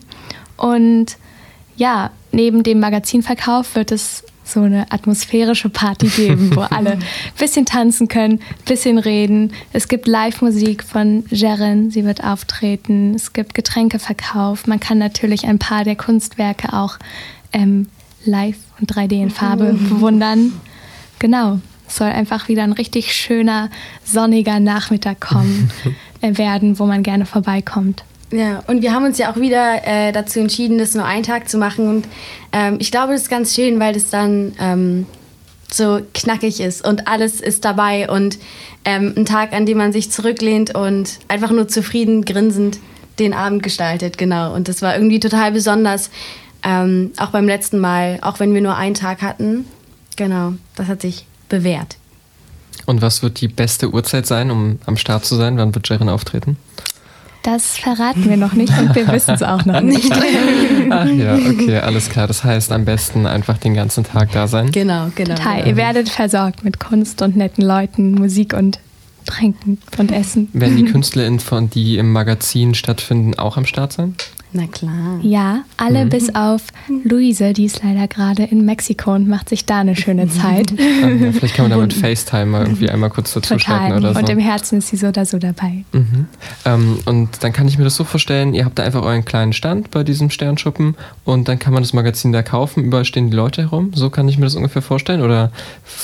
Und 0.57 1.17
ja, 1.75 2.11
neben 2.31 2.63
dem 2.63 2.79
Magazinverkauf 2.79 3.75
wird 3.75 3.91
es 3.91 4.23
so 4.43 4.61
eine 4.61 4.91
atmosphärische 4.91 5.69
Party 5.69 6.07
geben, 6.07 6.55
wo 6.55 6.61
alle 6.61 6.91
ein 6.93 7.03
bisschen 7.39 7.65
tanzen 7.65 8.07
können, 8.07 8.39
ein 8.39 8.65
bisschen 8.65 8.97
reden. 8.97 9.53
Es 9.71 9.87
gibt 9.87 10.07
Live-Musik 10.07 10.83
von 10.83 11.25
Jeren, 11.29 11.91
sie 11.91 12.05
wird 12.05 12.23
auftreten. 12.23 13.15
Es 13.15 13.33
gibt 13.33 13.53
Getränkeverkauf. 13.53 14.67
Man 14.67 14.79
kann 14.79 14.97
natürlich 14.97 15.45
ein 15.45 15.59
paar 15.59 15.83
der 15.83 15.95
Kunstwerke 15.95 16.73
auch 16.73 16.97
ähm, 17.53 17.87
live 18.25 18.57
und 18.79 18.93
3D 18.93 19.21
in 19.21 19.29
Farbe 19.29 19.73
mhm. 19.73 19.89
bewundern. 19.89 20.53
Genau. 21.19 21.59
Es 21.87 21.97
soll 21.97 22.07
einfach 22.07 22.47
wieder 22.47 22.63
ein 22.63 22.73
richtig 22.73 23.13
schöner, 23.13 23.69
sonniger 24.03 24.59
Nachmittag 24.59 25.19
kommen, 25.19 25.71
äh, 26.21 26.37
werden, 26.37 26.79
wo 26.79 26.85
man 26.85 27.03
gerne 27.03 27.25
vorbeikommt. 27.25 28.03
Ja, 28.33 28.63
und 28.65 28.81
wir 28.81 28.93
haben 28.93 29.05
uns 29.05 29.19
ja 29.19 29.31
auch 29.31 29.35
wieder 29.35 29.85
äh, 29.85 30.11
dazu 30.11 30.39
entschieden, 30.39 30.79
das 30.79 30.95
nur 30.95 31.05
einen 31.05 31.21
Tag 31.21 31.49
zu 31.49 31.59
machen. 31.59 31.87
Und 31.87 32.07
ähm, 32.51 32.77
ich 32.79 32.89
glaube, 32.89 33.13
das 33.13 33.23
ist 33.23 33.29
ganz 33.29 33.53
schön, 33.53 33.79
weil 33.79 33.93
das 33.93 34.09
dann 34.09 34.53
ähm, 34.59 35.05
so 35.71 35.99
knackig 36.15 36.59
ist 36.59 36.83
und 36.85 37.07
alles 37.07 37.41
ist 37.41 37.63
dabei. 37.63 38.09
Und 38.09 38.39
ähm, 38.85 39.13
ein 39.15 39.25
Tag, 39.25 39.53
an 39.53 39.67
dem 39.67 39.77
man 39.77 39.93
sich 39.93 40.09
zurücklehnt 40.09 40.73
und 40.73 41.19
einfach 41.27 41.51
nur 41.51 41.67
zufrieden, 41.67 42.25
grinsend 42.25 42.79
den 43.19 43.35
Abend 43.35 43.61
gestaltet. 43.61 44.17
Genau. 44.17 44.55
Und 44.55 44.67
das 44.67 44.81
war 44.81 44.95
irgendwie 44.95 45.19
total 45.19 45.51
besonders. 45.51 46.09
Ähm, 46.63 47.11
auch 47.17 47.29
beim 47.29 47.45
letzten 47.45 47.77
Mal, 47.77 48.17
auch 48.23 48.39
wenn 48.39 48.55
wir 48.55 48.61
nur 48.61 48.75
einen 48.75 48.95
Tag 48.95 49.21
hatten. 49.21 49.67
Genau, 50.15 50.53
das 50.75 50.87
hat 50.87 51.01
sich 51.01 51.27
bewährt. 51.49 51.97
Und 52.87 53.03
was 53.03 53.21
wird 53.21 53.41
die 53.41 53.47
beste 53.47 53.93
Uhrzeit 53.93 54.25
sein, 54.25 54.49
um 54.49 54.79
am 54.87 54.97
Start 54.97 55.23
zu 55.23 55.35
sein? 55.35 55.57
Wann 55.57 55.75
wird 55.75 55.87
Jaren 55.87 56.09
auftreten? 56.09 56.57
Das 57.43 57.77
verraten 57.77 58.29
wir 58.29 58.37
noch 58.37 58.53
nicht 58.53 58.71
und 58.79 58.95
wir 58.95 59.05
wissen 59.09 59.33
es 59.35 59.43
auch 59.43 59.65
noch 59.65 59.81
nicht. 59.81 60.11
Ach 60.89 61.05
ja, 61.05 61.35
okay, 61.35 61.77
alles 61.79 62.09
klar. 62.09 62.25
Das 62.25 62.45
heißt, 62.45 62.71
am 62.71 62.85
besten 62.85 63.27
einfach 63.27 63.57
den 63.57 63.73
ganzen 63.73 64.05
Tag 64.05 64.31
da 64.31 64.47
sein. 64.47 64.71
Genau, 64.71 65.09
genau. 65.13 65.35
Total. 65.35 65.67
Ihr 65.67 65.75
werdet 65.75 66.07
versorgt 66.07 66.63
mit 66.63 66.79
Kunst 66.79 67.21
und 67.21 67.35
netten 67.35 67.63
Leuten, 67.63 68.13
Musik 68.13 68.53
und 68.53 68.79
Trinken 69.25 69.77
und 69.97 70.11
Essen. 70.11 70.49
Werden 70.53 70.77
die 70.77 70.85
KünstlerInnen, 70.85 71.39
von, 71.39 71.69
die 71.69 71.97
im 71.97 72.11
Magazin 72.13 72.75
stattfinden, 72.75 73.37
auch 73.37 73.57
am 73.57 73.65
Start 73.65 73.91
sein? 73.93 74.15
Na 74.55 74.67
klar. 74.67 75.19
Ja, 75.23 75.63
alle 75.77 76.05
mhm. 76.05 76.09
bis 76.09 76.35
auf 76.35 76.61
Luise, 77.03 77.53
die 77.53 77.65
ist 77.65 77.81
leider 77.83 78.07
gerade 78.07 78.43
in 78.43 78.63
Mexiko 78.65 79.15
und 79.15 79.27
macht 79.27 79.49
sich 79.49 79.65
da 79.65 79.79
eine 79.79 79.95
schöne 79.95 80.27
Zeit. 80.29 80.71
Ach, 80.77 81.09
ja, 81.09 81.31
vielleicht 81.31 81.55
kann 81.55 81.69
man 81.69 81.71
da 81.71 81.83
mit 81.83 81.93
FaceTime 81.93 82.45
mal 82.45 82.61
irgendwie 82.61 82.87
einmal 82.87 83.09
kurz 83.09 83.33
dazu 83.33 83.55
Total. 83.55 83.97
oder 83.97 84.13
so. 84.13 84.19
Und 84.19 84.29
im 84.29 84.37
Herzen 84.37 84.77
ist 84.77 84.89
sie 84.89 84.97
so 84.97 85.07
oder 85.07 85.25
so 85.25 85.39
dabei. 85.39 85.83
Mhm. 85.91 86.27
Ähm, 86.65 86.99
und 87.05 87.43
dann 87.43 87.51
kann 87.51 87.67
ich 87.67 87.79
mir 87.79 87.83
das 87.83 87.95
so 87.95 88.03
vorstellen, 88.03 88.53
ihr 88.53 88.65
habt 88.65 88.77
da 88.77 88.83
einfach 88.83 89.01
euren 89.01 89.25
kleinen 89.25 89.53
Stand 89.53 89.89
bei 89.89 90.03
diesem 90.03 90.29
Sternschuppen 90.29 90.95
und 91.23 91.47
dann 91.47 91.57
kann 91.57 91.73
man 91.73 91.81
das 91.81 91.93
Magazin 91.93 92.31
da 92.31 92.43
kaufen, 92.43 92.83
überall 92.83 93.05
stehen 93.05 93.31
die 93.31 93.35
Leute 93.35 93.63
herum. 93.63 93.91
So 93.95 94.11
kann 94.11 94.27
ich 94.27 94.37
mir 94.37 94.45
das 94.45 94.55
ungefähr 94.55 94.83
vorstellen 94.83 95.21
oder 95.21 95.51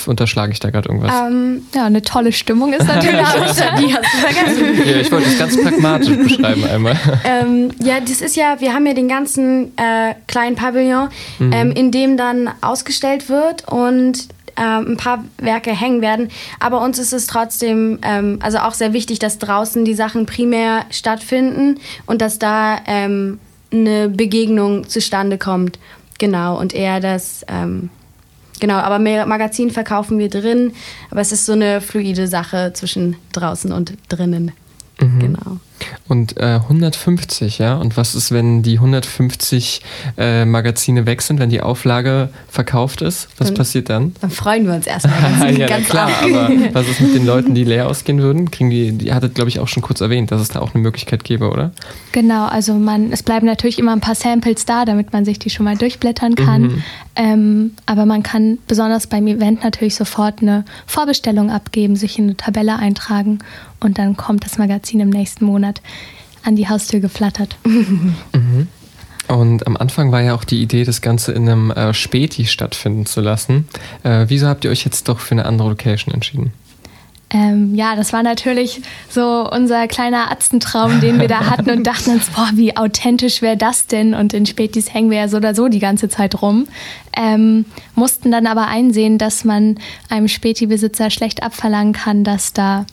unterschlage 0.07 0.53
ich 0.53 0.59
da 0.59 0.71
gerade 0.71 0.89
irgendwas? 0.89 1.13
Ähm, 1.27 1.61
ja, 1.75 1.85
eine 1.85 2.01
tolle 2.01 2.31
Stimmung 2.31 2.73
ist 2.73 2.87
natürlich. 2.87 3.19
die 3.19 3.93
hast 3.93 4.05
du 4.05 4.17
vergessen. 4.17 4.89
Ja, 4.89 4.95
ich 4.95 5.11
wollte 5.11 5.27
das 5.29 5.37
ganz 5.37 5.61
pragmatisch 5.61 6.17
beschreiben 6.17 6.63
einmal. 6.65 6.97
Ähm, 7.23 7.69
ja, 7.83 7.99
das 7.99 8.21
ist 8.21 8.35
ja 8.35 8.38
ja, 8.39 8.59
wir 8.59 8.73
haben 8.73 8.87
ja 8.87 8.93
den 8.93 9.07
ganzen 9.07 9.77
äh, 9.77 10.15
kleinen 10.27 10.55
Pavillon, 10.55 11.09
mhm. 11.37 11.53
ähm, 11.53 11.71
in 11.71 11.91
dem 11.91 12.17
dann 12.17 12.49
ausgestellt 12.61 13.29
wird 13.29 13.67
und 13.67 14.27
ähm, 14.57 14.93
ein 14.93 14.97
paar 14.97 15.23
Werke 15.37 15.71
hängen 15.71 16.01
werden. 16.01 16.29
Aber 16.59 16.81
uns 16.81 16.97
ist 16.97 17.13
es 17.13 17.27
trotzdem 17.27 17.99
ähm, 18.01 18.39
also 18.41 18.59
auch 18.59 18.73
sehr 18.73 18.93
wichtig, 18.93 19.19
dass 19.19 19.37
draußen 19.37 19.85
die 19.85 19.93
Sachen 19.93 20.25
primär 20.25 20.85
stattfinden 20.89 21.79
und 22.05 22.21
dass 22.21 22.39
da 22.39 22.79
ähm, 22.87 23.39
eine 23.71 24.09
Begegnung 24.09 24.87
zustande 24.87 25.37
kommt. 25.37 25.77
Genau, 26.17 26.59
und 26.59 26.73
eher 26.73 26.99
das, 26.99 27.45
ähm, 27.47 27.89
genau, 28.59 28.75
aber 28.75 28.99
Magazin 28.99 29.71
verkaufen 29.71 30.17
wir 30.17 30.29
drin, 30.29 30.73
aber 31.11 31.21
es 31.21 31.31
ist 31.31 31.45
so 31.45 31.53
eine 31.53 31.79
fluide 31.79 32.27
Sache 32.27 32.71
zwischen 32.73 33.15
draußen 33.31 33.71
und 33.71 33.93
drinnen. 34.09 34.51
Mhm. 34.99 35.19
Genau. 35.19 35.57
Und 36.07 36.37
äh, 36.37 36.59
150, 36.63 37.59
ja. 37.59 37.75
Und 37.75 37.97
was 37.97 38.15
ist, 38.15 38.31
wenn 38.31 38.63
die 38.63 38.75
150 38.75 39.81
äh, 40.17 40.45
Magazine 40.45 41.05
weg 41.05 41.21
sind, 41.21 41.39
wenn 41.39 41.49
die 41.49 41.61
Auflage 41.61 42.29
verkauft 42.47 43.01
ist? 43.01 43.29
Was 43.37 43.47
dann, 43.47 43.55
passiert 43.55 43.89
dann? 43.89 44.13
Dann 44.21 44.31
freuen 44.31 44.65
wir 44.65 44.73
uns 44.73 44.87
erstmal 44.87 45.57
ja, 45.57 45.67
ganz 45.67 45.87
klar. 45.87 46.07
Ab. 46.07 46.23
Aber 46.23 46.49
was 46.73 46.87
ist 46.87 47.01
mit 47.01 47.15
den 47.15 47.25
Leuten, 47.25 47.53
die 47.53 47.63
leer 47.63 47.87
ausgehen 47.87 48.19
würden? 48.19 48.49
Kriegen 48.51 48.69
die, 48.69 48.91
die 48.91 49.13
hattet, 49.13 49.35
glaube 49.35 49.49
ich, 49.49 49.59
auch 49.59 49.67
schon 49.67 49.83
kurz 49.83 50.01
erwähnt, 50.01 50.31
dass 50.31 50.41
es 50.41 50.49
da 50.49 50.59
auch 50.59 50.73
eine 50.73 50.81
Möglichkeit 50.81 51.23
gäbe, 51.23 51.49
oder? 51.49 51.71
Genau, 52.11 52.47
also 52.47 52.73
man, 52.73 53.11
es 53.11 53.23
bleiben 53.23 53.45
natürlich 53.45 53.77
immer 53.79 53.93
ein 53.93 54.01
paar 54.01 54.15
Samples 54.15 54.65
da, 54.65 54.85
damit 54.85 55.13
man 55.13 55.25
sich 55.25 55.39
die 55.39 55.49
schon 55.49 55.65
mal 55.65 55.77
durchblättern 55.77 56.35
kann. 56.35 56.61
Mhm. 56.61 56.83
Ähm, 57.15 57.71
aber 57.85 58.05
man 58.05 58.23
kann 58.23 58.57
besonders 58.67 59.07
beim 59.07 59.27
Event 59.27 59.63
natürlich 59.63 59.95
sofort 59.95 60.41
eine 60.41 60.65
Vorbestellung 60.85 61.51
abgeben, 61.51 61.95
sich 61.95 62.17
in 62.17 62.25
eine 62.25 62.37
Tabelle 62.37 62.77
eintragen 62.77 63.39
und 63.81 63.97
dann 63.97 64.17
kommt 64.17 64.45
das 64.45 64.57
Magazin 64.57 64.99
im 64.99 65.09
nächsten 65.09 65.45
Monat 65.45 65.68
an 66.43 66.55
die 66.55 66.67
Haustür 66.67 66.99
geflattert. 66.99 67.57
Mhm. 68.33 68.67
Und 69.27 69.67
am 69.67 69.77
Anfang 69.77 70.11
war 70.11 70.21
ja 70.21 70.33
auch 70.33 70.43
die 70.43 70.59
Idee, 70.59 70.83
das 70.83 71.01
Ganze 71.01 71.33
in 71.33 71.47
einem 71.47 71.69
äh, 71.69 71.93
Späti 71.93 72.45
stattfinden 72.45 73.05
zu 73.05 73.21
lassen. 73.21 73.67
Äh, 74.01 74.25
wieso 74.27 74.47
habt 74.47 74.65
ihr 74.65 74.71
euch 74.71 74.83
jetzt 74.83 75.07
doch 75.07 75.19
für 75.19 75.33
eine 75.33 75.45
andere 75.45 75.69
Location 75.69 76.13
entschieden? 76.13 76.51
Ähm, 77.31 77.75
ja, 77.75 77.95
das 77.95 78.11
war 78.11 78.23
natürlich 78.23 78.81
so 79.07 79.47
unser 79.51 79.87
kleiner 79.87 80.31
Atzentraum, 80.31 80.99
den 80.99 81.19
wir 81.19 81.27
da 81.27 81.45
hatten 81.49 81.69
und 81.69 81.83
dachten 81.85 82.11
uns, 82.11 82.27
boah, 82.31 82.49
wie 82.55 82.75
authentisch 82.75 83.43
wäre 83.43 83.55
das 83.55 83.85
denn? 83.85 84.15
Und 84.15 84.33
in 84.33 84.47
Spätis 84.47 84.93
hängen 84.93 85.11
wir 85.11 85.19
ja 85.19 85.27
so 85.27 85.37
oder 85.37 85.53
so 85.53 85.67
die 85.67 85.79
ganze 85.79 86.09
Zeit 86.09 86.41
rum. 86.41 86.67
Ähm, 87.15 87.65
mussten 87.93 88.31
dann 88.31 88.47
aber 88.47 88.67
einsehen, 88.67 89.19
dass 89.19 89.43
man 89.43 89.77
einem 90.09 90.27
Späti-Besitzer 90.27 91.11
schlecht 91.11 91.43
abverlangen 91.43 91.93
kann, 91.93 92.23
dass 92.23 92.53
da 92.53 92.85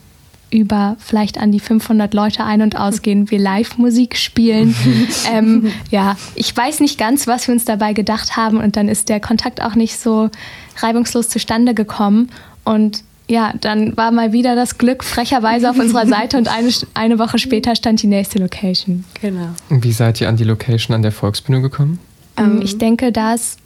über 0.51 0.97
vielleicht 0.99 1.39
an 1.39 1.53
die 1.53 1.61
500 1.61 2.15
Leute 2.15 2.45
ein- 2.45 2.63
und 2.63 2.77
ausgehen, 2.77 3.31
wir 3.31 3.39
Live-Musik 3.39 4.17
spielen. 4.17 4.75
ähm, 5.33 5.73
ja, 5.91 6.17
ich 6.35 6.57
weiß 6.57 6.81
nicht 6.81 6.99
ganz, 6.99 7.27
was 7.27 7.49
wir 7.49 7.55
uns 7.55 7.65
dabei 7.65 7.93
gedacht 7.93 8.37
haben 8.37 8.59
und 8.59 8.77
dann 8.77 8.89
ist 8.89 9.09
der 9.09 9.21
Kontakt 9.21 9.61
auch 9.63 9.75
nicht 9.75 9.99
so 9.99 10.31
reibungslos 10.79 11.29
zustande 11.29 11.75
gekommen 11.75 12.31
und 12.65 13.03
ja, 13.29 13.53
dann 13.61 13.97
war 13.97 14.13
mal 14.13 14.33
wieder 14.33 14.55
das 14.55 14.79
Glück 14.79 15.03
frecherweise 15.03 15.69
auf 15.69 15.79
unserer 15.79 16.07
Seite 16.07 16.39
und 16.39 16.49
eine, 16.49 16.71
eine 16.95 17.19
Woche 17.19 17.39
später 17.39 17.75
stand 17.75 18.03
die 18.03 18.07
nächste 18.07 18.39
Location. 18.39 19.05
Genau. 19.21 19.49
Wie 19.69 19.91
seid 19.93 20.21
ihr 20.21 20.29
an 20.29 20.37
die 20.37 20.45
Location 20.45 20.95
an 20.95 21.03
der 21.03 21.11
Volksbühne 21.13 21.61
gekommen? 21.61 21.99
Ähm, 22.37 22.61
ich 22.63 22.79
denke, 22.79 23.11
dass 23.11 23.57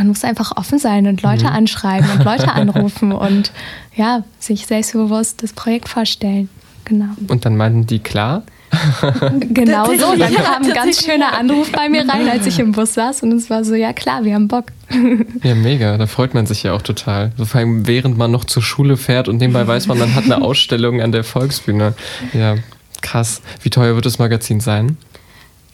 man 0.00 0.08
muss 0.08 0.24
einfach 0.24 0.56
offen 0.56 0.78
sein 0.78 1.06
und 1.06 1.20
Leute 1.20 1.44
mhm. 1.44 1.52
anschreiben 1.52 2.08
und 2.10 2.24
Leute 2.24 2.50
anrufen 2.54 3.12
und 3.12 3.52
ja, 3.94 4.24
sich 4.38 4.66
selbstbewusst 4.66 5.42
das 5.42 5.52
Projekt 5.52 5.90
vorstellen. 5.90 6.48
Genau. 6.86 7.10
Und 7.28 7.44
dann 7.44 7.54
meinten 7.54 7.86
die 7.86 7.98
klar? 7.98 8.44
genau 9.50 9.84
so. 9.92 10.16
Dann 10.16 10.34
kam 10.34 10.62
ein 10.62 10.72
ganz 10.72 11.04
schöner 11.04 11.36
Anruf 11.36 11.70
bei 11.70 11.90
mir 11.90 12.08
rein, 12.08 12.30
als 12.30 12.46
ich 12.46 12.58
im 12.58 12.72
Bus 12.72 12.94
saß 12.94 13.24
und 13.24 13.32
es 13.32 13.50
war 13.50 13.62
so, 13.62 13.74
ja 13.74 13.92
klar, 13.92 14.24
wir 14.24 14.34
haben 14.34 14.48
Bock. 14.48 14.66
Ja, 15.42 15.54
mega. 15.54 15.98
Da 15.98 16.06
freut 16.06 16.32
man 16.32 16.46
sich 16.46 16.62
ja 16.62 16.72
auch 16.72 16.82
total. 16.82 17.32
So 17.36 17.44
vor 17.44 17.60
allem, 17.60 17.86
während 17.86 18.16
man 18.16 18.30
noch 18.30 18.44
zur 18.44 18.62
Schule 18.62 18.96
fährt 18.96 19.28
und 19.28 19.36
nebenbei 19.36 19.66
weiß 19.66 19.86
man, 19.86 19.98
man 19.98 20.14
hat 20.14 20.24
eine 20.24 20.40
Ausstellung 20.40 21.02
an 21.02 21.12
der 21.12 21.24
Volksbühne. 21.24 21.92
Ja, 22.32 22.56
krass. 23.02 23.42
Wie 23.62 23.68
teuer 23.68 23.96
wird 23.96 24.06
das 24.06 24.18
Magazin 24.18 24.60
sein? 24.60 24.96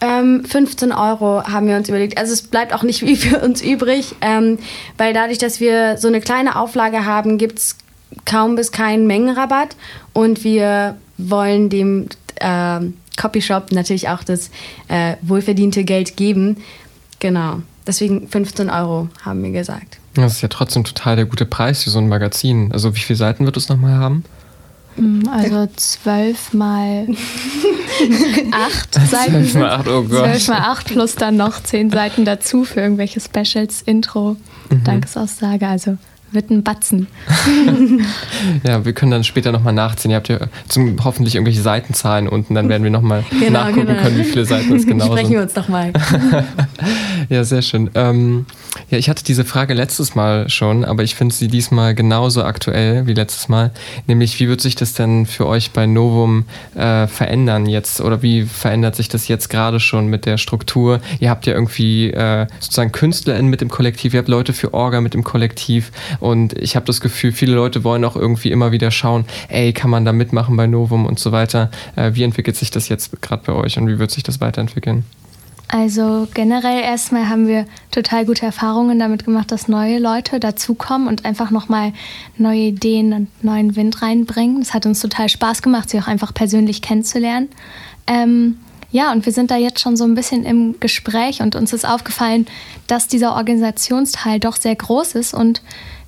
Ähm, 0.01 0.45
15 0.45 0.93
Euro 0.93 1.43
haben 1.45 1.67
wir 1.67 1.77
uns 1.77 1.89
überlegt. 1.89 2.19
Also 2.19 2.33
es 2.33 2.43
bleibt 2.43 2.73
auch 2.75 2.83
nicht 2.83 3.01
viel 3.01 3.17
für 3.17 3.41
uns 3.41 3.63
übrig, 3.63 4.15
ähm, 4.21 4.59
weil 4.99 5.15
dadurch, 5.15 5.39
dass 5.39 5.61
wir 5.61 5.97
so 5.99 6.09
eine 6.09 6.21
kleine 6.21 6.57
Auflage 6.57 7.05
haben, 7.05 7.39
gibt 7.39 7.59
es 7.59 7.77
kaum 8.25 8.57
bis 8.57 8.73
keinen 8.73 9.07
Mengenrabatt 9.07 9.77
und 10.13 10.45
wir 10.45 10.97
wollen 11.19 11.71
dem 11.71 12.09
äh, 12.37 12.81
Copyshop 13.17 13.73
natürlich 13.73 14.09
auch 14.09 14.23
das 14.23 14.51
äh, 14.89 15.17
wohlverdiente 15.23 15.85
Geld 15.85 16.17
geben. 16.17 16.59
Genau. 17.19 17.63
Deswegen 17.87 18.29
15 18.29 18.69
Euro 18.69 19.09
haben 19.23 19.43
wir 19.43 19.51
gesagt. 19.53 19.99
Das 20.15 20.35
ist 20.35 20.41
ja 20.43 20.49
trotzdem 20.49 20.85
total 20.85 21.17
der 21.17 21.27
gute 21.27 21.47
Preis 21.47 21.85
für 21.85 21.91
so 21.91 21.99
ein 21.99 22.09
Magazin. 22.09 22.73
Also 22.73 22.95
wie 22.95 23.01
viele 23.01 23.17
Seiten 23.17 23.47
wird 23.47 23.57
es 23.57 23.69
nochmal 23.69 23.95
haben? 23.95 24.25
Mm, 24.97 25.29
also 25.29 25.69
zwölf 25.77 26.53
mal 26.53 27.07
acht 28.53 28.95
Seiten. 28.95 29.33
Zwölf 29.33 29.55
mal 29.55 29.71
acht, 29.71 29.89
oh 29.89 30.03
Gott. 30.03 30.25
Zwölf 30.25 30.49
mal 30.49 30.71
acht 30.71 30.87
plus 30.87 31.15
dann 31.15 31.37
noch 31.37 31.63
zehn 31.63 31.91
Seiten 31.91 32.25
dazu 32.25 32.65
für 32.65 32.81
irgendwelche 32.81 33.21
Specials, 33.21 33.83
Intro, 33.83 34.37
mhm. 34.71 34.85
Dankesaussage. 34.85 35.67
Also 35.67 35.99
wird 36.33 36.51
ein 36.51 36.63
Batzen. 36.63 37.07
ja, 38.67 38.85
wir 38.85 38.93
können 38.93 39.11
dann 39.11 39.25
später 39.25 39.53
nochmal 39.53 39.73
nachziehen. 39.73 40.11
Ihr 40.11 40.17
habt 40.17 40.29
ja 40.29 40.39
zum, 40.69 41.05
hoffentlich 41.05 41.35
irgendwelche 41.35 41.63
Seitenzahlen 41.63 42.29
unten, 42.29 42.55
dann 42.55 42.69
werden 42.69 42.83
wir 42.83 42.91
nochmal 42.91 43.25
genau, 43.31 43.61
nachgucken 43.61 43.87
genau. 43.87 44.03
können, 44.03 44.19
wie 44.19 44.25
viele 44.25 44.45
Seiten 44.45 44.75
es 44.75 44.87
genau 44.87 45.07
Sprechen 45.07 45.27
sind. 45.27 45.35
wir 45.37 45.43
uns 45.43 45.55
doch 45.55 45.69
mal. 45.69 45.93
ja, 47.29 47.45
sehr 47.45 47.63
schön. 47.63 47.91
Ähm, 47.95 48.47
ja, 48.91 48.99
ich 48.99 49.09
hatte 49.09 49.25
diese 49.25 49.45
Frage 49.45 49.75
letztes 49.75 50.15
Mal 50.15 50.49
schon, 50.49 50.85
aber 50.85 51.03
ich 51.03 51.15
finde 51.15 51.35
sie 51.35 51.49
diesmal 51.49 51.95
genauso 51.95 52.45
aktuell 52.45 53.07
wie 53.07 53.15
letztes 53.15 53.49
Mal. 53.49 53.71
Nämlich, 54.07 54.39
wie 54.41 54.49
wird 54.49 54.61
sich 54.61 54.75
das 54.75 54.95
denn 54.95 55.27
für 55.27 55.47
euch 55.47 55.71
bei 55.71 55.87
Novum 55.87 56.45
äh, 56.75 57.07
verändern 57.07 57.67
jetzt? 57.67 58.01
Oder 58.01 58.23
wie 58.23 58.43
verändert 58.43 58.97
sich 58.97 59.09
das 59.09 59.29
jetzt 59.29 59.49
gerade 59.49 59.81
schon 59.81 60.09
mit 60.09 60.27
der 60.27 60.39
Struktur? 60.39 61.01
Ihr 61.21 61.31
habt 61.31 61.47
ja 61.47 61.55
irgendwie 61.55 62.11
äh, 62.11 62.47
sozusagen 62.61 62.93
KünstlerInnen 62.93 63.51
mit 63.51 63.61
dem 63.61 63.69
Kollektiv, 63.69 64.15
ihr 64.15 64.19
habt 64.19 64.29
Leute 64.29 64.53
für 64.53 64.75
Orga 64.75 65.01
mit 65.01 65.15
dem 65.15 65.25
Kollektiv 65.25 65.93
und 66.21 66.53
ich 66.55 66.77
habe 66.77 66.87
das 66.87 67.01
Gefühl, 67.01 67.33
viele 67.33 67.55
Leute 67.55 67.85
wollen 67.85 68.05
auch 68.05 68.17
irgendwie 68.17 68.51
immer 68.51 68.73
wieder 68.73 68.91
schauen, 68.91 69.25
ey, 69.49 69.73
kann 69.73 69.91
man 69.91 70.05
da 70.05 70.13
mitmachen 70.13 70.57
bei 70.57 70.67
Novum 70.67 71.07
und 71.07 71.19
so 71.19 71.33
weiter. 71.33 71.71
Äh, 71.97 72.13
wie 72.15 72.23
entwickelt 72.23 72.57
sich 72.57 72.71
das 72.71 72.89
jetzt 72.89 73.21
gerade 73.23 73.43
bei 73.47 73.53
euch 73.53 73.79
und 73.79 73.89
wie 73.89 73.99
wird 73.99 74.11
sich 74.11 74.23
das 74.23 74.41
weiterentwickeln? 74.41 75.05
Also 75.69 76.29
generell 76.33 76.81
erstmal 76.81 77.29
haben 77.29 77.49
wir 77.49 77.67
total 77.91 78.25
gute 78.25 78.47
Erfahrungen 78.47 79.01
damit 79.01 79.25
gemacht, 79.25 79.51
dass 79.51 79.67
neue 79.67 79.99
Leute 79.99 80.39
dazukommen 80.39 81.09
und 81.09 81.25
einfach 81.25 81.51
nochmal 81.51 81.93
neue 82.39 82.69
Ideen 82.69 83.13
und 83.13 83.45
neuen 83.45 83.75
Wind 83.75 84.01
reinbringen. 84.01 84.63
Es 84.63 84.75
hat 84.75 84.87
uns 84.87 85.01
total 85.01 85.29
Spaß 85.29 85.63
gemacht, 85.63 85.91
sie 85.91 85.99
auch 85.99 86.07
einfach 86.07 86.33
persönlich 86.33 86.83
kennenzulernen. 86.83 87.49
Ähm, 88.07 88.59
ja, 88.93 89.11
und 89.11 89.27
wir 89.27 89.33
sind 89.33 89.51
da 89.51 89.57
jetzt 89.57 89.81
schon 89.81 89.97
so 89.97 90.05
ein 90.05 90.15
bisschen 90.15 90.45
im 90.45 90.77
Gespräch 90.79 91.43
und 91.43 91.57
uns 91.57 91.73
ist 91.73 91.87
aufgefallen, 91.87 92.47
dass 92.87 93.09
dieser 93.09 93.35
Organisationsteil 93.35 94.39
doch 94.39 94.55
sehr 94.55 94.77
groß 94.77 95.17
ist 95.17 95.35
und 95.35 95.63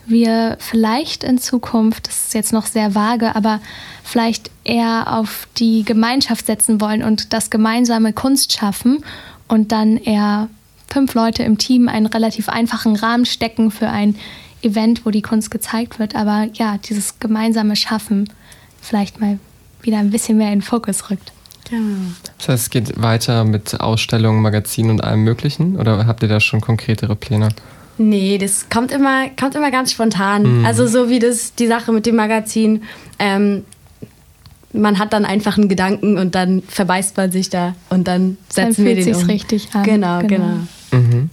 wir 0.09 0.57
vielleicht 0.61 1.25
in 1.25 1.39
Zukunft, 1.39 2.09
das 2.09 2.27
ist 2.27 2.35
jetzt 2.35 2.53
noch 2.53 2.67
sehr 2.67 2.95
vage, 2.95 3.35
aber 3.35 3.61
vielleicht 4.05 4.51
eher 4.65 5.19
auf 5.19 5.49
die 5.57 5.85
Gemeinschaft 5.85 6.47
setzen 6.47 6.81
wollen 6.81 7.03
und 7.03 7.33
das 7.33 7.51
gemeinsame 7.51 8.13
Kunst 8.13 8.53
schaffen 8.53 9.05
und 9.49 9.73
dann 9.73 9.97
eher 9.97 10.49
fünf 10.89 11.15
Leute 11.15 11.43
im 11.43 11.59
Team 11.59 11.89
einen 11.89 12.07
relativ 12.07 12.49
einfachen 12.49 12.97
Rahmen 12.97 13.27
stecken 13.27 13.71
für 13.71 13.89
ein 13.89 14.17
Event, 14.63 15.05
wo 15.05 15.11
die 15.11 15.23
Kunst 15.23 15.51
gezeigt 15.51 15.99
wird. 15.99 16.15
Aber 16.15 16.49
ja, 16.55 16.79
dieses 16.79 17.21
gemeinsame 17.21 17.77
Schaffen 17.77 18.31
vielleicht 18.81 19.21
mal 19.21 19.39
wieder 19.83 19.99
ein 19.99 20.11
bisschen 20.11 20.39
mehr 20.39 20.49
in 20.49 20.61
den 20.61 20.63
Fokus 20.63 21.11
rückt. 21.11 21.33
Ja. 21.71 21.79
Das 22.39 22.49
heißt, 22.49 22.63
es 22.65 22.71
geht 22.71 23.01
weiter 23.01 23.45
mit 23.45 23.79
Ausstellungen, 23.81 24.43
Magazinen 24.43 24.91
und 24.91 25.05
allem 25.05 25.21
Möglichen? 25.21 25.77
Oder 25.77 26.07
habt 26.07 26.23
ihr 26.23 26.29
da 26.29 26.41
schon 26.41 26.61
konkretere 26.61 27.15
Pläne? 27.15 27.51
Nee, 27.99 28.39
das 28.39 28.69
kommt 28.71 28.93
immer, 28.93 29.29
kommt 29.39 29.55
immer 29.55 29.71
ganz 29.71 29.93
spontan. 29.93 30.61
Mhm. 30.61 30.65
Also 30.65 30.87
so 30.87 31.11
wie 31.11 31.19
das 31.19 31.55
die 31.55 31.67
Sache 31.67 31.93
mit 31.93 32.07
dem 32.07 32.17
Magazin. 32.17 32.83
Ähm, 33.19 33.65
man 34.73 34.99
hat 34.99 35.13
dann 35.13 35.25
einfach 35.25 35.59
einen 35.59 35.69
Gedanken 35.69 36.19
und 36.19 36.35
dann 36.35 36.63
verbeißt 36.63 37.17
man 37.17 37.33
sich 37.33 37.51
da 37.51 37.75
und 37.91 38.07
dann 38.07 38.37
setzen 38.49 38.85
dann 38.85 38.97
wir 38.97 39.05
den 39.05 39.15
um. 39.15 39.23
richtig 39.25 39.69
an. 39.75 39.83
Genau, 39.83 40.21
genau. 40.21 40.29
genau. 40.91 41.03
Mhm. 41.03 41.31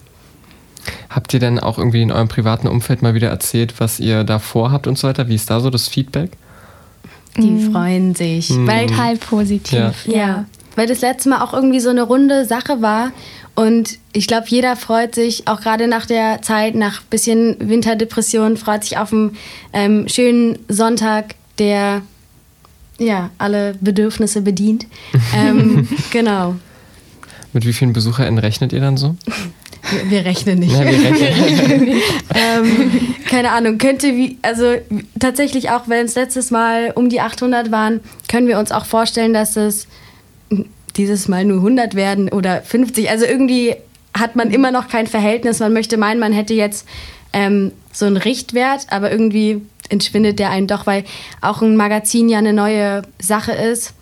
Habt 1.10 1.34
ihr 1.34 1.40
denn 1.40 1.60
auch 1.60 1.78
irgendwie 1.78 2.02
in 2.02 2.12
eurem 2.12 2.28
privaten 2.28 2.68
Umfeld 2.68 3.02
mal 3.02 3.14
wieder 3.14 3.30
erzählt, 3.30 3.76
was 3.80 4.00
ihr 4.00 4.24
da 4.24 4.40
vorhabt 4.40 4.88
und 4.88 4.98
so 4.98 5.08
weiter? 5.08 5.28
Wie 5.28 5.36
ist 5.36 5.50
da 5.50 5.60
so 5.60 5.70
das 5.70 5.88
Feedback? 5.88 6.32
Die 7.38 7.52
mhm. 7.52 7.72
freuen 7.72 8.16
sich. 8.16 8.50
Mhm. 8.50 8.68
Weil 8.68 8.88
total 8.88 9.18
positiv. 9.18 10.06
Ja. 10.06 10.16
ja. 10.16 10.46
Weil 10.76 10.88
das 10.88 11.02
letzte 11.02 11.30
Mal 11.30 11.42
auch 11.42 11.54
irgendwie 11.54 11.80
so 11.80 11.90
eine 11.90 12.04
runde 12.04 12.46
Sache 12.46 12.82
war. 12.82 13.12
Und 13.56 14.00
ich 14.12 14.28
glaube, 14.28 14.48
jeder 14.48 14.76
freut 14.76 15.16
sich, 15.16 15.48
auch 15.48 15.62
gerade 15.62 15.88
nach 15.88 16.06
der 16.06 16.42
Zeit, 16.42 16.76
nach 16.76 17.02
bisschen 17.04 17.56
Winterdepression, 17.60 18.58
freut 18.58 18.84
sich 18.84 18.98
auf 18.98 19.14
einen 19.14 19.38
ähm, 19.72 20.08
schönen 20.10 20.60
Sonntag, 20.68 21.36
der 21.58 22.02
ja, 22.98 23.30
alle 23.38 23.76
Bedürfnisse 23.80 24.42
bedient. 24.42 24.86
ähm, 25.36 25.88
genau. 26.12 26.56
Mit 27.54 27.66
wie 27.66 27.74
vielen 27.74 27.94
BesucherInnen 27.94 28.40
rechnet 28.40 28.74
ihr 28.74 28.82
dann 28.82 28.98
so? 28.98 29.16
Wir, 29.90 30.12
wir 30.12 30.26
rechnen 30.26 30.60
nicht. 30.60 30.74
Ja, 30.74 30.82
wir 30.82 30.92
rechnen. 30.92 31.88
ähm, 32.36 33.16
keine 33.30 33.52
Ahnung, 33.52 33.78
könnte 33.78 34.08
wie, 34.16 34.38
also 34.42 34.76
tatsächlich 35.20 35.70
auch, 35.70 35.88
wenn 35.88 36.06
es 36.06 36.16
letztes 36.16 36.52
Mal 36.52 36.92
um 36.96 37.10
die 37.10 37.22
800 37.22 37.72
waren, 37.72 38.02
können 38.28 38.48
wir 38.48 38.60
uns 38.60 38.72
auch 38.72 38.86
vorstellen, 38.86 39.34
dass 39.34 39.56
es 39.56 39.88
dieses 40.96 41.28
Mal 41.28 41.46
nur 41.46 41.58
100 41.58 41.96
werden 41.96 42.30
oder 42.30 42.62
50. 42.62 43.10
Also 43.10 43.26
irgendwie 43.26 43.76
hat 44.14 44.36
man 44.36 44.52
immer 44.52 44.72
noch 44.72 44.88
kein 44.88 45.08
Verhältnis. 45.08 45.60
Man 45.60 45.74
möchte 45.74 45.98
meinen, 45.98 46.20
man 46.20 46.32
hätte 46.32 46.54
jetzt 46.54 46.88
ähm, 47.34 47.72
so 47.92 48.06
einen 48.06 48.18
Richtwert, 48.18 48.88
aber 48.90 49.12
irgendwie 49.12 49.62
entschwindet 49.90 50.40
der 50.40 50.50
einen 50.50 50.68
doch, 50.68 50.88
weil 50.88 51.04
auch 51.42 51.62
ein 51.62 51.76
Magazin 51.76 52.30
ja 52.30 52.38
eine 52.38 52.54
neue 52.54 53.04
Sache 53.20 53.52
ist 53.52 53.94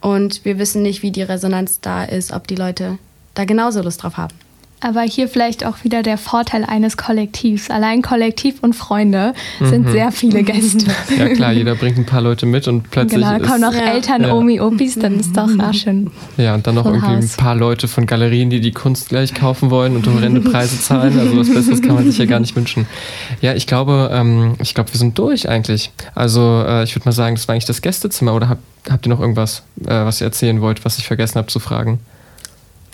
und 0.00 0.44
wir 0.44 0.58
wissen 0.58 0.82
nicht, 0.82 1.02
wie 1.02 1.10
die 1.10 1.22
Resonanz 1.22 1.80
da 1.80 2.04
ist, 2.04 2.32
ob 2.32 2.46
die 2.46 2.56
Leute 2.56 2.98
da 3.34 3.44
genauso 3.44 3.82
Lust 3.82 4.02
drauf 4.02 4.16
haben. 4.16 4.34
Aber 4.80 5.02
hier 5.02 5.28
vielleicht 5.28 5.66
auch 5.66 5.82
wieder 5.82 6.02
der 6.02 6.18
Vorteil 6.18 6.64
eines 6.64 6.96
Kollektivs. 6.96 7.68
Allein 7.68 8.00
Kollektiv 8.00 8.62
und 8.62 8.74
Freunde 8.74 9.34
sind 9.60 9.86
mhm. 9.86 9.92
sehr 9.92 10.12
viele 10.12 10.44
Gäste. 10.44 10.86
Ja 11.18 11.28
klar, 11.28 11.52
jeder 11.52 11.74
bringt 11.74 11.98
ein 11.98 12.06
paar 12.06 12.20
Leute 12.20 12.46
mit 12.46 12.68
und 12.68 12.90
plötzlich. 12.90 13.20
Genau, 13.20 13.38
da 13.38 13.44
kommen 13.44 13.60
noch 13.60 13.74
ja. 13.74 13.92
Eltern, 13.92 14.22
ja. 14.22 14.32
Omi, 14.32 14.60
Opis, 14.60 14.96
dann 14.96 15.18
ist 15.18 15.36
doch 15.36 15.48
auch 15.58 15.74
schön. 15.74 16.10
Ja, 16.36 16.54
und 16.54 16.66
dann 16.66 16.76
noch 16.76 16.86
irgendwie 16.86 17.16
Haus. 17.16 17.24
ein 17.24 17.36
paar 17.36 17.56
Leute 17.56 17.88
von 17.88 18.06
Galerien, 18.06 18.50
die 18.50 18.60
die 18.60 18.70
Kunst 18.70 19.08
gleich 19.08 19.34
kaufen 19.34 19.70
wollen 19.70 19.96
und 19.96 20.06
horrende 20.06 20.40
Preise 20.40 20.80
zahlen. 20.80 21.18
Also 21.18 21.36
was 21.36 21.52
Besseres 21.52 21.82
kann 21.82 21.94
man 21.96 22.04
sich 22.04 22.18
ja 22.18 22.26
gar 22.26 22.40
nicht 22.40 22.54
wünschen. 22.54 22.86
Ja, 23.40 23.54
ich 23.54 23.66
glaube, 23.66 24.10
ähm, 24.12 24.54
ich 24.60 24.74
glaube, 24.74 24.92
wir 24.92 24.98
sind 24.98 25.18
durch 25.18 25.48
eigentlich. 25.48 25.90
Also 26.14 26.62
äh, 26.66 26.84
ich 26.84 26.94
würde 26.94 27.06
mal 27.06 27.12
sagen, 27.12 27.34
das 27.34 27.48
war 27.48 27.54
eigentlich 27.54 27.64
das 27.64 27.82
Gästezimmer. 27.82 28.34
Oder 28.34 28.48
habt, 28.48 28.62
habt 28.88 29.06
ihr 29.06 29.10
noch 29.10 29.20
irgendwas, 29.20 29.62
äh, 29.82 29.88
was 29.88 30.20
ihr 30.20 30.26
erzählen 30.26 30.60
wollt, 30.60 30.84
was 30.84 30.98
ich 30.98 31.06
vergessen 31.06 31.36
habe 31.36 31.48
zu 31.48 31.58
fragen? 31.58 31.98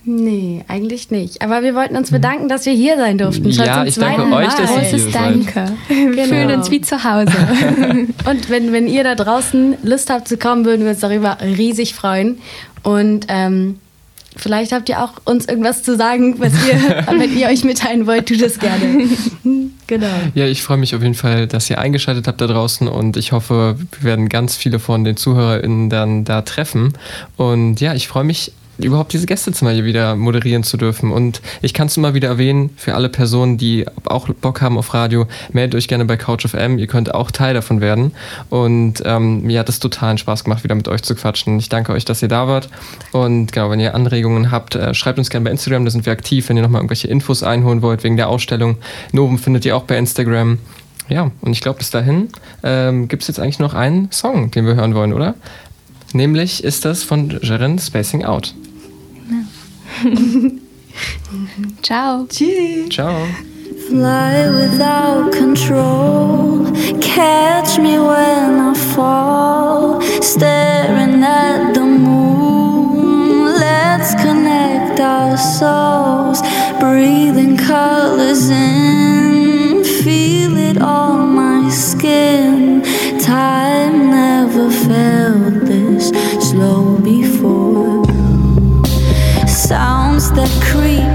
Nee, 0.07 0.65
eigentlich 0.69 1.11
nicht. 1.11 1.41
Aber 1.41 1.63
wir 1.63 1.75
wollten 1.75 1.97
uns 1.97 2.11
bedanken, 2.11 2.49
dass 2.49 2.67
wir 2.67 2.75
hier 2.75 2.97
sein 2.97 3.17
durften. 3.17 3.49
Ja, 3.49 3.85
ich 3.85 3.95
danke 3.95 4.35
euch, 4.35 4.53
dass 4.53 4.71
ihr 4.71 4.81
hier 4.81 4.99
seid. 4.99 5.15
Danke. 5.15 5.73
Wir 5.89 6.11
genau. 6.11 6.25
fühlen 6.25 6.51
uns 6.51 6.71
wie 6.71 6.83
zu 6.83 7.05
Hause. 7.05 7.33
Und 8.29 8.51
wenn, 8.51 8.73
wenn 8.73 8.87
ihr 8.87 9.03
da 9.03 9.15
draußen 9.15 9.77
Lust 9.83 10.11
habt 10.11 10.29
zu 10.29 10.37
kommen, 10.37 10.67
würden 10.67 10.83
wir 10.83 10.91
uns 10.91 11.01
darüber 11.01 11.39
riesig 11.41 11.95
freuen. 11.95 12.39
Und 12.83 13.27
ähm, 13.29 13.79
vielleicht 14.37 14.73
habt 14.73 14.91
ihr 14.91 15.03
auch 15.03 15.13
uns 15.25 15.47
irgendwas 15.47 15.83
zu 15.83 15.97
sagen, 15.97 16.39
was 16.39 16.53
ihr, 16.67 17.07
wenn 17.19 17.35
ihr 17.35 17.49
euch 17.49 17.65
mitteilen 17.65 18.07
wollt, 18.07 18.29
tut 18.29 18.43
es 18.43 18.59
gerne. 18.59 19.09
genau. 19.87 20.07
Ja, 20.35 20.47
ich 20.47 20.63
freue 20.63 20.77
mich 20.77 20.95
auf 20.95 21.01
jeden 21.01 21.15
Fall, 21.15 21.47
dass 21.47 21.71
ihr 21.71 21.79
eingeschaltet 21.79 22.29
habt 22.29 22.43
da 22.43 22.47
draußen 22.47 22.89
und 22.89 23.17
ich 23.17 23.33
hoffe, 23.33 23.79
wir 24.01 24.03
werden 24.03 24.29
ganz 24.29 24.55
viele 24.55 24.81
von 24.81 25.05
den 25.05 25.17
ZuhörerInnen 25.17 25.89
dann 25.89 26.25
da 26.25 26.43
treffen. 26.43 26.93
Und 27.39 27.81
ja, 27.81 27.95
ich 27.95 28.07
freue 28.07 28.25
mich 28.25 28.53
überhaupt 28.79 29.13
diese 29.13 29.27
Gästezimmer 29.27 29.71
hier 29.71 29.85
wieder 29.85 30.17
moderieren 30.17 30.63
zu 30.63 30.77
dürfen. 30.77 31.11
Und 31.11 31.41
ich 31.63 31.75
kann 31.75 31.87
es 31.87 31.97
immer 31.97 32.15
wieder 32.15 32.29
erwähnen, 32.29 32.71
für 32.77 32.95
alle 32.95 33.09
Personen, 33.09 33.59
die 33.59 33.87
auch 34.05 34.29
Bock 34.29 34.61
haben 34.61 34.79
auf 34.79 34.95
Radio, 34.95 35.27
meldet 35.53 35.75
euch 35.77 35.89
gerne 35.89 36.05
bei 36.05 36.17
CouchFM. 36.17 36.79
Ihr 36.79 36.87
könnt 36.87 37.15
auch 37.15 37.31
Teil 37.31 37.55
davon 37.55 37.81
werden. 37.81 38.13
Und 38.51 39.03
ähm, 39.05 39.43
mir 39.43 39.61
hat 39.61 39.69
es 39.69 39.79
totalen 39.81 40.19
Spaß 40.19 40.45
gemacht, 40.45 40.65
wieder 40.65 40.75
mit 40.75 40.89
euch 40.89 41.03
zu 41.03 41.15
quatschen. 41.15 41.59
Ich 41.59 41.69
danke 41.69 41.93
euch, 41.93 42.05
dass 42.05 42.23
ihr 42.23 42.29
da 42.29 42.49
wart. 42.49 42.69
Und 43.13 43.53
genau, 43.53 43.71
wenn 43.71 43.81
ihr 43.81 43.95
Anregungen 43.95 44.51
habt, 44.51 44.75
äh, 44.75 44.95
schreibt 44.95 45.19
uns 45.19 45.31
gerne 45.31 45.45
bei 45.45 45.51
Instagram, 45.51 45.85
da 45.85 45.91
sind 45.91 46.07
wir 46.07 46.13
aktiv. 46.13 46.49
Wenn 46.49 46.57
ihr 46.57 46.63
nochmal 46.63 46.81
irgendwelche 46.81 47.09
Infos 47.09 47.43
einholen 47.43 47.83
wollt 47.83 48.05
wegen 48.05 48.17
der 48.17 48.29
Ausstellung. 48.29 48.77
Novum 49.13 49.39
findet 49.39 49.65
ihr 49.65 49.77
auch 49.77 49.85
bei 49.85 49.97
Instagram. 49.97 50.59
Ja, 51.09 51.31
und 51.43 51.53
ich 51.53 51.61
glaube, 51.61 51.79
bis 51.79 51.91
dahin 51.91 52.29
ähm, 52.63 53.09
gibt 53.09 53.23
es 53.23 53.29
jetzt 53.29 53.39
eigentlich 53.39 53.59
noch 53.59 53.75
einen 53.75 54.11
Song, 54.11 54.51
den 54.51 54.67
wir 54.67 54.75
hören 54.75 54.95
wollen, 54.95 55.13
oder? 55.13 55.35
Nämlich 56.15 56.63
ist 56.63 56.85
das 56.85 57.03
von 57.03 57.39
Jaren 57.43 57.79
Spacing 57.79 58.25
Out. 58.25 58.55
Ciao. 61.83 62.27
Tschüss. 62.27 62.89
Ciao. 62.89 63.27
Fly 63.89 64.51
without 64.51 65.33
control. 65.33 66.67
Catch 67.01 67.79
me 67.79 67.99
when 67.99 68.61
I 68.61 68.75
fall. 68.75 70.01
Staring 70.21 71.23
at 71.23 71.75
the 71.75 71.85
moon. 71.85 73.55
Let's 73.55 74.15
connect 74.15 74.99
our 75.01 75.37
souls. 75.37 76.43
Breathing 76.81 77.57
colors 77.57 78.51
in. 78.51 79.85
Feel 79.85 80.57
it 80.57 80.79
on 80.81 81.35
my 81.35 81.71
skin. 81.71 82.83
Time 83.21 84.11
never 84.11 84.71
felt 84.71 85.67
this 85.67 86.09
slow 86.51 86.99
before 86.99 87.94
sounds 89.65 90.31
that 90.33 90.51
creep 90.63 91.14